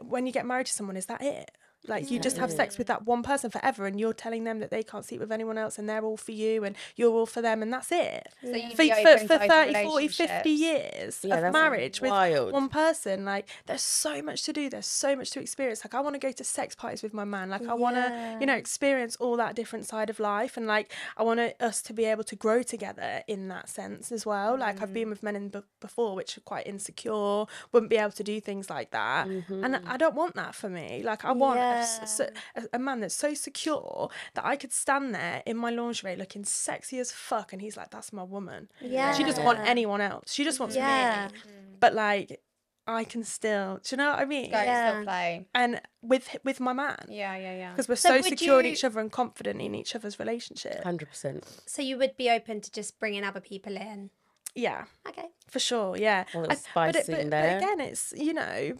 when 0.01 0.25
you 0.25 0.33
get 0.33 0.45
married 0.45 0.65
to 0.65 0.73
someone, 0.73 0.97
is 0.97 1.05
that 1.05 1.21
it? 1.21 1.51
Like 1.87 2.11
you 2.11 2.19
just 2.19 2.37
have 2.37 2.51
sex 2.51 2.77
with 2.77 2.87
that 2.87 3.05
one 3.05 3.23
person 3.23 3.49
forever, 3.49 3.87
and 3.87 3.99
you're 3.99 4.13
telling 4.13 4.43
them 4.43 4.59
that 4.59 4.69
they 4.69 4.83
can't 4.83 5.03
sleep 5.03 5.19
with 5.19 5.31
anyone 5.31 5.57
else, 5.57 5.79
and 5.79 5.89
they're 5.89 6.03
all 6.03 6.17
for 6.17 6.31
you, 6.31 6.63
and 6.63 6.75
you're 6.95 7.11
all 7.11 7.25
for 7.25 7.41
them, 7.41 7.63
and 7.63 7.73
that's 7.73 7.91
it. 7.91 8.27
So 8.43 8.51
you'd 8.51 8.71
For, 8.73 8.83
be 8.83 8.89
for, 8.89 9.17
for 9.17 9.39
30, 9.39 9.85
40, 9.85 10.07
50 10.07 10.49
years 10.49 11.19
Yeah, 11.23 11.37
of 11.37 11.53
marriage 11.53 11.99
wild. 11.99 12.47
with 12.47 12.53
one 12.53 12.69
person, 12.69 13.25
like 13.25 13.47
there's 13.65 13.81
so 13.81 14.21
much 14.21 14.43
to 14.43 14.53
do, 14.53 14.69
there's 14.69 14.85
so 14.85 15.15
much 15.15 15.31
to 15.31 15.39
experience. 15.39 15.83
Like 15.83 15.95
I 15.95 16.01
want 16.01 16.13
to 16.13 16.19
go 16.19 16.31
to 16.31 16.43
sex 16.43 16.75
parties 16.75 17.01
with 17.01 17.15
my 17.15 17.23
man. 17.23 17.49
Like 17.49 17.65
I 17.67 17.73
want 17.73 17.95
to, 17.95 18.37
you 18.39 18.45
know, 18.45 18.55
experience 18.55 19.15
all 19.15 19.35
that 19.37 19.55
different 19.55 19.87
side 19.87 20.11
of 20.11 20.19
life, 20.19 20.57
and 20.57 20.67
like 20.67 20.91
I 21.17 21.23
want 21.23 21.39
us 21.59 21.81
to 21.83 21.93
be 21.93 22.05
able 22.05 22.23
to 22.25 22.35
grow 22.35 22.61
together 22.61 23.23
in 23.27 23.47
that 23.47 23.69
sense 23.69 24.11
as 24.11 24.23
well. 24.23 24.55
Like 24.55 24.83
I've 24.83 24.93
been 24.93 25.07
mm. 25.07 25.11
with 25.11 25.23
men 25.23 25.35
in 25.35 25.49
b- 25.49 25.61
before, 25.79 26.15
which 26.15 26.37
are 26.37 26.41
quite 26.41 26.67
insecure, 26.67 27.45
wouldn't 27.71 27.89
be 27.89 27.97
able 27.97 28.11
to 28.11 28.23
do 28.23 28.39
things 28.39 28.69
like 28.69 28.91
that, 28.91 29.25
and 29.25 29.43
mm-hmm. 29.45 29.89
I 29.89 29.97
don't 29.97 30.15
want 30.15 30.35
that 30.35 30.53
for 30.53 30.69
me. 30.69 31.01
Like 31.03 31.25
I 31.25 31.31
want 31.31 31.70
s- 31.79 31.99
s- 32.01 32.19
a, 32.55 32.63
a 32.73 32.79
man 32.79 32.99
that's 32.99 33.15
so 33.15 33.33
secure 33.33 34.09
that 34.35 34.45
I 34.45 34.55
could 34.55 34.71
stand 34.73 35.13
there 35.15 35.41
in 35.45 35.57
my 35.57 35.69
lingerie 35.69 36.15
looking 36.15 36.43
sexy 36.45 36.99
as 36.99 37.11
fuck, 37.11 37.53
and 37.53 37.61
he's 37.61 37.75
like, 37.77 37.89
"That's 37.91 38.11
my 38.13 38.23
woman." 38.23 38.69
Yeah. 38.79 39.13
She 39.13 39.23
doesn't 39.23 39.43
want 39.43 39.59
anyone 39.59 40.01
else. 40.01 40.31
She 40.33 40.43
just 40.43 40.59
wants 40.59 40.75
Yeah. 40.75 41.29
me. 41.31 41.39
But 41.79 41.93
like, 41.95 42.41
I 42.87 43.03
can 43.03 43.23
still. 43.23 43.79
Do 43.83 43.93
you 43.93 43.97
know 43.97 44.09
what 44.11 44.19
I 44.19 44.25
mean? 44.25 44.51
Go, 44.51 44.57
Yeah. 44.57 44.91
still 44.91 45.03
play. 45.03 45.47
And 45.53 45.81
with 46.01 46.35
with 46.43 46.59
my 46.59 46.73
man, 46.73 46.97
Yeah, 47.09 47.35
yeah, 47.37 47.55
yeah. 47.55 47.71
because 47.71 47.87
we're 47.87 47.95
So 47.95 48.09
so, 48.09 48.15
would 48.15 48.25
secure 48.25 48.59
in 48.59 48.65
each 48.65 48.83
other 48.83 48.99
and 48.99 49.11
confident 49.11 49.61
in 49.61 49.75
each 49.75 49.95
other's 49.95 50.19
relationship. 50.19 50.83
Hundred 50.83 51.09
percent. 51.09 51.45
So 51.65 51.81
you 51.81 51.97
would 51.97 52.17
be 52.17 52.29
open 52.29 52.59
to 52.61 52.71
just 52.71 52.99
bringing 52.99 53.23
other 53.23 53.39
people 53.41 53.75
in. 53.77 54.09
Yeah, 54.55 54.85
Okay. 55.07 55.27
for 55.47 55.59
sure. 55.59 55.95
Yeah. 55.95 56.25
A 56.33 56.37
little 56.39 56.51
I- 56.51 56.55
but, 56.75 56.95
it- 56.95 57.05
spice 57.05 57.09
in 57.09 57.29
but, 57.29 57.41
but 57.41 57.57
again, 57.57 57.79
it's 57.79 58.13
you 58.17 58.33
know. 58.33 58.73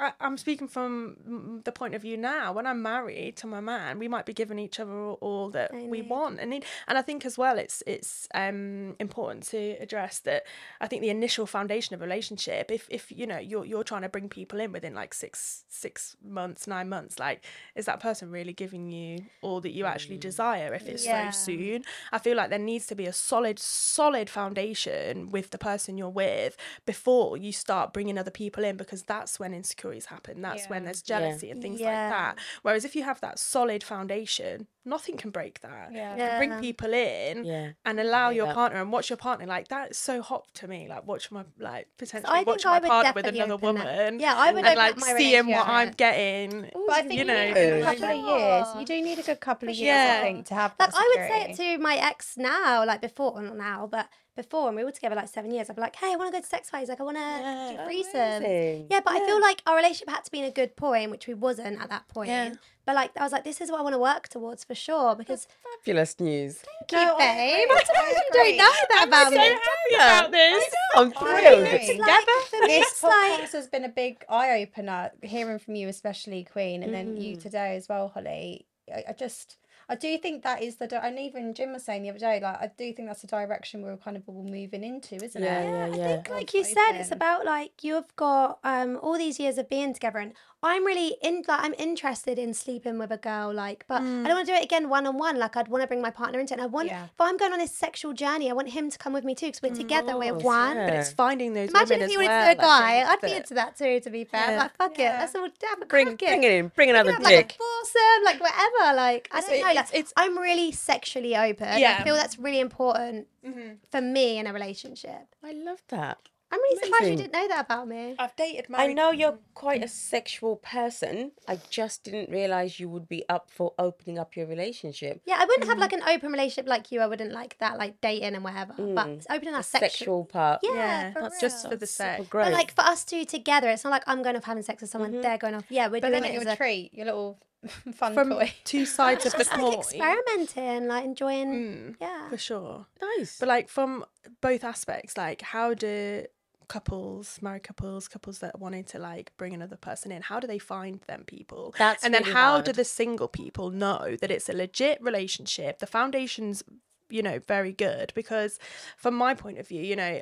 I, 0.00 0.12
I'm 0.20 0.36
speaking 0.38 0.66
from 0.68 1.16
mm, 1.28 1.64
the 1.64 1.72
point 1.72 1.94
of 1.94 2.02
view 2.02 2.16
now. 2.16 2.52
When 2.52 2.66
I'm 2.66 2.82
married 2.82 3.36
to 3.38 3.46
my 3.46 3.60
man, 3.60 3.98
we 3.98 4.08
might 4.08 4.26
be 4.26 4.32
giving 4.32 4.58
each 4.58 4.80
other 4.80 4.92
all, 4.92 5.18
all 5.20 5.50
that 5.50 5.72
I 5.74 5.82
we 5.82 6.00
need. 6.00 6.10
want, 6.10 6.40
and 6.40 6.54
it- 6.54 6.64
and 6.88 6.96
I 6.98 7.02
think 7.02 7.24
as 7.26 7.36
well, 7.38 7.58
it's 7.58 7.82
it's 7.86 8.26
um 8.34 8.96
important 8.98 9.44
to 9.48 9.76
address 9.80 10.18
that. 10.20 10.44
I 10.80 10.86
think 10.88 11.02
the 11.02 11.10
initial 11.10 11.46
foundation 11.46 11.94
of 11.94 12.00
a 12.00 12.04
relationship, 12.04 12.70
if 12.70 12.86
if 12.90 13.12
you 13.12 13.26
know 13.26 13.38
you're 13.38 13.64
you're 13.64 13.84
trying 13.84 14.02
to 14.02 14.08
bring 14.08 14.28
people 14.28 14.58
in 14.60 14.72
within 14.72 14.94
like 14.94 15.12
six 15.14 15.64
six 15.68 16.16
months, 16.24 16.66
nine 16.66 16.88
months, 16.88 17.18
like 17.18 17.44
is 17.74 17.84
that 17.86 18.00
person 18.00 18.30
really 18.30 18.52
giving 18.54 18.90
you 18.90 19.18
all 19.42 19.60
that 19.60 19.72
you 19.72 19.84
actually 19.84 20.16
desire? 20.18 20.72
If 20.74 20.88
it's 20.88 21.04
Yeah. 21.04 21.30
so 21.30 21.38
soon, 21.52 21.84
I 22.12 22.18
feel 22.18 22.36
like 22.36 22.50
there 22.50 22.58
needs 22.58 22.86
to 22.86 22.94
be 22.94 23.06
a 23.06 23.12
solid 23.12 23.58
solid 23.58 24.30
foundation 24.30 25.30
with 25.30 25.50
the 25.50 25.58
person 25.58 25.98
you're 25.98 26.08
with 26.08 26.56
before 26.86 27.36
you 27.36 27.52
start 27.52 27.92
bringing 27.92 28.18
other 28.18 28.30
people 28.30 28.64
in 28.64 28.76
because 28.76 29.02
that's 29.02 29.38
when 29.40 29.52
insecurities 29.92 30.06
happen. 30.06 30.40
That's 30.42 30.68
when 30.68 30.84
there's 30.84 31.02
jealousy 31.02 31.50
and 31.50 31.60
things 31.62 31.80
Yeah. 31.80 31.86
like 31.86 32.10
that. 32.10 32.38
Whereas 32.62 32.84
if 32.84 32.94
you 32.96 33.02
have 33.02 33.20
that 33.20 33.38
solid 33.38 33.82
foundation, 33.82 34.66
nothing 34.84 35.16
can 35.16 35.30
break 35.30 35.60
that. 35.60 35.90
Yeah. 35.92 36.32
You 36.32 36.38
bring 36.38 36.60
people 36.60 36.92
in 36.92 37.44
Yeah. 37.44 37.70
and 37.84 38.00
allow 38.00 38.30
your 38.30 38.46
that. 38.46 38.54
partner 38.54 38.80
and 38.80 38.92
watch 38.92 39.10
your 39.10 39.16
partner 39.16 39.46
like 39.46 39.68
that 39.68 39.90
is 39.92 39.98
so 39.98 40.22
hot 40.22 40.46
to 40.54 40.68
me. 40.68 40.88
Like 40.88 41.06
watch 41.06 41.30
my 41.30 41.44
like 41.58 41.88
potentially 41.98 42.32
I 42.32 42.42
watch 42.42 42.64
my 42.64 42.80
partner 42.80 43.12
with 43.14 43.26
another 43.26 43.54
open 43.54 43.74
that. 43.76 43.84
woman. 43.84 44.20
Yeah, 44.20 44.34
I 44.36 44.52
would 44.52 44.64
and 44.64 44.76
like 44.76 44.94
up 44.94 45.00
my 45.00 45.14
seeing 45.16 45.46
what 45.48 45.66
I'm 45.66 45.88
relationship. 45.88 45.96
getting. 45.96 46.70
But 46.86 46.94
I 46.96 47.00
think 47.02 47.12
you 47.12 47.18
you, 47.18 47.24
know, 47.24 47.34
need 47.44 47.50
a 47.50 47.54
good 47.54 47.84
couple 47.84 48.04
of 48.04 48.38
years. 48.40 48.66
You 48.78 48.86
do 48.86 49.02
need 49.02 49.18
a 49.18 49.22
good 49.22 49.40
couple 49.40 49.68
of 49.68 49.74
years, 49.74 49.86
Yeah. 49.86 50.18
I 50.18 50.22
think, 50.22 50.46
to 50.46 50.54
have 50.54 50.74
Like 50.78 50.90
I 50.94 51.14
would 51.16 51.28
say 51.28 51.50
it 51.50 51.56
to 51.56 51.78
my 51.82 51.96
ex 51.96 52.36
now, 52.36 52.84
like 52.86 53.00
before, 53.00 53.32
well, 53.34 53.42
not 53.42 53.56
now, 53.56 53.86
but 53.90 54.08
before, 54.36 54.68
and 54.68 54.76
we 54.76 54.84
were 54.84 54.90
together 54.92 55.14
like 55.16 55.28
seven 55.28 55.50
years. 55.50 55.68
I'd 55.68 55.76
be 55.76 55.82
like, 55.82 55.96
"Hey, 55.96 56.12
I 56.12 56.16
want 56.16 56.32
to 56.32 56.36
go 56.38 56.40
to 56.42 56.46
sex 56.46 56.70
parties. 56.70 56.88
Like, 56.88 57.00
I 57.00 57.04
want 57.04 57.16
to 57.16 57.20
Yeah. 57.20 57.72
do 57.72 57.78
threesomes." 57.82 58.86
Yeah, 58.90 59.00
but 59.04 59.14
I 59.14 59.24
feel 59.26 59.40
like 59.40 59.62
our 59.66 59.76
relationship 59.76 60.08
had 60.10 60.24
to 60.24 60.30
be 60.30 60.38
in 60.40 60.44
a 60.46 60.50
good 60.50 60.76
point, 60.76 61.10
which 61.10 61.26
we 61.26 61.34
wasn't 61.34 61.80
at 61.80 61.88
that 61.90 62.08
point. 62.08 62.28
Yeah. 62.28 62.54
But 62.86 62.94
like, 62.94 63.10
I 63.16 63.22
was 63.22 63.32
like, 63.32 63.44
"This 63.44 63.60
is 63.60 63.70
what 63.70 63.80
I 63.80 63.82
want 63.82 63.94
to 63.94 63.98
work 63.98 64.28
towards 64.28 64.64
for 64.64 64.74
sure." 64.74 65.14
Because 65.14 65.46
Fabulous 65.84 66.18
news. 66.20 66.62
no, 66.92 66.98
I 67.16 67.18
babe, 67.18 67.68
agree. 67.70 67.76
I 67.78 67.84
don't, 67.84 67.96
I 67.96 68.10
you 68.10 68.16
agree. 68.30 68.56
don't 68.56 68.56
know 68.58 68.72
that 68.90 69.04
about 69.08 69.24
so 69.32 69.38
me. 69.38 69.46
happy 69.46 69.94
about 69.94 70.30
this. 70.32 70.74
I'm 70.96 71.12
thrilled. 71.12 71.66
agree. 71.66 71.70
Like, 71.70 71.86
together. 71.86 72.66
this 72.66 72.86
it's 72.86 73.02
like 73.02 73.40
podcast 73.40 73.52
has 73.52 73.68
been 73.68 73.84
a 73.84 73.88
big 73.88 74.24
eye 74.28 74.62
opener, 74.62 75.10
hearing 75.22 75.58
from 75.58 75.74
you, 75.76 75.88
especially 75.88 76.44
Queen, 76.44 76.82
and 76.82 76.92
then 76.94 77.16
you 77.16 77.36
Mm. 77.36 77.42
today 77.42 77.76
as 77.76 77.88
well, 77.88 78.08
Hollie. 78.08 78.66
I, 78.92 79.04
I 79.10 79.12
just, 79.12 79.56
I 79.90 79.96
do 79.96 80.16
think 80.18 80.44
that 80.44 80.62
is 80.62 80.76
the, 80.76 80.86
di- 80.86 81.00
and 81.02 81.18
even 81.18 81.52
Jim 81.52 81.72
was 81.72 81.82
saying 81.84 82.02
the 82.04 82.10
other 82.10 82.18
day, 82.20 82.38
like 82.40 82.56
I 82.62 82.70
do 82.78 82.92
think 82.92 83.08
that's 83.08 83.22
the 83.22 83.26
direction 83.26 83.82
we're 83.82 83.96
kind 83.96 84.16
of 84.16 84.22
all 84.28 84.44
moving 84.44 84.84
into, 84.84 85.16
isn't 85.16 85.42
Yeah, 85.42 85.60
it? 85.60 85.64
yeah, 85.64 85.84
I 85.84 85.88
yeah. 85.88 86.06
think, 86.06 86.28
Like, 86.28 86.38
like 86.38 86.54
you 86.54 86.64
said, 86.64 86.92
it's 86.92 87.10
about 87.10 87.44
like 87.44 87.82
you've 87.82 88.14
got 88.14 88.60
um 88.62 88.98
all 89.02 89.18
these 89.18 89.40
years 89.40 89.58
of 89.58 89.68
being 89.68 89.92
together, 89.92 90.18
and 90.18 90.32
I'm 90.62 90.84
really 90.84 91.16
in 91.22 91.36
like 91.48 91.60
I'm 91.64 91.74
interested 91.78 92.38
in 92.38 92.52
sleeping 92.52 92.98
with 92.98 93.10
a 93.10 93.16
girl, 93.16 93.52
like, 93.52 93.84
but 93.88 94.02
I 94.02 94.04
don't 94.04 94.28
want 94.28 94.46
to 94.46 94.52
do 94.52 94.58
it 94.58 94.62
again 94.62 94.88
one 94.90 95.06
on 95.06 95.16
one. 95.16 95.38
Like, 95.38 95.56
I'd 95.56 95.68
want 95.68 95.82
to 95.82 95.86
bring 95.88 96.02
my 96.02 96.10
partner 96.10 96.38
into 96.38 96.52
it. 96.52 96.58
And 96.58 96.62
I 96.62 96.66
want 96.66 96.88
Yeah. 96.88 97.04
if 97.04 97.18
I'm 97.18 97.38
going 97.38 97.52
on 97.54 97.58
this 97.58 97.72
sexual 97.72 98.12
journey, 98.12 98.50
I 98.50 98.52
want 98.52 98.68
him 98.68 98.90
to 98.90 98.98
come 98.98 99.14
with 99.14 99.24
me 99.24 99.34
too, 99.34 99.46
because 99.46 99.62
we're 99.62 99.74
together, 99.74 100.18
we're 100.18 100.34
one. 100.34 100.76
yeah. 100.76 100.86
But 100.86 100.94
it's 100.96 101.12
finding 101.12 101.54
those 101.54 101.70
Imagine 101.70 102.00
women 102.00 102.04
if 102.04 102.10
he 102.10 102.16
wanted 102.18 102.28
well. 102.28 102.48
to 102.50 102.54
do 102.54 102.60
a 102.60 102.62
guy. 102.62 103.10
I'd 103.10 103.20
be 103.22 103.32
into 103.32 103.54
that 103.54 103.76
too. 103.76 104.00
To 104.00 104.10
be 104.10 104.24
fair, 104.24 104.50
Yeah. 104.50 104.58
like 104.58 104.76
fuck 104.76 104.98
it, 104.98 105.02
let's 105.04 105.34
all 105.34 105.46
a 105.46 105.50
Bring, 105.86 106.06
crack 106.08 106.18
bring 106.18 106.42
it. 106.44 106.52
it 106.52 106.52
in. 106.58 106.68
Bring 106.68 106.88
We 106.88 106.94
another 106.94 107.12
can 107.12 107.22
have, 107.22 107.32
like 107.32 107.52
a 107.52 107.58
foursome, 107.58 108.24
like 108.24 108.40
whatever. 108.40 108.96
Like 108.96 109.28
I 109.32 109.40
So 109.40 109.48
don't 109.48 109.60
know. 109.60 109.66
Like, 109.66 109.76
it's- 109.76 109.90
it's- 109.94 110.12
I'm 110.16 110.36
really 110.38 110.72
sexually 110.72 111.34
open. 111.36 111.78
Yeah. 111.78 111.96
I 112.00 112.04
feel 112.04 112.14
that's 112.14 112.38
really 112.38 112.60
important 112.60 113.28
Mhm. 113.46 113.78
for 113.90 114.00
me 114.02 114.36
in 114.38 114.46
a 114.46 114.52
relationship. 114.52 115.34
I 115.42 115.52
love 115.52 115.82
that. 115.88 116.18
I'm 116.52 116.58
really 116.60 116.76
surprised 116.76 117.02
you 117.02 117.06
Amazing. 117.10 117.16
didn't 117.16 117.32
know 117.32 117.48
that 117.48 117.64
about 117.66 117.86
me. 117.88 118.16
I've 118.18 118.34
dated 118.36 118.66
I 118.74 118.92
know 118.92 119.10
you're 119.12 119.38
quite 119.54 119.84
a 119.84 119.88
sexual 119.88 120.56
person. 120.56 121.32
I 121.46 121.58
just 121.70 122.02
didn't 122.02 122.28
realize 122.30 122.80
you 122.80 122.88
would 122.88 123.08
be 123.08 123.24
up 123.28 123.50
for 123.50 123.72
opening 123.78 124.18
up 124.18 124.34
your 124.36 124.46
relationship. 124.46 125.22
Yeah, 125.26 125.36
I 125.38 125.44
wouldn't 125.44 125.68
have 125.68 125.76
Mm. 125.78 125.80
like 125.80 125.92
an 125.92 126.02
open 126.02 126.32
relationship 126.32 126.66
like 126.68 126.90
you. 126.90 127.00
I 127.00 127.06
wouldn't 127.06 127.32
like 127.32 127.56
that, 127.58 127.78
like 127.78 128.00
dating 128.00 128.34
and 128.34 128.42
whatever. 128.42 128.74
But 128.76 129.06
Mm. 129.06 129.16
it's 129.18 129.26
opening 129.30 129.54
our 129.54 129.60
The 129.60 129.64
sexual. 129.64 129.90
sexual 129.90 130.24
part. 130.24 130.60
Yeah, 130.64 130.72
Yeah, 130.74 131.12
for 131.12 131.20
that's 131.22 131.40
just 131.40 131.68
for 131.68 131.76
the 131.76 131.86
sex. 131.86 132.18
Super 132.18 132.28
great. 132.30 132.44
But 132.44 132.52
like 132.54 132.74
for 132.74 132.82
us 132.82 133.04
two 133.04 133.24
together, 133.24 133.68
it's 133.70 133.84
not 133.84 133.90
like 133.90 134.04
I'm 134.06 134.22
going 134.22 134.36
off 134.36 134.44
having 134.44 134.62
sex 134.64 134.80
with 134.82 134.90
someone. 134.90 135.12
Mhm. 135.12 135.22
They're 135.22 135.38
going 135.38 135.54
off. 135.54 135.64
Yeah, 135.68 135.86
we're 135.86 136.00
But 136.00 136.08
doing 136.10 136.22
then 136.22 136.24
it 136.30 136.32
your 136.34 136.42
as 136.42 136.54
a 136.54 136.56
treat, 136.56 136.92
your 136.94 137.06
little 137.06 137.38
fun 137.94 138.14
From 138.14 138.30
toy. 138.30 138.52
two 138.64 138.86
sides 138.86 139.26
of 139.26 139.32
the 139.32 139.38
just 139.38 139.50
like 139.52 139.60
coin. 139.60 139.74
experimenting, 139.74 140.88
like 140.88 141.04
enjoying. 141.04 141.52
Mm, 141.52 141.96
Yeah. 142.00 142.28
for 142.28 142.38
sure. 142.38 142.86
nice. 143.00 143.38
But 143.38 143.48
like 143.48 143.68
from 143.68 144.04
both 144.40 144.64
aspects, 144.64 145.16
like 145.16 145.42
how 145.42 145.74
do 145.74 146.24
couples, 146.70 147.40
married 147.42 147.64
couples, 147.64 148.06
couples 148.06 148.38
that 148.38 148.60
wanted 148.60 148.86
to 148.86 148.98
like 149.00 149.32
bring 149.36 149.52
another 149.52 149.76
person 149.76 150.12
in, 150.12 150.22
how 150.22 150.38
do 150.38 150.46
they 150.46 150.58
find 150.58 151.00
them 151.08 151.24
people? 151.26 151.74
That's 151.76 152.04
and 152.04 152.14
then 152.14 152.22
really 152.22 152.32
how 152.32 152.60
do 152.60 152.72
the 152.72 152.84
single 152.84 153.26
people 153.26 153.70
know 153.70 154.16
that 154.20 154.30
it's 154.30 154.48
a 154.48 154.52
legit 154.52 155.02
relationship? 155.02 155.80
The 155.80 155.88
foundation's, 155.88 156.62
you 157.08 157.22
know, 157.22 157.40
very 157.40 157.72
good 157.72 158.12
because 158.14 158.60
from 158.96 159.16
my 159.16 159.34
point 159.34 159.58
of 159.58 159.66
view, 159.66 159.82
you 159.82 159.96
know, 159.96 160.20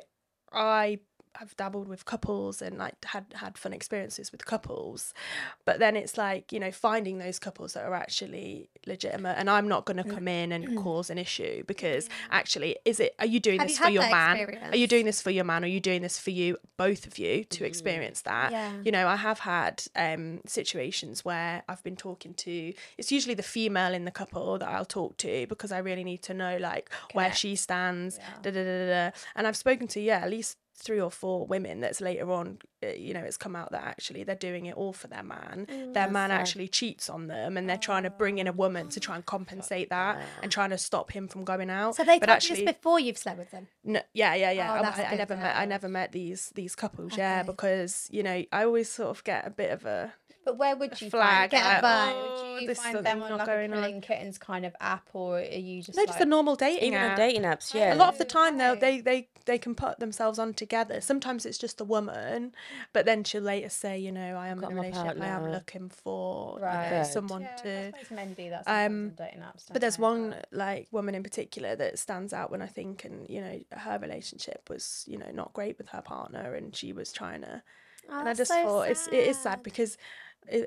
I 0.51 0.99
have 1.35 1.55
dabbled 1.55 1.87
with 1.87 2.05
couples 2.05 2.61
and 2.61 2.77
like 2.77 3.03
had 3.05 3.25
had 3.35 3.57
fun 3.57 3.73
experiences 3.73 4.31
with 4.31 4.45
couples. 4.45 5.13
But 5.65 5.79
then 5.79 5.95
it's 5.95 6.17
like 6.17 6.51
you 6.51 6.59
know 6.59 6.71
finding 6.71 7.17
those 7.17 7.39
couples 7.39 7.73
that 7.73 7.85
are 7.85 7.93
actually 7.93 8.69
legitimate. 8.85 9.35
And 9.37 9.49
i'm 9.49 9.67
not 9.67 9.85
going 9.85 9.97
to 9.97 10.03
mm. 10.03 10.13
come 10.13 10.27
in 10.27 10.51
and 10.51 10.67
mm. 10.67 10.83
cause 10.83 11.09
an 11.09 11.17
issue 11.17 11.63
because 11.65 12.09
actually 12.31 12.77
is 12.85 12.99
it 12.99 13.15
are 13.19 13.25
you 13.25 13.39
doing 13.39 13.59
Have 13.59 13.67
this 13.67 13.79
you 13.79 13.85
for 13.85 13.91
your 13.91 14.09
man? 14.09 14.57
are 14.71 14.75
you 14.75 14.87
doing 14.87 15.05
this 15.05 15.21
for 15.21 15.31
your 15.31 15.43
man? 15.43 15.63
Are 15.63 15.67
you 15.67 15.79
doing 15.79 16.01
this 16.01 16.19
for 16.19 16.31
you 16.31 16.57
both 16.77 17.05
of 17.05 17.17
you 17.17 17.43
to 17.45 17.63
mm. 17.63 17.67
experience 17.67 18.21
that? 18.21 18.51
Yeah. 18.51 18.71
you 18.83 18.91
know 18.91 19.07
i 19.07 19.15
have 19.15 19.39
had 19.39 19.83
um 19.95 20.41
situations 20.45 21.23
where 21.23 21.63
i've 21.67 21.83
been 21.83 21.95
talking 21.95 22.33
to 22.33 22.73
it's 22.97 23.11
usually 23.11 23.35
the 23.35 23.43
female 23.43 23.93
in 23.93 24.05
the 24.05 24.11
couple 24.11 24.57
that 24.57 24.67
i'll 24.67 24.85
talk 24.85 25.17
to 25.17 25.45
because 25.47 25.71
i 25.71 25.77
really 25.77 26.03
need 26.03 26.21
to 26.23 26.33
know 26.33 26.57
like 26.57 26.89
where 27.13 27.33
she 27.33 27.55
stands 27.55 28.17
da, 28.41 28.51
da, 28.51 28.63
da, 28.63 28.63
da, 28.63 28.87
da. 28.87 29.11
and 29.35 29.47
i've 29.47 29.57
spoken 29.57 29.87
to 29.87 29.99
yeah 29.99 30.19
at 30.19 30.29
least 30.29 30.57
three 30.81 31.01
or 31.01 31.11
four 31.11 31.45
women 31.45 31.81
that's 31.81 31.99
later 31.99 32.31
on 32.31 32.57
uh, 32.83 32.87
you 32.87 33.13
know 33.13 33.19
it's 33.19 33.35
come 33.37 33.55
out 33.55 33.69
that 33.71 33.83
actually 33.83 34.23
they're 34.23 34.35
doing 34.49 34.65
it 34.65 34.75
all 34.75 34.93
for 34.93 35.07
their 35.07 35.23
man 35.23 35.67
Mm, 35.69 35.93
their 35.93 36.07
man 36.09 36.31
actually 36.31 36.67
cheats 36.69 37.09
on 37.09 37.27
them 37.27 37.57
and 37.57 37.67
they're 37.69 37.77
trying 37.89 38.03
to 38.03 38.09
bring 38.09 38.37
in 38.37 38.47
a 38.47 38.51
woman 38.53 38.87
to 38.89 38.99
try 38.99 39.15
and 39.15 39.25
compensate 39.25 39.89
that 39.89 40.17
and 40.41 40.51
trying 40.51 40.69
to 40.69 40.77
stop 40.77 41.11
him 41.11 41.27
from 41.27 41.43
going 41.43 41.69
out 41.69 41.95
So 41.97 42.03
they 42.05 42.17
but 42.19 42.29
actually 42.29 42.63
this 42.65 42.73
before 42.75 42.99
you've 42.99 43.17
slept 43.17 43.37
with 43.39 43.51
them. 43.51 43.67
no, 43.83 44.01
yeah, 44.13 44.33
yeah, 44.35 44.51
yeah. 44.51 44.71
Oh, 44.79 44.83
I- 44.83 45.01
I, 45.03 45.13
I 45.13 45.15
never 45.15 45.35
met. 45.35 45.55
I 45.57 45.65
never 45.65 45.89
met 45.89 46.11
these 46.13 46.51
these 46.55 46.75
couples. 46.75 47.17
Yeah, 47.17 47.43
because 47.43 48.07
you 48.11 48.23
know 48.23 48.43
I 48.51 48.63
always 48.63 48.89
sort 48.89 49.09
of 49.09 49.23
get 49.23 49.45
a 49.45 49.49
bit 49.49 49.71
of 49.71 49.85
a 49.85 50.13
But 50.49 50.57
where 50.57 50.75
would 50.75 50.99
you 50.99 51.11
flag. 51.11 51.51
find 51.51 51.51
Get 51.51 51.83
a 51.83 51.85
like, 51.87 52.15
"Oh, 52.15 52.53
Would 52.55 52.61
you 52.61 52.67
this 52.67 52.77
find 52.79 53.05
them 53.05 53.21
on 53.21 53.31
like 53.33 53.41
a 53.43 53.45
going 53.45 53.71
on." 53.71 53.83
Killing 53.83 54.01
Kittens 54.01 54.37
kind 54.39 54.65
of 54.65 54.75
app, 54.79 55.07
or 55.13 55.37
are 55.37 55.43
you 55.43 55.83
just 55.83 55.95
No, 55.95 56.01
like 56.01 56.07
just 56.07 56.21
a 56.21 56.25
normal 56.25 56.55
dating 56.55 56.93
Even 56.95 57.03
app. 57.03 57.17
dating 57.17 57.43
apps, 57.43 57.71
yeah. 57.73 57.93
A 57.93 57.95
lot 57.95 58.09
of 58.09 58.17
the 58.17 58.25
time, 58.25 58.57
though, 58.57 58.71
Okay. 58.71 58.79
they 58.79 59.01
they 59.01 59.27
they 59.45 59.57
can 59.59 59.75
put 59.75 59.99
themselves 59.99 60.39
on 60.39 60.55
together. 60.55 61.01
Sometimes 61.01 61.45
it's 61.45 61.59
just 61.59 61.79
a 61.79 61.83
woman, 61.83 62.53
but 62.93 63.05
then 63.05 63.23
she'll 63.23 63.43
later 63.43 63.69
say, 63.69 63.99
you 63.99 64.11
know, 64.11 64.37
I 64.37 64.47
am 64.47 64.57
in 64.57 64.63
a 64.63 64.67
my 64.69 64.73
relationship. 64.81 65.21
I 65.21 65.27
am 65.27 65.51
looking 65.51 65.89
for 65.89 66.55
you 66.57 66.61
know, 66.65 67.03
someone 67.03 67.43
Yeah, 67.43 67.55
to. 67.57 67.69
I 67.69 68.01
suppose 68.01 68.11
men 68.15 68.33
do 68.33 68.49
that 68.49 68.63
Um, 68.67 69.03
on 69.03 69.13
dating 69.17 69.41
apps. 69.41 69.65
But 69.71 69.81
there's 69.81 69.97
they? 69.97 70.03
one 70.03 70.35
like 70.51 70.87
woman 70.91 71.13
in 71.13 71.21
particular 71.21 71.75
that 71.75 71.99
stands 71.99 72.33
out 72.33 72.49
when 72.49 72.63
I 72.63 72.67
think, 72.67 73.05
and 73.05 73.29
you 73.29 73.41
know, 73.41 73.59
her 73.71 73.99
relationship 73.99 74.67
was 74.67 75.05
you 75.07 75.19
know 75.19 75.29
not 75.31 75.53
great 75.53 75.77
with 75.77 75.89
her 75.89 76.01
partner, 76.01 76.55
and 76.55 76.75
she 76.75 76.91
was 76.91 77.11
trying 77.11 77.41
to 77.41 77.61
Oh, 78.11 78.19
and 78.19 78.29
I 78.29 78.33
just 78.33 78.51
so 78.51 78.63
thought 78.63 78.89
it's 78.89 79.07
it 79.07 79.13
is 79.13 79.37
sad 79.37 79.43
sad. 79.43 79.63
because 79.63 79.93
it, 79.93 79.99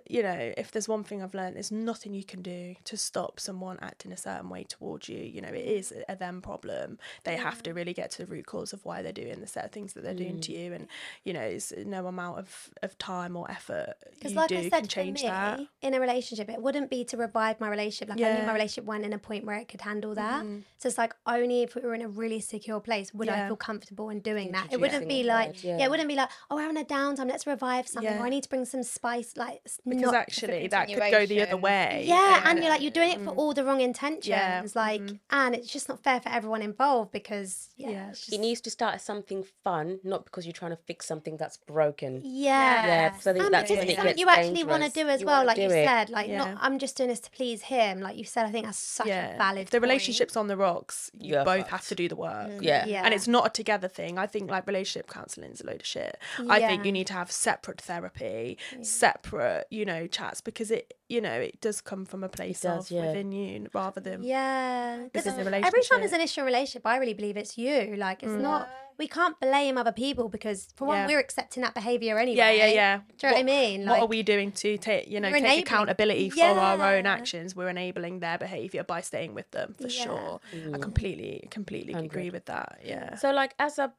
you 0.09 0.23
know 0.23 0.53
if 0.57 0.71
there's 0.71 0.89
one 0.89 1.03
thing 1.03 1.23
I've 1.23 1.35
learned 1.35 1.57
there's 1.57 1.73
nothing 1.73 2.15
you 2.15 2.25
can 2.25 2.41
do 2.43 2.77
to 2.85 2.97
stop 2.97 3.41
someone 3.41 3.79
acting 3.83 4.13
a 4.13 4.17
certain 4.17 4.49
way 4.49 4.65
towards 4.65 5.09
you 5.09 5.19
you 5.19 5.41
know 5.41 5.49
it 5.49 5.65
is 5.65 5.93
a 6.09 6.17
them 6.17 6.41
problem 6.41 6.99
they 7.25 7.37
have 7.37 7.63
to 7.65 7.73
really 7.73 7.93
get 7.93 8.11
to 8.13 8.19
the 8.19 8.27
root 8.27 8.47
cause 8.47 8.73
of 8.73 8.85
why 8.85 9.03
they're 9.03 9.13
doing 9.13 9.41
the 9.41 9.47
set 9.47 9.65
of 9.65 9.73
things 9.73 9.93
that 9.95 10.03
they're 10.03 10.15
doing 10.15 10.41
to 10.41 10.53
you 10.53 10.73
and 10.73 10.87
you 11.25 11.33
know 11.33 11.41
it's 11.41 11.73
no 11.85 12.07
amount 12.07 12.39
of, 12.39 12.71
of 12.83 12.97
time 12.99 13.37
or 13.37 13.51
effort 13.51 13.95
Because, 14.15 14.33
you 14.33 14.37
like 14.37 14.49
do 14.49 14.57
I 14.57 14.61
can 14.63 14.71
said, 14.71 14.85
for 14.85 14.91
change 14.91 15.23
me, 15.23 15.29
that 15.29 15.61
in 15.81 15.95
a 15.95 16.01
relationship, 16.01 16.49
it 16.49 16.61
wouldn't 16.61 16.91
be 16.91 17.05
to 17.05 17.17
revive 17.17 17.61
my 17.61 17.69
relationship. 17.69 18.09
Like 18.09 18.21
I 18.21 18.39
knew 18.39 18.47
my 18.47 18.53
relationship 18.53 18.85
went 18.85 19.05
in 19.05 19.13
a 19.13 19.19
point 19.19 19.45
where 19.45 19.57
it 19.57 19.69
could 19.69 19.81
handle 19.81 20.15
that. 20.15 20.45
Mhm. 20.45 20.63
So 20.79 20.89
it's 20.89 20.99
like 20.99 21.15
only 21.27 21.63
if 21.63 21.75
we 21.75 21.83
were 21.83 21.95
in 21.95 22.03
a 22.03 22.09
really 22.09 22.41
secure 22.41 22.81
place 22.81 23.13
would 23.15 23.29
I 23.29 23.47
feel 23.47 23.57
comfortable 23.57 24.11
in 24.11 24.21
doing 24.21 24.53
that. 24.53 24.73
It 24.73 24.81
wouldn't 24.81 25.09
be 25.09 25.23
like 25.25 25.63
yeah. 25.63 25.79
yeah. 25.79 25.85
it 25.87 25.91
wouldn't 25.91 26.09
be 26.09 26.17
like 26.17 26.31
oh 26.51 26.57
we're 26.57 26.63
having 26.63 26.77
a 26.77 26.85
downtime, 26.85 27.29
let's 27.29 27.47
revive 27.47 27.89
something. 27.89 28.19
Or 28.19 28.27
I 28.27 28.29
need 28.29 28.45
to 28.45 28.49
bring 28.49 28.65
some 28.65 28.83
spice. 28.83 29.37
Like 29.37 29.61
it's 29.65 29.79
because 29.87 30.03
not 30.03 30.15
actually 30.15 30.67
that 30.69 30.89
could 30.89 30.99
go 31.11 31.25
the 31.27 31.41
other 31.43 31.57
way. 31.57 32.05
yeah, 32.07 32.43
and 32.47 32.59
you're 32.59 32.69
like 32.69 32.83
you're 32.83 32.91
doing 32.91 33.11
it 33.13 33.21
Mm. 33.21 33.25
for 33.27 33.31
all 33.33 33.53
the 33.55 33.65
wrong 33.65 33.81
intentions, 33.81 34.75
like, 34.75 35.03
and 35.31 35.55
it's 35.55 35.69
just 35.69 35.89
not 35.89 36.03
fair 36.03 36.21
for 36.21 36.29
everyone 36.31 36.63
involved 36.63 37.13
because 37.13 37.69
yeah, 37.77 37.91
Yeah. 37.91 38.09
just, 38.11 38.33
It 38.33 38.39
needs 38.41 38.61
to 38.63 38.71
start 38.71 38.95
as 38.97 39.03
something 39.03 39.45
fun, 39.63 40.01
not 40.03 40.25
because 40.25 40.47
you're 40.47 40.53
trying 40.53 40.73
to 40.73 40.77
fix 40.89 41.07
something 41.07 41.37
that's 41.37 41.59
broken. 41.59 42.23
yeah, 42.25 42.87
Yeah, 42.87 43.17
so 43.19 43.31
I 43.31 43.35
think 43.35 43.45
and 43.45 43.55
that's 43.55 43.71
because 43.71 43.79
when 43.85 43.89
it 43.91 43.97
something 43.97 44.11
gets 44.17 44.21
you 44.21 44.29
actually 44.29 44.65
want 44.65 44.83
to 44.85 44.91
do 44.91 45.09
as 45.09 45.21
You 45.21 45.27
well, 45.27 45.45
like 45.45 45.59
you 45.59 45.65
it. 45.71 45.87
said, 45.87 46.11
like 46.11 46.29
Yeah. 46.29 46.39
not 46.39 46.59
I'm 46.61 46.79
just 46.79 46.97
doing 46.97 47.09
this 47.11 47.21
to 47.21 47.31
please 47.31 47.63
him, 47.63 48.01
like 48.01 48.17
you 48.17 48.25
said. 48.25 48.47
I 48.47 48.51
think 48.51 48.67
that's 48.67 48.79
such 48.79 49.07
yeah. 49.07 49.35
a 49.35 49.39
valid. 49.39 49.63
If 49.63 49.71
the 49.71 49.77
point. 49.79 49.83
relationship's 49.91 50.37
on 50.37 50.49
the 50.49 50.57
rocks, 50.57 51.11
you 51.19 51.35
You're 51.35 51.45
both 51.45 51.59
fucked. 51.61 51.71
have 51.71 51.87
to 51.89 51.95
do 51.95 52.09
the 52.09 52.17
work. 52.17 52.51
Yeah. 52.61 52.85
yeah, 52.87 53.03
And 53.05 53.15
it's 53.15 53.29
not 53.29 53.47
a 53.47 53.51
together 53.51 53.89
thing. 53.89 54.19
I 54.19 54.27
think 54.27 54.51
like 54.51 54.67
relationship 54.67 55.09
counselling 55.09 55.53
is 55.53 55.61
a 55.61 55.67
load 55.67 55.81
of 55.81 55.87
shit. 55.87 56.19
I 56.49 56.59
think 56.61 56.85
you 56.85 56.93
need 56.93 57.07
to 57.09 57.13
have 57.13 57.31
separate 57.31 57.81
therapy, 57.81 58.59
separate, 58.81 59.52
you 59.71 59.85
know, 59.85 60.07
chats 60.07 60.41
because 60.41 60.71
it, 60.71 60.95
you 61.09 61.21
know, 61.21 61.33
it 61.33 61.61
does 61.61 61.81
come 61.81 62.05
from 62.05 62.25
a 62.25 62.29
place 62.29 62.61
does, 62.61 62.91
of 62.91 62.97
yeah. 62.97 63.07
within 63.07 63.33
you 63.33 63.69
rather 63.73 64.01
than 64.01 64.23
Yeah, 64.23 64.97
This 65.13 65.25
because 65.25 65.27
is 65.27 65.47
a 65.47 65.55
every 65.55 65.83
time 65.83 66.01
there's 66.01 66.13
an 66.13 66.21
issue 66.21 66.41
in 66.41 66.45
a 66.45 66.47
relationship, 66.47 66.87
I 66.87 66.97
really 66.97 67.15
believe 67.15 67.37
it's 67.37 67.57
you. 67.59 67.95
Like 67.97 68.23
it's 68.23 68.33
mm. 68.33 68.41
not. 68.41 68.69
We 68.99 69.09
can't 69.09 69.39
blame 69.41 69.79
other 69.79 69.91
people 69.91 70.29
because 70.29 70.69
for 70.77 70.87
one, 70.87 70.99
Yeah. 70.99 71.07
we're 71.07 71.19
accepting 71.19 71.63
that 71.63 71.75
behavior 71.75 72.19
anyway. 72.19 72.37
Yeah, 72.37 72.51
yeah, 72.51 72.67
yeah. 72.67 72.97
Do 72.97 73.03
you 73.27 73.31
know 73.31 73.37
what 73.37 73.41
I 73.41 73.43
mean? 73.43 73.87
what 73.87 74.01
are 74.01 74.07
we 74.07 74.23
doing 74.23 74.53
to 74.53 74.77
take 74.77 75.09
you 75.09 75.19
know 75.19 75.31
take 75.31 75.43
enabling- 75.43 75.63
accountability 75.63 76.31
for 76.31 76.43
our 76.45 76.95
own 76.95 77.07
actions? 77.07 77.57
We're 77.57 77.71
enabling 77.71 78.21
their 78.21 78.39
behaviour 78.39 78.85
by 78.85 79.01
staying 79.01 79.35
with 79.35 79.51
them 79.51 79.75
for 79.75 79.89
Yeah. 79.89 80.05
sure. 80.05 80.41
I 80.53 80.57
mm. 80.57 80.83
completely, 80.83 81.49
completely 81.51 81.95
agree 81.95 82.31
with 82.31 82.45
that. 82.47 82.81
Yeah. 82.85 83.17
So, 83.17 83.33
like, 83.33 83.55
as 83.59 83.79
a 83.79 83.95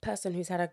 person 0.00 0.32
who's 0.32 0.48
had 0.48 0.60
a 0.60 0.70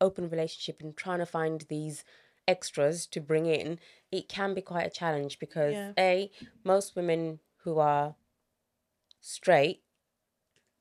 open 0.00 0.28
relationship 0.28 0.80
and 0.80 0.96
trying 0.96 1.18
to 1.18 1.26
find 1.26 1.62
these 1.68 2.04
extras 2.46 3.06
to 3.08 3.20
bring 3.20 3.46
in, 3.46 3.78
it 4.10 4.28
can 4.28 4.54
be 4.54 4.60
quite 4.62 4.86
a 4.86 4.90
challenge 4.90 5.38
because 5.38 5.72
Yeah. 5.74 5.92
a 5.98 6.30
most 6.62 6.94
women 6.96 7.40
who 7.62 7.78
are 7.78 8.16
straight 9.20 9.80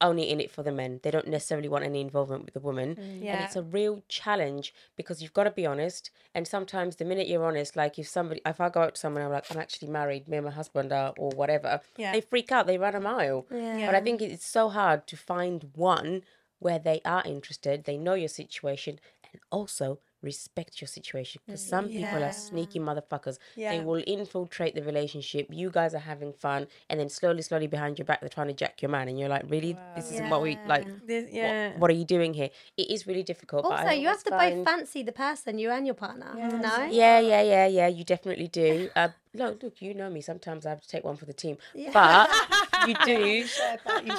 only 0.02 0.30
in 0.30 0.42
it 0.42 0.52
for 0.52 0.64
the 0.64 0.72
men. 0.72 1.00
They 1.02 1.12
don't 1.12 1.28
necessarily 1.30 1.70
want 1.70 1.86
any 1.86 2.02
involvement 2.02 2.44
with 2.44 2.54
the 2.54 2.60
woman. 2.60 2.96
Mm, 2.98 3.00
and 3.00 3.24
Yeah. 3.24 3.44
it's 3.46 3.56
a 3.56 3.64
real 3.64 4.04
challenge 4.10 4.74
because 4.98 5.22
you've 5.22 5.32
got 5.32 5.46
to 5.46 5.52
be 5.52 5.66
honest. 5.66 6.12
And 6.34 6.46
sometimes 6.46 6.98
the 6.98 7.06
minute 7.06 7.28
you're 7.30 7.46
honest, 7.46 7.78
like 7.78 7.98
if 7.98 8.10
somebody, 8.10 8.42
if 8.46 8.60
I 8.60 8.68
go 8.68 8.82
out 8.82 8.96
to 8.96 9.00
someone, 9.00 9.24
I'm 9.24 9.32
like, 9.32 9.50
I'm 9.50 9.60
actually 9.60 9.88
married, 9.88 10.28
me 10.28 10.36
and 10.38 10.46
my 10.46 10.52
husband 10.52 10.92
are, 10.92 11.14
or 11.18 11.30
whatever, 11.30 11.80
Yeah. 11.96 12.12
they 12.12 12.20
freak 12.20 12.52
out, 12.52 12.68
they 12.68 12.78
run 12.78 12.96
a 12.96 13.00
mile. 13.00 13.48
Yeah. 13.50 13.86
But 13.86 13.96
I 13.96 14.02
think 14.02 14.22
it's 14.22 14.46
so 14.46 14.68
hard 14.68 15.08
to 15.08 15.16
find 15.16 15.72
one 15.74 16.26
where 16.60 16.80
they 16.80 17.00
are 17.06 17.24
interested, 17.26 17.86
they 17.86 17.98
know 17.98 18.16
your 18.16 18.28
situation, 18.28 19.00
and 19.32 19.42
also 19.52 20.00
respect 20.24 20.82
your 20.82 20.88
situation. 20.88 21.42
Because 21.46 21.62
some 21.62 21.90
people 21.90 22.24
are 22.24 22.32
sneaky 22.32 22.80
motherfuckers. 22.80 23.38
They 23.72 23.80
will 23.82 24.02
infiltrate 24.08 24.74
the 24.76 24.82
relationship. 24.84 25.48
You 25.52 25.70
guys 25.70 25.94
are 25.94 26.00
having 26.00 26.34
fun, 26.34 26.68
and 26.90 27.00
then 27.00 27.10
slowly, 27.10 27.42
slowly 27.42 27.68
behind 27.68 28.00
your 28.00 28.06
back, 28.06 28.22
they're 28.22 28.30
trying 28.30 28.48
to 28.48 28.54
jack 28.54 28.82
your 28.82 28.90
man, 28.90 29.08
and 29.10 29.20
you're 29.20 29.30
like, 29.30 29.44
really, 29.50 29.78
this 29.96 30.10
isn't 30.12 30.30
what 30.30 30.42
we 30.42 30.58
like. 30.66 30.88
This- 31.06 31.26
what- 31.26 31.34
yeah. 31.34 31.78
What, 31.78 31.90
are 31.92 31.94
you 31.94 32.06
doing 32.06 32.34
here? 32.34 32.50
It 32.78 32.90
is 32.90 33.06
really 33.06 33.24
difficult. 33.24 33.66
Also, 33.66 33.76
I 33.88 33.94
you 33.94 34.08
have 34.08 34.18
always 34.18 34.24
to 34.24 34.30
both 34.64 34.66
fancy 34.66 35.04
the 35.04 35.12
person, 35.12 35.58
you 35.60 35.70
and 35.72 35.86
your 35.86 35.96
partner. 35.96 36.32
No. 36.34 36.88
Yeah, 36.90 37.20
yeah, 37.20 37.42
yeah, 37.42 37.68
yeah. 37.68 37.88
You 37.88 38.04
definitely 38.04 38.48
do. 38.48 38.90
Uh, 38.96 39.10
look, 39.34 39.62
look, 39.64 39.82
you 39.82 39.94
know 39.94 40.10
me. 40.10 40.22
Sometimes 40.22 40.66
I 40.66 40.70
have 40.70 40.82
to 40.82 40.88
take 40.88 41.04
one 41.04 41.16
for 41.18 41.26
the 41.26 41.34
team, 41.34 41.58
but 41.92 42.30
you 42.88 42.96
do. 43.06 43.46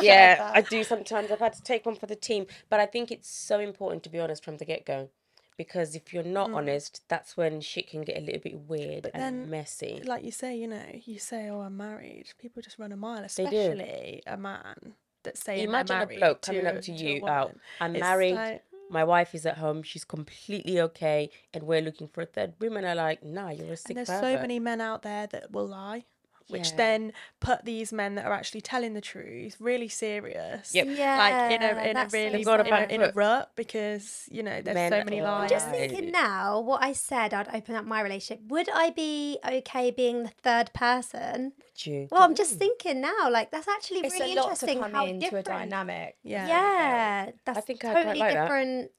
yeah, 0.01 0.51
I 0.55 0.61
do. 0.63 0.83
Sometimes 0.85 1.31
I've 1.31 1.39
had 1.39 1.53
to 1.55 1.63
take 1.63 1.87
one 1.87 1.95
for 1.97 2.07
the 2.07 2.17
team, 2.17 2.47
but 2.69 2.81
I 2.81 2.87
think 2.87 3.11
it's 3.11 3.29
so 3.31 3.61
important 3.61 4.03
to 4.05 4.09
be 4.11 4.19
honest 4.19 4.45
from 4.45 4.57
the 4.59 4.65
get 4.65 4.85
go, 4.85 5.09
because 5.57 5.95
if 5.95 6.13
you're 6.13 6.23
not 6.23 6.51
mm. 6.51 6.57
honest, 6.57 7.03
that's 7.09 7.37
when 7.37 7.61
shit 7.61 7.89
can 7.89 8.03
get 8.03 8.17
a 8.17 8.21
little 8.21 8.41
bit 8.41 8.59
weird 8.69 9.11
and 9.15 9.23
then, 9.23 9.51
messy. 9.51 10.03
Like 10.05 10.25
you 10.25 10.31
say, 10.31 10.57
you 10.57 10.69
know, 10.69 10.85
you 11.05 11.19
say, 11.19 11.49
"Oh, 11.49 11.61
I'm 11.61 11.77
married." 11.77 12.27
People 12.39 12.63
just 12.63 12.79
run 12.79 12.93
a 12.93 12.97
mile, 12.97 13.21
do. 13.21 13.25
especially 13.27 14.23
a 14.27 14.37
man 14.37 14.95
that's 15.23 15.41
saying 15.41 15.69
Imagine 15.69 16.03
a 16.03 16.07
bloke 16.07 16.43
to, 16.43 16.53
coming 16.53 16.67
up 16.67 16.83
to 16.83 16.93
you 16.93 17.27
out. 17.27 17.49
woman. 17.49 17.61
I'm 17.81 17.97
It's 17.97 18.01
married. 18.01 18.35
like- 18.35 18.65
my 18.91 19.03
hmm. 19.03 19.09
wife 19.09 19.35
is 19.35 19.47
at 19.47 19.57
home. 19.57 19.83
She's 19.83 20.05
completely 20.05 20.79
okay, 20.79 21.31
and 21.55 21.63
we're 21.63 21.81
looking 21.81 22.07
for 22.07 22.21
a 22.21 22.27
third. 22.27 22.53
Women 22.61 22.85
are 22.85 22.95
like, 22.95 23.25
nah, 23.25 23.49
you're 23.49 23.73
a 23.73 23.77
sick 23.77 23.91
and 23.91 23.97
there's 23.97 24.09
pervert. 24.09 24.37
so 24.37 24.41
many 24.43 24.59
men 24.59 24.83
out 24.83 25.03
there 25.03 25.27
that 25.29 25.51
will 25.53 25.67
lie 25.67 26.05
which 26.49 26.71
Yeah. 26.71 26.77
then 26.77 27.13
put 27.41 27.65
these 27.65 27.93
men 27.93 28.17
that 28.17 28.27
are 28.27 28.33
actually 28.33 28.61
telling 28.61 28.93
the 28.95 29.01
truth 29.01 29.57
really 29.59 29.89
serious 29.89 30.75
Yep. 30.75 30.87
Yeah, 30.91 31.17
like 31.19 31.53
in 31.53 31.63
a 31.63 31.69
in 31.85 31.91
a 31.91 31.95
that's 31.95 32.13
so 32.13 32.19
really 32.19 32.37
They've 32.37 32.45
got 32.45 32.61
a 32.61 32.67
in 32.67 32.73
a, 32.75 32.95
in 32.95 33.03
a 33.03 33.13
rut 33.13 33.51
because 33.57 34.29
you 34.31 34.43
know 34.43 34.61
there's 34.61 34.75
Men 34.75 34.93
so 34.93 35.05
many 35.05 35.21
are 35.21 35.41
lies 35.41 35.51
Just 35.51 35.71
thinking 35.71 36.11
now, 36.11 36.61
what 36.61 36.83
I 36.83 36.93
said, 36.93 37.33
I'd 37.33 37.49
open 37.55 37.75
up 37.77 37.85
my 37.87 38.01
relationship. 38.03 38.45
Would 38.49 38.69
I 38.71 38.91
be 38.91 39.39
okay 39.47 39.91
being 39.91 40.25
the 40.25 40.33
third 40.43 40.73
person? 40.75 41.53
Would 41.59 41.87
you. 41.87 42.09
Well, 42.11 42.23
I'm 42.23 42.35
just 42.35 42.57
thinking 42.59 43.01
now, 43.01 43.31
like 43.31 43.51
that's 43.51 43.69
actually 43.69 44.01
It's 44.01 44.15
really 44.19 44.33
a 44.33 44.37
lot 44.37 44.43
to 44.45 44.49
interesting 44.51 44.81
come 44.81 44.93
how 44.93 45.07
into 45.07 45.21
different. 45.21 45.47
a 45.47 45.51
dynamic. 45.51 46.17
yeah 46.23 46.47
Yeah, 46.49 47.31
that's 47.45 47.65
think 47.67 47.85
I'd 47.85 47.95
totally 47.95 48.19
like 48.19 48.35
that. 48.35 48.43
different 48.43 48.91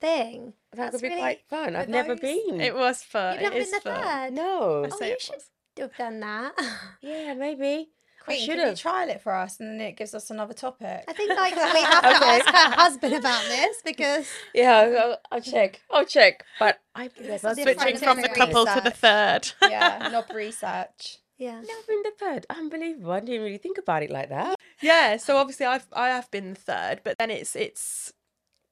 thing. 0.00 0.52
That 0.72 0.76
That's 0.76 0.90
could 0.96 1.02
be 1.02 1.08
really- 1.08 1.20
quite 1.20 1.40
fun. 1.48 1.76
I've 1.76 1.82
But 1.86 1.88
never 1.90 2.14
those- 2.14 2.20
been. 2.20 2.60
it 2.60 2.74
was 2.74 3.02
fun 3.02 3.34
You've 3.34 3.42
never 3.42 3.54
it 3.56 3.58
been 3.58 3.62
is 3.66 3.70
the 3.72 3.80
fun 3.80 4.02
third. 4.02 4.32
no. 4.34 4.84
Oh, 4.92 4.96
say 4.98 5.10
you 5.10 5.16
should 5.20 5.42
was. 5.82 5.88
have 5.90 5.96
done 5.96 6.20
that. 6.20 6.52
Yeah, 7.00 7.34
maybe. 7.34 7.90
I 8.22 8.24
Queen, 8.24 8.46
should 8.46 8.58
have. 8.58 8.78
trial 8.78 9.10
it 9.10 9.20
for 9.20 9.34
us 9.34 9.60
and 9.60 9.68
then 9.78 9.86
it 9.86 9.98
gives 9.98 10.14
us 10.14 10.30
another 10.30 10.54
topic? 10.54 11.04
I 11.06 11.12
think 11.12 11.28
like 11.36 11.54
we 11.54 11.60
have 11.82 12.02
to 12.02 12.16
Okay. 12.16 12.40
ask 12.40 12.46
her 12.46 12.74
husband 12.76 13.14
about 13.14 13.42
this 13.48 13.82
because 13.84 14.26
Yeah, 14.54 14.78
I'll, 15.04 15.18
I'll 15.30 15.40
check. 15.42 15.82
I'll 15.90 16.06
check. 16.06 16.42
But 16.58 16.78
I've 16.94 17.12
never 17.20 17.36
something 17.38 17.64
been 17.66 17.78
switching 17.78 17.98
from 17.98 18.16
the 18.22 18.28
and 18.28 18.34
couple 18.34 18.64
to 18.64 18.80
the 18.82 18.90
third 18.90 19.52
yeah, 19.68 20.08
not 20.10 20.32
research. 20.32 21.18
yeah. 21.36 21.56
never 21.60 21.82
been 21.86 22.02
the 22.02 22.12
third. 22.18 22.46
Unbelievable. 22.48 23.12
I 23.12 23.20
didn't 23.20 23.42
really 23.42 23.58
think 23.58 23.76
about 23.76 24.02
it 24.02 24.10
like 24.10 24.30
that. 24.30 24.56
yeah 24.80 25.18
so 25.18 25.36
obviously 25.36 25.66
i've 25.66 25.86
i 25.92 26.08
have 26.08 26.30
been 26.30 26.48
the 26.54 26.60
third 26.60 27.00
but 27.04 27.16
then 27.18 27.30
it's 27.30 27.54
it's 27.54 28.12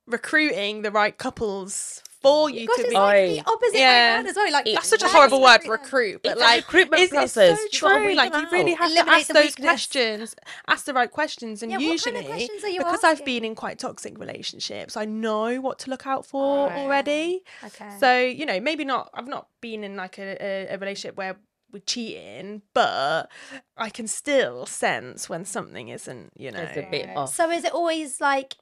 recruiting 0.07 0.83
the 0.83 0.91
right 0.91 1.17
couples 1.19 2.03
for 2.23 2.49
you 2.51 2.67
Gosh, 2.67 2.77
to 2.77 2.89
be 2.89 2.95
like 2.95 3.29
the 3.29 3.41
opposite 3.51 3.79
Yeah. 3.79 3.91
way 3.91 4.15
around 4.17 4.27
as 4.29 4.37
well. 4.37 4.53
Like 4.53 4.67
It 4.69 4.75
that's 4.75 4.89
such 4.89 5.03
a 5.03 5.09
horrible 5.09 5.41
word 5.41 5.55
Everything. 5.57 5.71
recruit 5.73 6.21
but 6.23 6.33
It's 6.33 6.41
a 6.41 6.45
like 6.45 6.57
recruitment 6.65 7.03
it's, 7.03 7.13
it's 7.13 7.33
so 7.33 7.49
You've 7.51 7.71
true 7.73 8.15
like 8.15 8.33
them 8.33 8.43
you 8.45 8.51
really 8.51 8.73
out. 8.75 8.79
have 8.79 8.93
to 9.07 9.11
ask 9.11 9.29
those 9.29 9.55
questions 9.57 10.35
ask 10.69 10.85
the 10.85 10.95
right 10.95 11.11
questions 11.11 11.63
and 11.63 11.71
Yeah, 11.73 11.79
what 11.79 11.83
kind 12.05 12.17
of 12.17 12.23
usually 12.23 12.25
questions 12.25 12.65
are 12.65 12.69
you 12.69 12.79
because 12.79 13.05
i've 13.05 13.25
been 13.25 13.45
in 13.45 13.55
quite 13.55 13.79
toxic 13.79 14.19
relationships 14.19 14.97
i 14.97 15.05
know 15.05 15.61
what 15.61 15.79
to 15.81 15.91
look 15.91 16.07
out 16.07 16.25
for 16.27 16.69
Right. 16.69 16.77
already 16.79 17.43
Okay. 17.65 17.91
so 17.99 18.21
you 18.21 18.47
know 18.47 18.61
maybe 18.61 18.85
not 18.85 19.11
i've 19.15 19.29
not 19.29 19.49
been 19.61 19.83
in 19.85 19.97
like 19.97 20.19
a, 20.19 20.37
a, 20.41 20.75
a 20.75 20.79
relationship 20.79 21.17
where 21.17 21.37
we're 21.73 21.79
cheating 21.81 22.63
but 22.75 23.31
i 23.77 23.89
can 23.89 24.07
still 24.07 24.67
sense 24.67 25.29
when 25.29 25.45
something 25.45 25.89
isn't 25.89 26.31
you 26.37 26.51
know 26.51 26.61
It's 26.63 26.77
a 26.77 26.83
bit 26.91 27.09
off. 27.17 27.35
So 27.35 27.51
is 27.51 27.65
it 27.65 27.73
always 27.73 28.21
like, 28.21 28.55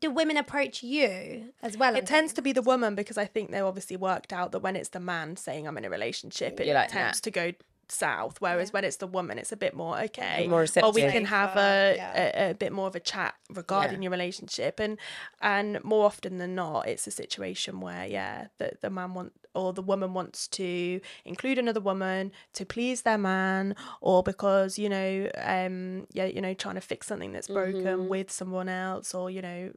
do 0.00 0.10
women 0.10 0.36
approach 0.36 0.82
you 0.82 1.52
as 1.62 1.76
well? 1.76 1.96
It 1.96 2.06
tends 2.06 2.32
to 2.34 2.42
be 2.42 2.52
the 2.52 2.62
woman 2.62 2.94
because 2.94 3.18
I 3.18 3.24
think 3.24 3.50
they're 3.50 3.66
obviously 3.66 3.96
worked 3.96 4.32
out 4.32 4.52
that 4.52 4.60
when 4.60 4.76
it's 4.76 4.90
the 4.90 5.00
man 5.00 5.36
saying 5.36 5.66
I'm 5.66 5.76
in 5.78 5.84
a 5.84 5.90
relationship, 5.90 6.60
it 6.60 6.72
like, 6.72 6.90
tends 6.90 7.20
to 7.22 7.30
go 7.30 7.52
south. 7.88 8.40
Whereas 8.40 8.72
when 8.72 8.84
it's 8.84 8.96
the 8.96 9.06
woman, 9.06 9.38
it's 9.38 9.52
a 9.52 9.56
bit 9.56 9.74
more 9.74 9.98
okay. 10.02 10.46
more 10.48 10.66
Well, 10.76 10.92
we 10.92 11.02
can 11.02 11.24
have 11.26 11.56
a, 11.56 11.94
yeah. 11.96 12.46
a, 12.46 12.50
a 12.50 12.54
bit 12.54 12.72
more 12.72 12.86
of 12.86 12.94
a 12.94 13.00
chat 13.00 13.34
regarding 13.50 14.02
your 14.02 14.10
relationship, 14.10 14.80
and 14.80 14.98
and 15.40 15.82
more 15.84 16.06
often 16.06 16.38
than 16.38 16.54
not, 16.54 16.88
it's 16.88 17.06
a 17.06 17.10
situation 17.10 17.80
where 17.80 18.06
yeah, 18.06 18.48
the 18.58 18.72
the 18.80 18.90
man 18.90 19.14
want 19.14 19.32
or 19.54 19.72
the 19.72 19.82
woman 19.82 20.14
wants 20.14 20.48
to 20.48 21.00
include 21.24 21.58
another 21.58 21.80
woman 21.80 22.32
to 22.54 22.64
please 22.64 23.02
their 23.02 23.18
man, 23.18 23.74
or 24.00 24.22
because 24.22 24.78
you 24.78 24.88
know 24.88 25.30
um 25.36 26.06
yeah 26.12 26.24
you 26.24 26.40
know 26.40 26.54
trying 26.54 26.74
to 26.74 26.80
fix 26.80 27.06
something 27.06 27.32
that's 27.32 27.48
broken 27.48 28.08
with 28.08 28.30
someone 28.30 28.68
else, 28.68 29.14
or 29.14 29.30
you 29.30 29.42
know 29.42 29.70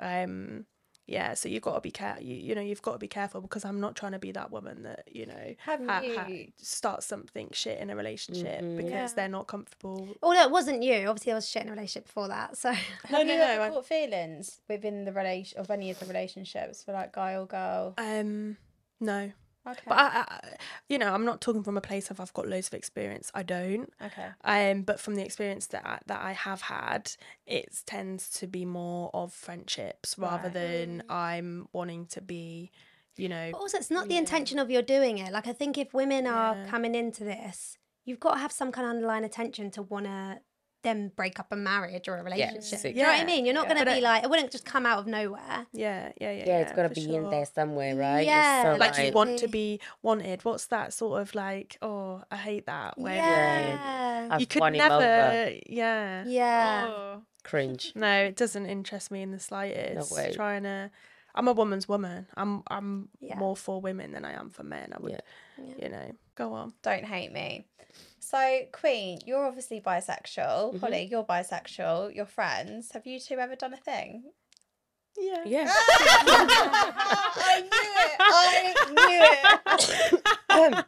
um 0.00 0.66
yeah 1.06 1.34
so 1.34 1.48
you've 1.48 1.62
got 1.62 1.74
to 1.74 1.80
be 1.80 1.90
care 1.90 2.16
you, 2.20 2.34
you 2.34 2.54
know 2.54 2.60
you've 2.62 2.80
got 2.80 2.92
to 2.92 2.98
be 2.98 3.06
careful 3.08 3.40
because 3.42 3.64
i'm 3.64 3.78
not 3.80 3.94
trying 3.94 4.12
to 4.12 4.18
be 4.18 4.32
that 4.32 4.50
woman 4.50 4.82
that 4.84 5.04
you 5.10 5.26
know 5.26 5.54
Have 5.58 5.80
ha- 5.86 6.02
ha- 6.16 6.26
you- 6.28 6.48
starts 6.56 7.04
something 7.06 7.50
shit 7.52 7.78
in 7.78 7.90
a 7.90 7.96
relationship 7.96 8.60
because 8.76 9.12
they're 9.14 9.28
not 9.28 9.46
comfortable 9.46 10.08
Oh 10.22 10.32
no, 10.32 10.42
it 10.42 10.50
wasn't 10.50 10.82
you. 10.82 11.06
Obviously, 11.08 11.32
I 11.32 11.34
was 11.34 11.48
shit 11.48 11.62
in 11.62 11.68
a 11.68 11.72
relationship 11.72 12.06
before 12.06 12.28
that. 12.28 12.56
So 12.56 12.70
no 12.70 12.76
Have 13.04 13.26
no 13.26 13.32
you 13.32 13.38
no 13.38 13.44
ever 13.44 13.62
I- 13.64 13.68
caught 13.70 13.86
feelings 13.86 14.60
within 14.68 15.04
the 15.04 15.12
relation 15.12 15.58
of 15.58 15.70
any 15.70 15.90
of 15.90 15.98
the 15.98 16.06
relationships 16.06 16.82
for 16.82 16.92
like 16.92 17.12
guy 17.12 17.34
or 17.34 17.46
girl? 17.46 17.94
um 17.98 18.56
no 19.00 19.30
Okay. 19.66 19.80
but 19.86 19.98
I, 19.98 20.24
I 20.28 20.40
you 20.88 20.98
know 20.98 21.12
i'm 21.14 21.24
not 21.24 21.40
talking 21.40 21.62
from 21.62 21.76
a 21.76 21.80
place 21.80 22.10
of 22.10 22.20
i've 22.20 22.32
got 22.34 22.46
loads 22.48 22.66
of 22.68 22.74
experience 22.74 23.30
i 23.34 23.42
don't 23.42 23.90
okay. 24.02 24.28
um 24.44 24.82
but 24.82 25.00
from 25.00 25.14
the 25.14 25.22
experience 25.24 25.66
that 25.68 25.86
I, 25.86 25.98
that 26.06 26.20
i 26.22 26.32
have 26.32 26.62
had 26.62 27.12
it 27.46 27.82
tends 27.86 28.28
to 28.40 28.46
be 28.46 28.64
more 28.64 29.10
of 29.14 29.32
friendships 29.32 30.16
rather 30.18 30.44
Right. 30.44 30.52
than 30.52 31.02
i'm 31.08 31.68
wanting 31.72 32.06
to 32.08 32.20
be 32.20 32.70
you 33.16 33.28
know 33.28 33.50
But 33.52 33.58
also, 33.58 33.78
it's 33.78 33.90
not 33.90 34.08
the 34.08 34.16
intention 34.16 34.58
of 34.58 34.70
your 34.70 34.82
doing 34.82 35.18
it. 35.18 35.32
Like, 35.32 35.46
I 35.46 35.52
think 35.52 35.78
if 35.78 35.94
women 35.94 36.26
are 36.26 36.56
Yeah. 36.56 36.66
coming 36.70 36.94
into 36.96 37.22
this, 37.22 37.78
you've 38.04 38.18
got 38.18 38.34
to 38.34 38.40
have 38.40 38.50
some 38.52 38.72
kind 38.72 38.86
of 38.86 38.90
underlying 38.90 39.24
attention 39.24 39.70
to 39.72 39.82
want 39.82 40.06
to 40.06 40.40
then 40.84 41.10
break 41.16 41.40
up 41.40 41.48
a 41.50 41.56
marriage 41.56 42.06
or 42.08 42.16
a 42.16 42.22
relationship. 42.22 42.78
sick. 42.78 42.94
Do 42.94 43.00
you 43.00 43.04
know 43.04 43.10
what 43.12 43.20
I 43.20 43.24
mean? 43.24 43.44
You're 43.44 43.54
not 43.54 43.64
yeah. 43.66 43.74
going 43.74 43.78
to 43.80 43.84
But 43.86 43.92
be 43.94 43.98
it- 43.98 44.04
like, 44.04 44.22
it 44.24 44.30
wouldn't 44.30 44.52
just 44.52 44.64
come 44.64 44.86
out 44.86 45.00
of 45.00 45.06
nowhere. 45.08 45.66
Yeah, 45.72 46.12
yeah, 46.20 46.30
yeah. 46.30 46.44
Yeah, 46.46 46.58
it's 46.60 46.72
got 46.72 46.82
to 46.84 46.88
for 46.90 46.94
be 46.94 47.14
in 47.16 47.28
there 47.30 47.46
somewhere, 47.46 47.96
right? 47.96 48.24
Yeah, 48.24 48.62
so 48.74 48.78
Like 48.78 48.96
you 48.98 49.10
want 49.12 49.38
to 49.40 49.48
be 49.48 49.80
wanted. 50.02 50.44
What's 50.44 50.66
that 50.66 50.92
sort 50.92 51.20
of 51.20 51.34
like? 51.34 51.76
Oh, 51.82 52.22
I 52.30 52.36
hate 52.36 52.66
that. 52.66 52.96
When 52.96 53.14
yeah. 53.16 54.28
I've 54.30 54.40
you 54.40 54.46
could 54.46 54.62
never. 54.74 54.94
over. 54.94 55.52
Yeah. 55.66 56.24
Yeah. 56.26 56.86
Oh. 56.88 57.22
Cringe. 57.42 57.92
No, 57.94 58.24
it 58.24 58.36
doesn't 58.36 58.66
interest 58.66 59.10
me 59.10 59.20
in 59.22 59.30
the 59.32 59.40
slightest. 59.40 60.10
No 60.12 60.16
way. 60.16 60.32
Trying 60.34 60.62
to, 60.62 60.90
I'm 61.34 61.48
a 61.48 61.52
woman's 61.52 61.88
woman. 61.88 62.26
I'm 62.36 62.62
I'm 62.68 63.08
Yeah. 63.20 63.38
more 63.38 63.56
for 63.56 63.80
women 63.80 64.12
than 64.12 64.24
I 64.24 64.32
am 64.32 64.50
for 64.50 64.62
men. 64.62 64.92
I 64.94 64.98
would, 65.00 65.20
Yeah. 65.58 65.74
you 65.82 65.88
know, 65.90 66.12
go 66.36 66.52
on. 66.54 66.72
Don't 66.82 67.04
hate 67.04 67.32
me. 67.32 67.66
So, 68.24 68.62
Queen, 68.72 69.18
you're 69.26 69.44
obviously 69.44 69.82
bisexual. 69.82 70.72
Mm-hmm. 70.72 70.78
Hollie, 70.78 71.08
you're 71.10 71.24
bisexual. 71.24 72.14
Your 72.14 72.24
friends. 72.24 72.90
Have 72.92 73.06
you 73.06 73.20
two 73.20 73.34
ever 73.34 73.54
done 73.54 73.74
a 73.74 73.76
thing? 73.76 74.24
Yeah. 75.18 75.42
Yeah. 75.44 75.66
I 75.70 77.60
knew 77.62 77.92
it. 78.00 78.16
I 78.20 78.74
knew 78.96 79.20
it. 80.10 80.74
Um, 80.74 80.84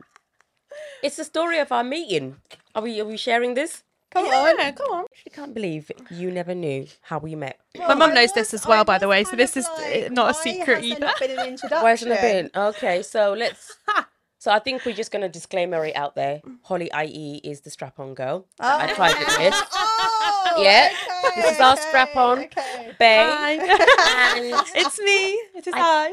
it's 1.03 1.16
the 1.16 1.24
story 1.24 1.59
of 1.59 1.70
our 1.72 1.84
meeting. 1.84 2.37
Are 2.74 2.82
we 2.82 3.01
are 3.03 3.05
we 3.05 3.18
sharing 3.18 3.53
this? 3.53 3.84
Come 4.11 4.24
on. 4.26 4.57
Come 4.72 4.93
on. 4.93 5.05
I 5.26 5.30
can't 5.30 5.53
believe 5.53 5.93
you 6.11 6.30
never 6.30 6.55
knew 6.55 6.87
how 7.03 7.18
we 7.18 7.34
met. 7.34 7.61
My 7.78 7.95
mum 7.95 8.12
I 8.12 8.14
knows 8.14 8.32
this 8.32 8.55
as 8.55 8.66
well, 8.66 8.80
I 8.80 8.84
by 8.84 8.99
the 8.99 9.09
way, 9.09 9.24
so 9.24 9.37
this 9.37 9.59
is, 9.59 9.68
like, 9.76 10.07
uh, 10.07 10.09
not 10.11 10.30
a 10.30 10.34
secret 10.34 10.82
either. 10.84 11.01
Not 11.01 11.18
been 11.20 11.39
an 11.39 11.47
introduction. 11.47 12.09
Why 12.09 12.14
it 12.16 12.53
been? 12.53 12.62
Okay, 12.62 13.03
so 13.03 13.34
let's. 13.34 13.76
So 14.39 14.51
I 14.53 14.59
think 14.59 14.84
we're 14.84 14.95
just 14.95 15.11
gonna 15.11 15.28
disclaimer 15.28 15.84
it 15.87 15.97
out 15.97 16.14
there. 16.14 16.43
Hollie, 16.62 16.91
IE, 17.05 17.41
is 17.43 17.62
the 17.62 17.70
strap-on 17.70 18.14
girl. 18.14 18.47
that 18.59 18.91
I 18.91 18.93
tried 18.95 19.16
it 19.18 19.26
with. 19.39 19.55
Oh, 19.72 20.62
Yeah. 20.62 20.91
okay, 21.26 21.41
This 21.43 21.53
is 21.55 21.61
our 21.61 21.72
okay, 21.72 21.82
strap-on. 21.89 22.39
Okay. 22.45 22.95
Bay. 22.99 23.24
Hi. 23.28 23.53
And 24.37 24.66
it's 24.74 24.99
me. 25.01 25.32
It 25.55 25.66
is 25.66 25.74
I- 25.74 26.11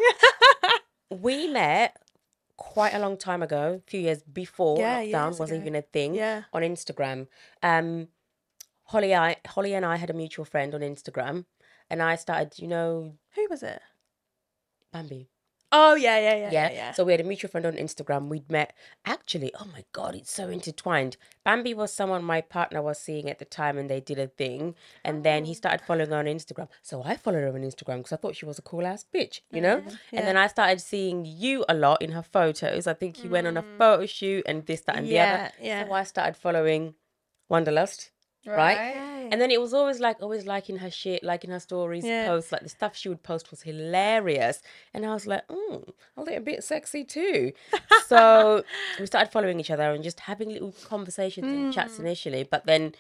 I. 0.64 0.78
we 1.10 1.48
met 1.48 1.98
quite 2.58 2.94
a 2.94 3.00
long 3.00 3.18
time 3.18 3.44
ago, 3.44 3.82
a 3.86 3.90
few 3.90 4.00
years 4.00 4.24
before 4.24 4.78
Yeah, 4.80 5.02
lockdown 5.02 5.28
years 5.30 5.40
wasn't 5.40 5.58
ago. 5.58 5.68
even 5.68 5.76
a 5.76 5.82
thing. 5.82 6.16
Yeah. 6.16 6.44
On 6.54 6.62
Instagram. 6.62 7.28
Um 7.62 8.08
Hollie 8.86 9.14
I 9.16 9.36
Hollie 9.48 9.74
and 9.74 9.86
I 9.86 9.98
had 9.98 10.10
a 10.10 10.14
mutual 10.14 10.46
friend 10.46 10.74
on 10.74 10.82
Instagram 10.82 11.46
and 11.90 12.02
I 12.02 12.16
started, 12.16 12.58
you 12.58 12.68
know, 12.68 13.16
Who 13.36 13.48
was 13.50 13.64
it? 13.64 13.82
Bambi. 14.92 15.30
Oh 15.76 15.96
yeah, 15.96 16.20
yeah, 16.20 16.36
yeah, 16.36 16.52
Yeah. 16.52 16.52
yeah. 16.52 16.72
yeah. 16.74 16.92
So 16.92 17.04
we 17.04 17.12
had 17.14 17.20
a 17.22 17.24
mutual 17.24 17.50
friend 17.50 17.66
on 17.66 17.74
Instagram. 17.74 18.28
We'd 18.28 18.50
met. 18.52 18.74
Actually, 19.06 19.52
oh 19.60 19.66
my 19.74 19.84
god, 19.92 20.14
it's 20.14 20.32
so 20.32 20.48
intertwined. 20.48 21.18
Bambi 21.44 21.74
was 21.74 21.92
someone 21.92 22.24
my 22.24 22.42
partner 22.42 22.80
was 22.82 23.00
seeing 23.00 23.28
at 23.28 23.40
the 23.40 23.46
time, 23.46 23.78
and 23.80 23.90
they 23.90 24.00
did 24.00 24.20
a 24.20 24.28
thing. 24.28 24.76
And 25.04 25.24
then 25.26 25.42
Oh. 25.44 25.46
he 25.48 25.54
started 25.56 25.84
following 25.84 26.12
her 26.12 26.18
on 26.18 26.26
Instagram. 26.26 26.68
So 26.84 27.02
I 27.04 27.16
followed 27.18 27.42
her 27.42 27.48
on 27.50 27.64
Instagram 27.64 27.98
because 27.98 28.14
I 28.14 28.18
thought 28.18 28.36
she 28.36 28.46
was 28.46 28.60
a 28.60 28.62
cool 28.62 28.86
ass 28.86 29.06
bitch, 29.14 29.42
you 29.52 29.62
know. 29.62 29.78
Mm-hmm. 29.82 30.16
And 30.18 30.28
then 30.28 30.38
I 30.38 30.48
started 30.48 30.80
seeing 30.80 31.26
you 31.26 31.66
a 31.68 31.74
lot 31.74 32.02
in 32.04 32.12
her 32.12 32.24
photos. 32.24 32.86
I 32.86 32.94
think 32.94 33.24
you 33.24 33.30
went 33.32 33.48
on 33.48 33.58
a 33.58 33.66
photo 33.80 34.06
shoot 34.06 34.44
and 34.48 34.66
this, 34.68 34.82
that, 34.82 34.96
and 34.96 35.08
the 35.08 35.12
Mm. 35.12 35.16
Yeah, 35.16 35.34
other. 35.34 35.66
yeah. 35.70 35.88
So 35.88 35.94
I 35.94 36.04
started 36.04 36.38
following 36.38 36.94
Wanderlust. 37.50 38.12
Right. 38.46 39.30
And 39.32 39.42
then 39.42 39.52
it 39.52 39.60
was 39.62 39.74
always 39.74 40.00
like 40.00 40.22
always 40.22 40.46
liking 40.46 40.78
her 40.78 40.92
shit, 40.92 41.24
liking 41.24 41.50
her 41.52 41.60
stories, 41.60 42.06
Yeah. 42.06 42.28
posts. 42.28 42.52
Like 42.52 42.62
the 42.62 42.70
stuff 42.70 42.96
she 42.96 43.10
would 43.10 43.24
post 43.24 43.50
was 43.52 43.62
hilarious, 43.64 44.62
and 44.94 45.06
I 45.06 45.14
was 45.14 45.26
like, 45.26 45.44
oh, 45.50 45.84
I'm 46.18 46.24
a 46.24 46.26
little 46.26 46.44
bit 46.44 46.64
sexy 46.64 47.04
too. 47.04 47.54
so 48.06 48.64
we 49.00 49.06
started 49.06 49.32
following 49.32 49.60
each 49.60 49.72
other 49.72 49.92
and 49.92 50.04
just 50.04 50.20
having 50.22 50.50
little 50.50 50.74
conversations 50.84 51.48
and 51.52 51.70
Mm. 51.70 51.74
chats 51.74 52.00
initially. 52.00 52.44
But 52.44 52.66
then 52.66 52.94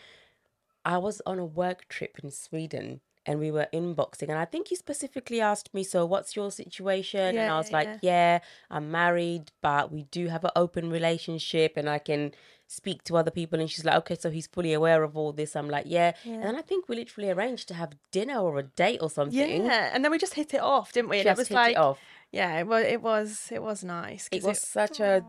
I 0.85 0.97
was 0.97 1.21
on 1.25 1.39
a 1.39 1.45
work 1.45 1.87
trip 1.89 2.19
in 2.23 2.31
Sweden. 2.31 3.01
And 3.25 3.39
we 3.39 3.51
were 3.51 3.67
inboxing, 3.73 4.23
and 4.27 4.37
I 4.37 4.43
think 4.43 4.67
he 4.67 4.75
specifically 4.75 5.39
asked 5.39 5.73
me, 5.73 5.85
"So, 5.85 6.05
what's 6.05 6.35
your 6.35 6.51
situation?" 6.51 7.37
and 7.37 7.49
I 7.49 7.57
was 7.57 7.71
yeah, 7.71 7.77
like, 7.77 7.89
"Yeah, 8.01 8.39
I'm 8.69 8.91
married, 8.91 9.53
but 9.61 9.93
we 9.93 10.03
do 10.03 10.27
have 10.27 10.43
an 10.43 10.51
open 10.57 10.89
relationship, 10.89 11.77
and 11.77 11.89
I 11.89 11.99
can 11.99 12.33
speak 12.73 13.03
to 13.05 13.17
other 13.17 13.31
people." 13.31 13.59
And 13.59 13.69
she's 13.71 13.85
like, 13.85 13.97
"Okay, 14.01 14.15
so 14.19 14.29
he's 14.29 14.47
fully 14.47 14.73
aware 14.73 15.03
of 15.03 15.15
all 15.17 15.31
this." 15.31 15.55
I'm 15.55 15.69
like, 15.69 15.85
"Yeah," 15.87 16.13
and 16.25 16.43
then 16.43 16.55
I 16.55 16.61
think 16.61 16.87
we 16.89 16.95
literally 16.95 17.29
arranged 17.29 17.67
to 17.69 17.73
have 17.75 17.91
dinner 18.11 18.39
or 18.39 18.57
a 18.59 18.63
date 18.63 18.99
or 19.01 19.09
something. 19.09 19.65
Yeah, 19.65 19.91
and 19.93 20.03
then 20.03 20.11
we 20.11 20.17
just 20.17 20.33
hit 20.33 20.53
it 20.53 20.61
off, 20.61 20.91
didn't 20.93 21.09
we? 21.09 21.19
And 21.19 21.25
Just 21.25 21.37
it 21.37 21.41
was 21.41 21.47
hit 21.49 21.55
like, 21.55 21.75
it 21.75 21.79
off. 21.79 21.99
yeah, 22.31 22.59
it 22.59 22.67
was, 22.67 22.83
it 22.85 23.01
was, 23.01 23.47
it 23.51 23.61
was 23.63 23.83
nice 23.83 24.27
It 24.31 24.43
was 24.43 24.59
such 24.59 24.99
a 24.99 25.23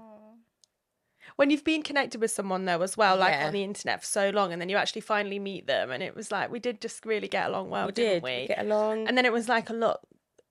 when 1.36 1.50
you've 1.50 1.64
been 1.64 1.82
connected 1.82 2.20
with 2.20 2.30
someone 2.30 2.64
though 2.64 2.80
as 2.82 2.96
well, 2.96 3.16
like 3.16 3.32
Yeah. 3.32 3.46
on 3.46 3.52
the 3.52 3.64
internet 3.64 4.00
for 4.00 4.06
so 4.06 4.30
long, 4.30 4.52
and 4.52 4.60
then 4.60 4.68
you 4.68 4.76
actually 4.76 5.00
finally 5.00 5.38
meet 5.38 5.66
them, 5.66 5.90
and 5.90 6.02
it 6.02 6.14
was 6.14 6.30
like 6.30 6.50
we 6.50 6.58
did 6.60 6.80
just 6.80 7.04
really 7.04 7.28
get 7.28 7.46
along 7.48 7.70
well, 7.70 7.86
we 7.86 7.92
didn't 7.92 8.14
did 8.14 8.22
we? 8.22 8.46
get 8.46 8.60
along. 8.60 9.08
And 9.08 9.16
then 9.18 9.24
it 9.24 9.32
was 9.32 9.48
like 9.48 9.68
a 9.70 9.72
lot 9.72 10.00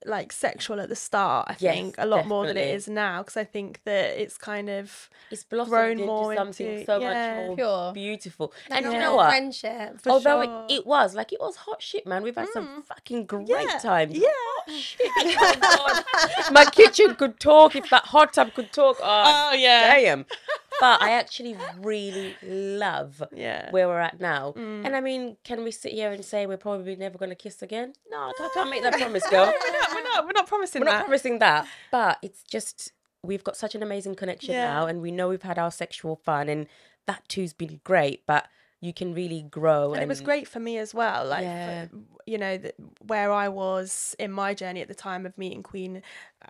like 0.06 0.32
sexual 0.32 0.80
at 0.80 0.90
the 0.90 0.96
start. 0.96 1.48
I 1.50 1.56
Yes, 1.60 1.76
think 1.76 1.96
a 1.98 2.06
lot 2.06 2.26
more 2.28 2.46
than 2.48 2.58
it 2.58 2.74
is 2.76 2.88
now 2.88 3.22
because 3.22 3.38
I 3.38 3.44
think 3.44 3.82
that 3.86 4.20
it's 4.22 4.38
kind 4.38 4.70
of 4.70 5.10
it's 5.32 5.44
blossomed 5.44 5.70
grown 5.72 5.92
into 5.92 6.06
more 6.06 6.36
something 6.36 6.68
into- 6.68 6.86
so 6.86 7.00
yeah. 7.00 7.08
much 7.38 7.48
more 7.48 7.56
Pure. 7.56 7.94
beautiful. 7.94 8.54
Like 8.70 8.84
and 8.84 8.94
you 8.94 9.00
know 9.00 9.16
what? 9.16 9.30
friendship. 9.30 10.02
for 10.02 10.10
Although 10.12 10.44
sure. 10.44 10.66
it, 10.70 10.74
it 10.74 10.88
was 10.88 11.16
like 11.16 11.32
it 11.34 11.40
was 11.40 11.56
hot 11.58 11.82
shit, 11.82 12.06
man. 12.08 12.24
We've 12.24 12.36
had 12.36 12.50
some 12.50 12.68
mm. 12.68 12.86
fucking 12.86 13.26
great 13.26 13.48
Yeah, 13.48 13.78
times. 13.82 14.16
yeah. 14.18 14.28
Hot 14.30 14.72
shit. 14.72 15.12
Oh 15.76 16.04
my 16.52 16.64
my 16.64 16.66
kitchen 16.72 17.16
could 17.16 17.40
talk. 17.40 17.76
If 17.76 17.90
that 17.90 18.06
hot 18.06 18.34
tub 18.34 18.54
could 18.54 18.72
talk. 18.72 18.98
Oh, 19.02 19.50
Oh 19.52 19.54
yeah, 19.56 19.96
damn. 19.96 20.26
But 20.84 21.02
I 21.02 21.12
actually 21.22 21.56
really 21.80 22.36
love 22.44 23.24
yeah. 23.34 23.72
where 23.72 23.88
we're 23.88 24.00
at 24.10 24.20
now. 24.20 24.54
Mm. 24.58 24.86
And 24.86 24.96
I 24.98 25.02
mean, 25.02 25.38
can 25.46 25.64
we 25.64 25.72
sit 25.72 25.94
here 25.94 26.12
and 26.12 26.24
say 26.26 26.46
we're 26.46 26.58
probably 26.58 26.96
never 26.98 27.18
going 27.18 27.30
to 27.30 27.36
kiss 27.46 27.62
again? 27.62 27.94
No, 28.12 28.18
I 28.18 28.50
can't 28.54 28.70
make 28.70 28.84
that 28.84 28.94
promise, 29.04 29.26
girl. 29.30 29.46
we're 29.46 29.72
not, 29.80 29.90
we're 29.96 30.04
not, 30.04 30.26
we're 30.26 30.32
not 30.42 30.48
promising 30.48 30.82
We're 30.82 30.86
not 30.92 30.98
that. 30.98 31.06
promising 31.06 31.40
that, 31.40 31.68
but 31.90 32.18
it's 32.22 32.44
just 32.44 32.92
we've 33.24 33.44
got 33.46 33.56
such 33.56 33.76
an 33.76 33.82
amazing 33.82 34.16
connection 34.16 34.54
Yeah. 34.54 34.74
now, 34.74 34.86
and 34.88 35.02
we 35.02 35.10
know 35.12 35.30
we've 35.30 35.42
had 35.52 35.58
our 35.58 35.72
sexual 35.72 36.18
fun, 36.18 36.50
and 36.50 36.68
that 37.08 37.22
too's 37.30 37.54
been 37.54 37.80
great. 37.86 38.26
But 38.28 38.48
you 38.82 38.94
can 38.94 39.14
really 39.14 39.42
grow, 39.42 39.94
and 39.94 40.02
it 40.04 40.10
was 40.10 40.20
great 40.20 40.50
for 40.50 40.60
me 40.60 40.78
as 40.78 40.94
well 40.94 41.26
like 41.26 41.44
Yeah. 41.44 41.86
you 42.26 42.38
know 42.38 42.58
th- 42.58 42.76
where 43.08 43.32
i 43.32 43.48
was 43.48 44.14
in 44.20 44.30
my 44.30 44.54
journey 44.54 44.82
at 44.82 44.90
the 44.90 44.94
time 45.10 45.26
of 45.26 45.38
meeting 45.38 45.64
queen 45.64 46.02
uh, 46.44 46.50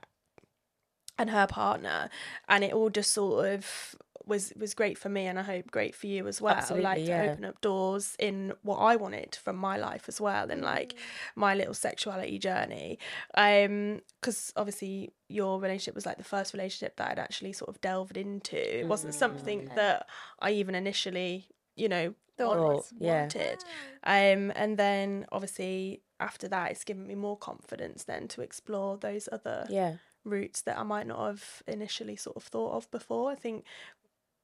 and 1.19 1.29
her 1.29 1.45
partner 1.45 2.09
and 2.47 2.63
it 2.63 2.73
all 2.73 2.89
just 2.89 3.11
sort 3.13 3.45
of 3.53 3.95
was 4.25 4.53
was 4.57 4.73
great 4.73 4.97
for 4.97 5.09
me 5.09 5.25
and 5.25 5.37
i 5.37 5.41
hope 5.41 5.69
great 5.71 5.93
for 5.93 6.07
you 6.07 6.27
as 6.27 6.41
well 6.41 6.55
Absolutely, 6.55 6.83
like 6.83 7.05
yeah. 7.05 7.25
to 7.25 7.31
open 7.31 7.45
up 7.45 7.61
doors 7.61 8.15
in 8.19 8.53
what 8.61 8.77
i 8.77 8.95
wanted 8.95 9.35
from 9.35 9.55
my 9.55 9.77
life 9.77 10.05
as 10.07 10.21
well 10.21 10.49
and 10.49 10.61
like 10.61 10.95
my 11.35 11.55
little 11.55 11.73
sexuality 11.73 12.39
journey 12.39 12.97
um 13.35 14.01
because 14.21 14.53
obviously 14.55 15.11
your 15.29 15.59
relationship 15.59 15.95
was 15.95 16.05
like 16.05 16.17
the 16.17 16.23
first 16.23 16.53
relationship 16.53 16.95
that 16.97 17.11
i'd 17.11 17.19
actually 17.19 17.53
sort 17.53 17.69
of 17.69 17.81
delved 17.81 18.17
into 18.17 18.79
it 18.79 18.87
wasn't 18.87 19.13
something 19.13 19.69
that 19.75 20.07
i 20.39 20.51
even 20.51 20.75
initially 20.75 21.47
you 21.75 21.89
know 21.89 22.13
Thought. 22.37 22.57
Oh, 22.57 22.83
yeah. 22.97 23.21
wanted. 23.21 23.63
Um, 24.03 24.51
and 24.55 24.77
then 24.77 25.27
obviously 25.31 26.01
after 26.19 26.47
that, 26.47 26.71
it's 26.71 26.83
given 26.83 27.05
me 27.05 27.15
more 27.15 27.37
confidence 27.37 28.05
then 28.05 28.27
to 28.29 28.41
explore 28.41 28.97
those 28.97 29.29
other 29.31 29.67
yeah. 29.69 29.95
routes 30.25 30.61
that 30.61 30.79
I 30.79 30.83
might 30.83 31.05
not 31.05 31.23
have 31.25 31.61
initially 31.67 32.15
sort 32.15 32.37
of 32.37 32.43
thought 32.43 32.73
of 32.73 32.89
before. 32.89 33.29
I 33.29 33.35
think 33.35 33.65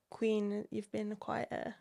Queen, 0.09 0.65
you've 0.71 0.91
been 0.91 1.15
quite 1.15 1.51
a 1.51 1.75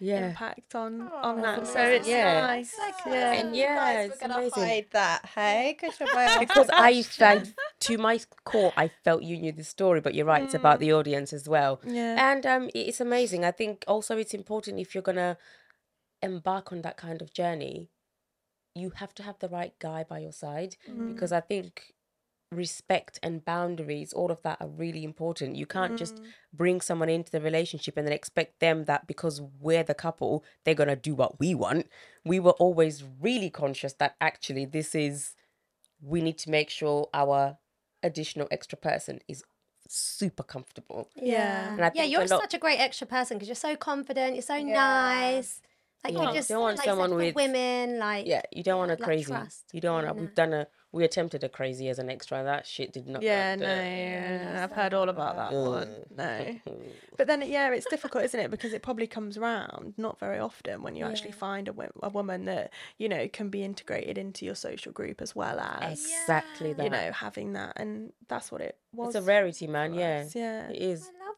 Yeah. 0.00 0.28
impact 0.28 0.74
on 0.74 1.02
on 1.02 1.40
that, 1.42 1.66
so 1.66 1.80
it's 1.80 2.08
Yeah. 2.08 2.40
nice. 2.40 2.74
Yeah. 3.06 3.32
And 3.32 3.54
Yeah, 3.56 3.74
guys, 3.76 4.10
it's 4.10 4.20
we're 4.22 4.28
gonna 4.28 4.40
amazing. 4.40 4.62
hide 4.64 4.86
that. 4.90 5.26
Hey, 5.26 5.76
good 5.80 5.92
job. 5.98 6.08
because 6.40 6.68
I 6.70 6.92
production. 7.02 7.44
felt 7.44 7.54
to 7.80 7.98
my 7.98 8.18
core, 8.44 8.72
I 8.76 8.88
felt 8.88 9.22
you 9.22 9.38
knew 9.38 9.52
the 9.52 9.64
story, 9.64 10.00
but 10.00 10.14
you're 10.14 10.26
right, 10.26 10.42
it's 10.42 10.54
about 10.54 10.80
the 10.80 10.92
audience 10.92 11.32
as 11.32 11.48
well. 11.48 11.80
Yeah. 11.84 12.16
And 12.32 12.44
um, 12.46 12.70
it's 12.74 13.00
amazing. 13.00 13.44
I 13.44 13.50
think 13.52 13.84
also 13.86 14.16
it's 14.18 14.34
important 14.34 14.80
if 14.80 14.94
you're 14.94 15.02
gonna 15.02 15.36
embark 16.22 16.72
on 16.72 16.82
that 16.82 16.96
kind 16.96 17.20
of 17.22 17.32
journey, 17.32 17.90
you 18.74 18.90
have 18.96 19.14
to 19.14 19.22
have 19.22 19.38
the 19.38 19.48
right 19.48 19.78
guy 19.78 20.02
by 20.04 20.18
your 20.18 20.32
side 20.32 20.76
because 21.08 21.30
I 21.32 21.40
think 21.40 21.93
respect 22.54 23.18
and 23.22 23.44
boundaries, 23.44 24.12
all 24.12 24.30
of 24.30 24.42
that 24.42 24.58
are 24.60 24.68
really 24.68 25.04
important. 25.04 25.56
You 25.56 25.66
can't 25.66 25.98
just 25.98 26.16
mm. 26.16 26.24
bring 26.52 26.80
someone 26.80 27.08
into 27.08 27.30
the 27.30 27.40
relationship 27.40 27.96
and 27.96 28.06
then 28.06 28.14
expect 28.14 28.60
them 28.60 28.84
that 28.84 29.06
because 29.06 29.40
we're 29.60 29.82
the 29.82 29.94
couple, 29.94 30.44
they're 30.64 30.74
gonna 30.74 30.96
do 30.96 31.14
what 31.14 31.38
we 31.40 31.54
want. 31.54 31.88
We 32.24 32.40
were 32.40 32.52
always 32.52 33.04
really 33.20 33.50
conscious 33.50 33.92
that 33.94 34.16
actually 34.20 34.64
this 34.64 34.94
is 34.94 35.34
we 36.00 36.20
need 36.20 36.38
to 36.38 36.50
make 36.50 36.70
sure 36.70 37.08
our 37.12 37.58
additional 38.02 38.48
extra 38.50 38.76
person 38.78 39.20
is 39.28 39.42
super 39.88 40.42
comfortable. 40.42 41.08
Yeah. 41.16 41.72
And 41.72 41.84
I 41.84 41.92
yeah, 41.94 42.04
you're 42.04 42.22
a 42.22 42.26
lot- 42.26 42.40
such 42.40 42.54
a 42.54 42.58
great 42.58 42.78
extra 42.80 43.06
person 43.06 43.36
because 43.36 43.48
you're 43.48 43.54
so 43.54 43.76
confident, 43.76 44.34
you're 44.34 44.42
so 44.42 44.54
Yeah. 44.54 44.74
nice. 44.74 45.60
Like 46.04 46.14
Yeah, 46.14 46.28
you 46.28 46.34
just 46.34 46.48
don't 46.50 46.60
want 46.60 46.78
like, 46.78 46.84
someone 46.84 47.14
with- 47.14 47.34
women 47.34 47.98
like 47.98 48.26
Yeah, 48.26 48.42
you 48.52 48.62
don't 48.62 48.78
want 48.78 48.90
a 48.90 48.94
like 48.94 49.02
crazy. 49.02 49.24
trust. 49.24 49.64
You 49.72 49.80
don't 49.80 49.94
want 49.94 50.06
to. 50.06 50.14
No. 50.14 50.20
We've 50.20 50.34
done 50.34 50.52
a. 50.52 50.66
We 50.94 51.02
attempted 51.04 51.42
a 51.42 51.48
crazy 51.48 51.88
as 51.88 51.98
an 51.98 52.08
extra. 52.08 52.44
That 52.44 52.66
shit 52.66 52.92
did 52.92 53.08
not. 53.08 53.20
Yeah, 53.22 53.56
no, 53.56 53.66
yeah, 53.66 54.60
I've 54.62 54.70
heard 54.70 54.94
all 54.94 55.08
about 55.08 55.36
that 55.36 55.52
one. 55.52 55.88
No. 56.16 56.60
But 57.16 57.28
then, 57.28 57.42
yeah, 57.46 57.70
it's 57.72 57.86
difficult, 57.88 58.24
isn't 58.24 58.40
it? 58.40 58.50
Because 58.50 58.72
it 58.72 58.82
probably 58.82 59.06
comes 59.06 59.36
around 59.38 59.94
not 59.96 60.18
very 60.18 60.40
often 60.40 60.82
when 60.82 60.96
you 60.96 61.04
actually 61.04 61.30
find 61.30 61.68
a, 61.68 61.74
a 62.02 62.08
woman 62.08 62.46
that, 62.46 62.72
you 62.98 63.08
know, 63.08 63.28
can 63.28 63.50
be 63.50 63.62
integrated 63.62 64.18
into 64.18 64.44
your 64.44 64.56
social 64.56 64.90
group 64.90 65.22
as 65.22 65.34
well 65.36 65.60
as, 65.60 66.04
Exactly 66.04 66.72
that. 66.72 66.82
you 66.82 66.90
know, 66.90 67.12
having 67.12 67.52
that. 67.52 67.74
And 67.76 68.12
that's 68.28 68.50
what 68.50 68.62
it 68.62 68.76
was. 68.92 69.14
it's 69.14 69.24
a 69.24 69.26
rarity, 69.26 69.68
man. 69.68 69.94
Yeah, 69.94 70.26
Yeah. 70.34 70.70
it 70.70 70.82
is. 70.82 71.08
I 71.20 71.24
love 71.24 71.36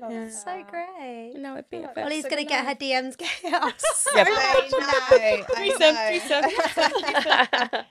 That's 0.10 0.42
so 0.44 0.64
great. 0.70 1.34
No, 1.36 1.52
it'd 1.54 1.68
be 1.68 1.76
a 1.78 1.88
bit 1.88 1.98
of 1.98 2.04
Ollie's 2.04 2.22
so 2.24 2.30
gonna 2.30 2.44
get 2.44 2.64
her 2.64 2.74
DMs 2.74 3.18
chaos. 3.18 4.06
Yeah. 4.16 4.24
I 4.26 5.68
know, 5.78 5.86
I 5.86 7.68
know. 7.72 7.82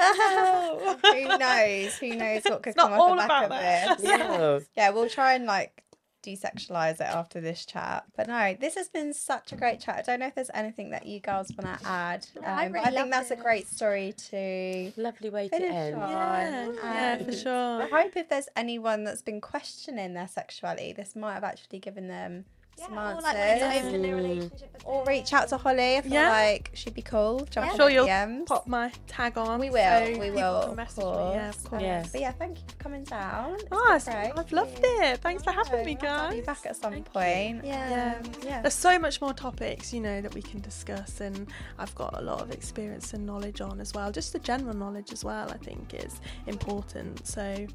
Who 1.04 1.38
knows? 1.38 1.96
Who 1.98 2.16
knows 2.16 2.42
what 2.44 2.62
could 2.62 2.76
not 2.76 2.90
come 2.90 2.92
off 2.94 3.00
all 3.00 3.10
the 3.10 3.16
back 3.16 3.28
about 3.28 3.44
of 3.44 3.50
that. 3.50 3.98
this? 3.98 4.08
Yeah. 4.08 4.58
yeah, 4.76 4.90
we'll 4.90 5.08
try 5.08 5.34
and 5.34 5.46
like 5.46 5.82
desexualize 6.22 6.94
it 6.96 7.00
after 7.02 7.40
this 7.40 7.64
chat. 7.64 8.04
But 8.16 8.28
no, 8.28 8.54
this 8.60 8.74
has 8.74 8.88
been 8.88 9.14
such 9.14 9.52
a 9.52 9.56
great 9.56 9.80
chat. 9.80 9.96
I 9.96 10.02
don't 10.02 10.20
know 10.20 10.26
if 10.26 10.34
there's 10.34 10.50
anything 10.54 10.90
that 10.90 11.06
you 11.06 11.20
girls 11.20 11.50
want 11.56 11.80
to 11.80 11.86
add. 11.88 12.26
Um, 12.38 12.44
I 12.44 12.66
really 12.66 12.80
I 12.80 12.84
think 12.84 12.96
loved 12.96 13.12
that's 13.12 13.30
a 13.30 13.36
great 13.36 13.68
story 13.68 14.14
to 14.30 14.92
Lovely 14.96 15.30
way 15.30 15.48
to 15.48 15.56
end. 15.56 15.94
on. 15.96 16.10
Yeah, 16.10 16.72
yeah, 16.84 17.24
for 17.24 17.32
sure. 17.32 17.82
I 17.82 17.88
hope 18.02 18.16
if 18.16 18.28
there's 18.28 18.48
anyone 18.56 19.04
that's 19.04 19.22
been 19.22 19.40
questioning 19.40 20.14
their 20.14 20.28
sexuality, 20.28 20.92
this 20.92 21.16
might 21.16 21.34
have 21.34 21.44
actually 21.44 21.78
given 21.78 22.08
them 22.08 22.44
some 22.80 22.98
or 22.98 23.20
like 23.20 23.34
when 23.34 23.86
open 23.86 23.94
a 24.04 24.08
Mm. 24.08 24.14
relationship. 24.16 24.72
with 24.72 24.82
or 24.86 25.04
them. 25.04 25.08
reach 25.14 25.32
out 25.32 25.48
to 25.48 25.56
Hollie. 25.56 25.96
I 25.98 26.00
feel 26.00 26.12
Yeah. 26.12 26.30
like 26.30 26.70
she'd 26.74 26.94
be 26.94 27.02
cool. 27.02 27.40
Jump 27.50 27.66
Yeah. 27.66 27.70
in 27.72 27.76
Sure, 27.76 27.86
the 27.88 27.92
you'll 27.94 28.06
DMs. 28.06 28.46
Pop 28.46 28.66
my 28.66 28.90
tag 29.06 29.36
on. 29.38 29.60
We 29.60 29.70
will. 29.70 29.78
so 29.78 30.04
we 30.06 30.12
people 30.12 30.30
will. 30.34 30.60
can 30.62 30.70
Of 30.70 30.76
message 30.76 31.04
course. 31.04 31.16
me. 31.18 31.34
Yeah, 31.34 31.48
of 31.48 31.64
course. 31.64 31.82
Yeah. 31.82 32.04
But 32.12 32.20
yeah, 32.20 32.32
thank 32.32 32.58
you 32.58 32.64
for 32.68 32.76
coming 32.76 33.04
down. 33.04 33.54
It's 33.54 33.64
Oh, 33.70 33.76
been 33.86 33.96
it's- 33.96 34.04
great. 34.04 34.32
I've 34.38 34.52
loved 34.52 34.80
it. 34.82 35.20
Thanks 35.20 35.42
for 35.44 35.52
having 35.52 35.84
me, 35.84 35.98
I'll 36.02 36.18
have 36.26 36.34
you 36.36 36.42
back 36.42 36.64
at 36.66 36.76
some 36.76 36.92
Thank 36.92 37.12
point. 37.12 37.64
Yeah. 37.64 38.14
Um, 38.24 38.32
yeah. 38.42 38.60
There's 38.62 38.74
so 38.74 38.98
much 38.98 39.20
more 39.20 39.32
topics, 39.34 39.92
you 39.92 40.00
know, 40.00 40.20
that 40.20 40.34
we 40.34 40.42
can 40.42 40.60
discuss, 40.60 41.20
and 41.20 41.48
I've 41.78 41.94
got 41.94 42.18
a 42.18 42.22
lot 42.22 42.40
of 42.40 42.50
experience 42.50 43.12
and 43.14 43.26
knowledge 43.26 43.60
on 43.60 43.80
as 43.80 43.92
well. 43.94 44.10
Just 44.10 44.32
the 44.32 44.38
general 44.38 44.74
knowledge 44.74 45.12
as 45.12 45.24
well, 45.24 45.50
I 45.50 45.56
think, 45.58 45.92
is 45.94 46.20
important. 46.46 47.26
So 47.26 47.66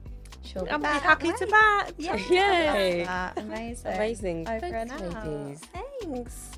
She'll 0.45 0.63
be 0.65 0.71
I'm 0.71 0.81
back. 0.81 1.01
happy 1.01 1.31
to 1.31 1.47
back. 1.47 1.91
Yeah. 1.97 2.15
Yay. 2.29 3.03
Amazing. 3.37 3.93
Amazing. 3.93 4.47
Over 4.49 4.59
Thanks, 4.59 4.93
and 4.93 5.15
out. 5.15 5.27
ladies. 5.27 5.61
Thanks. 6.01 6.51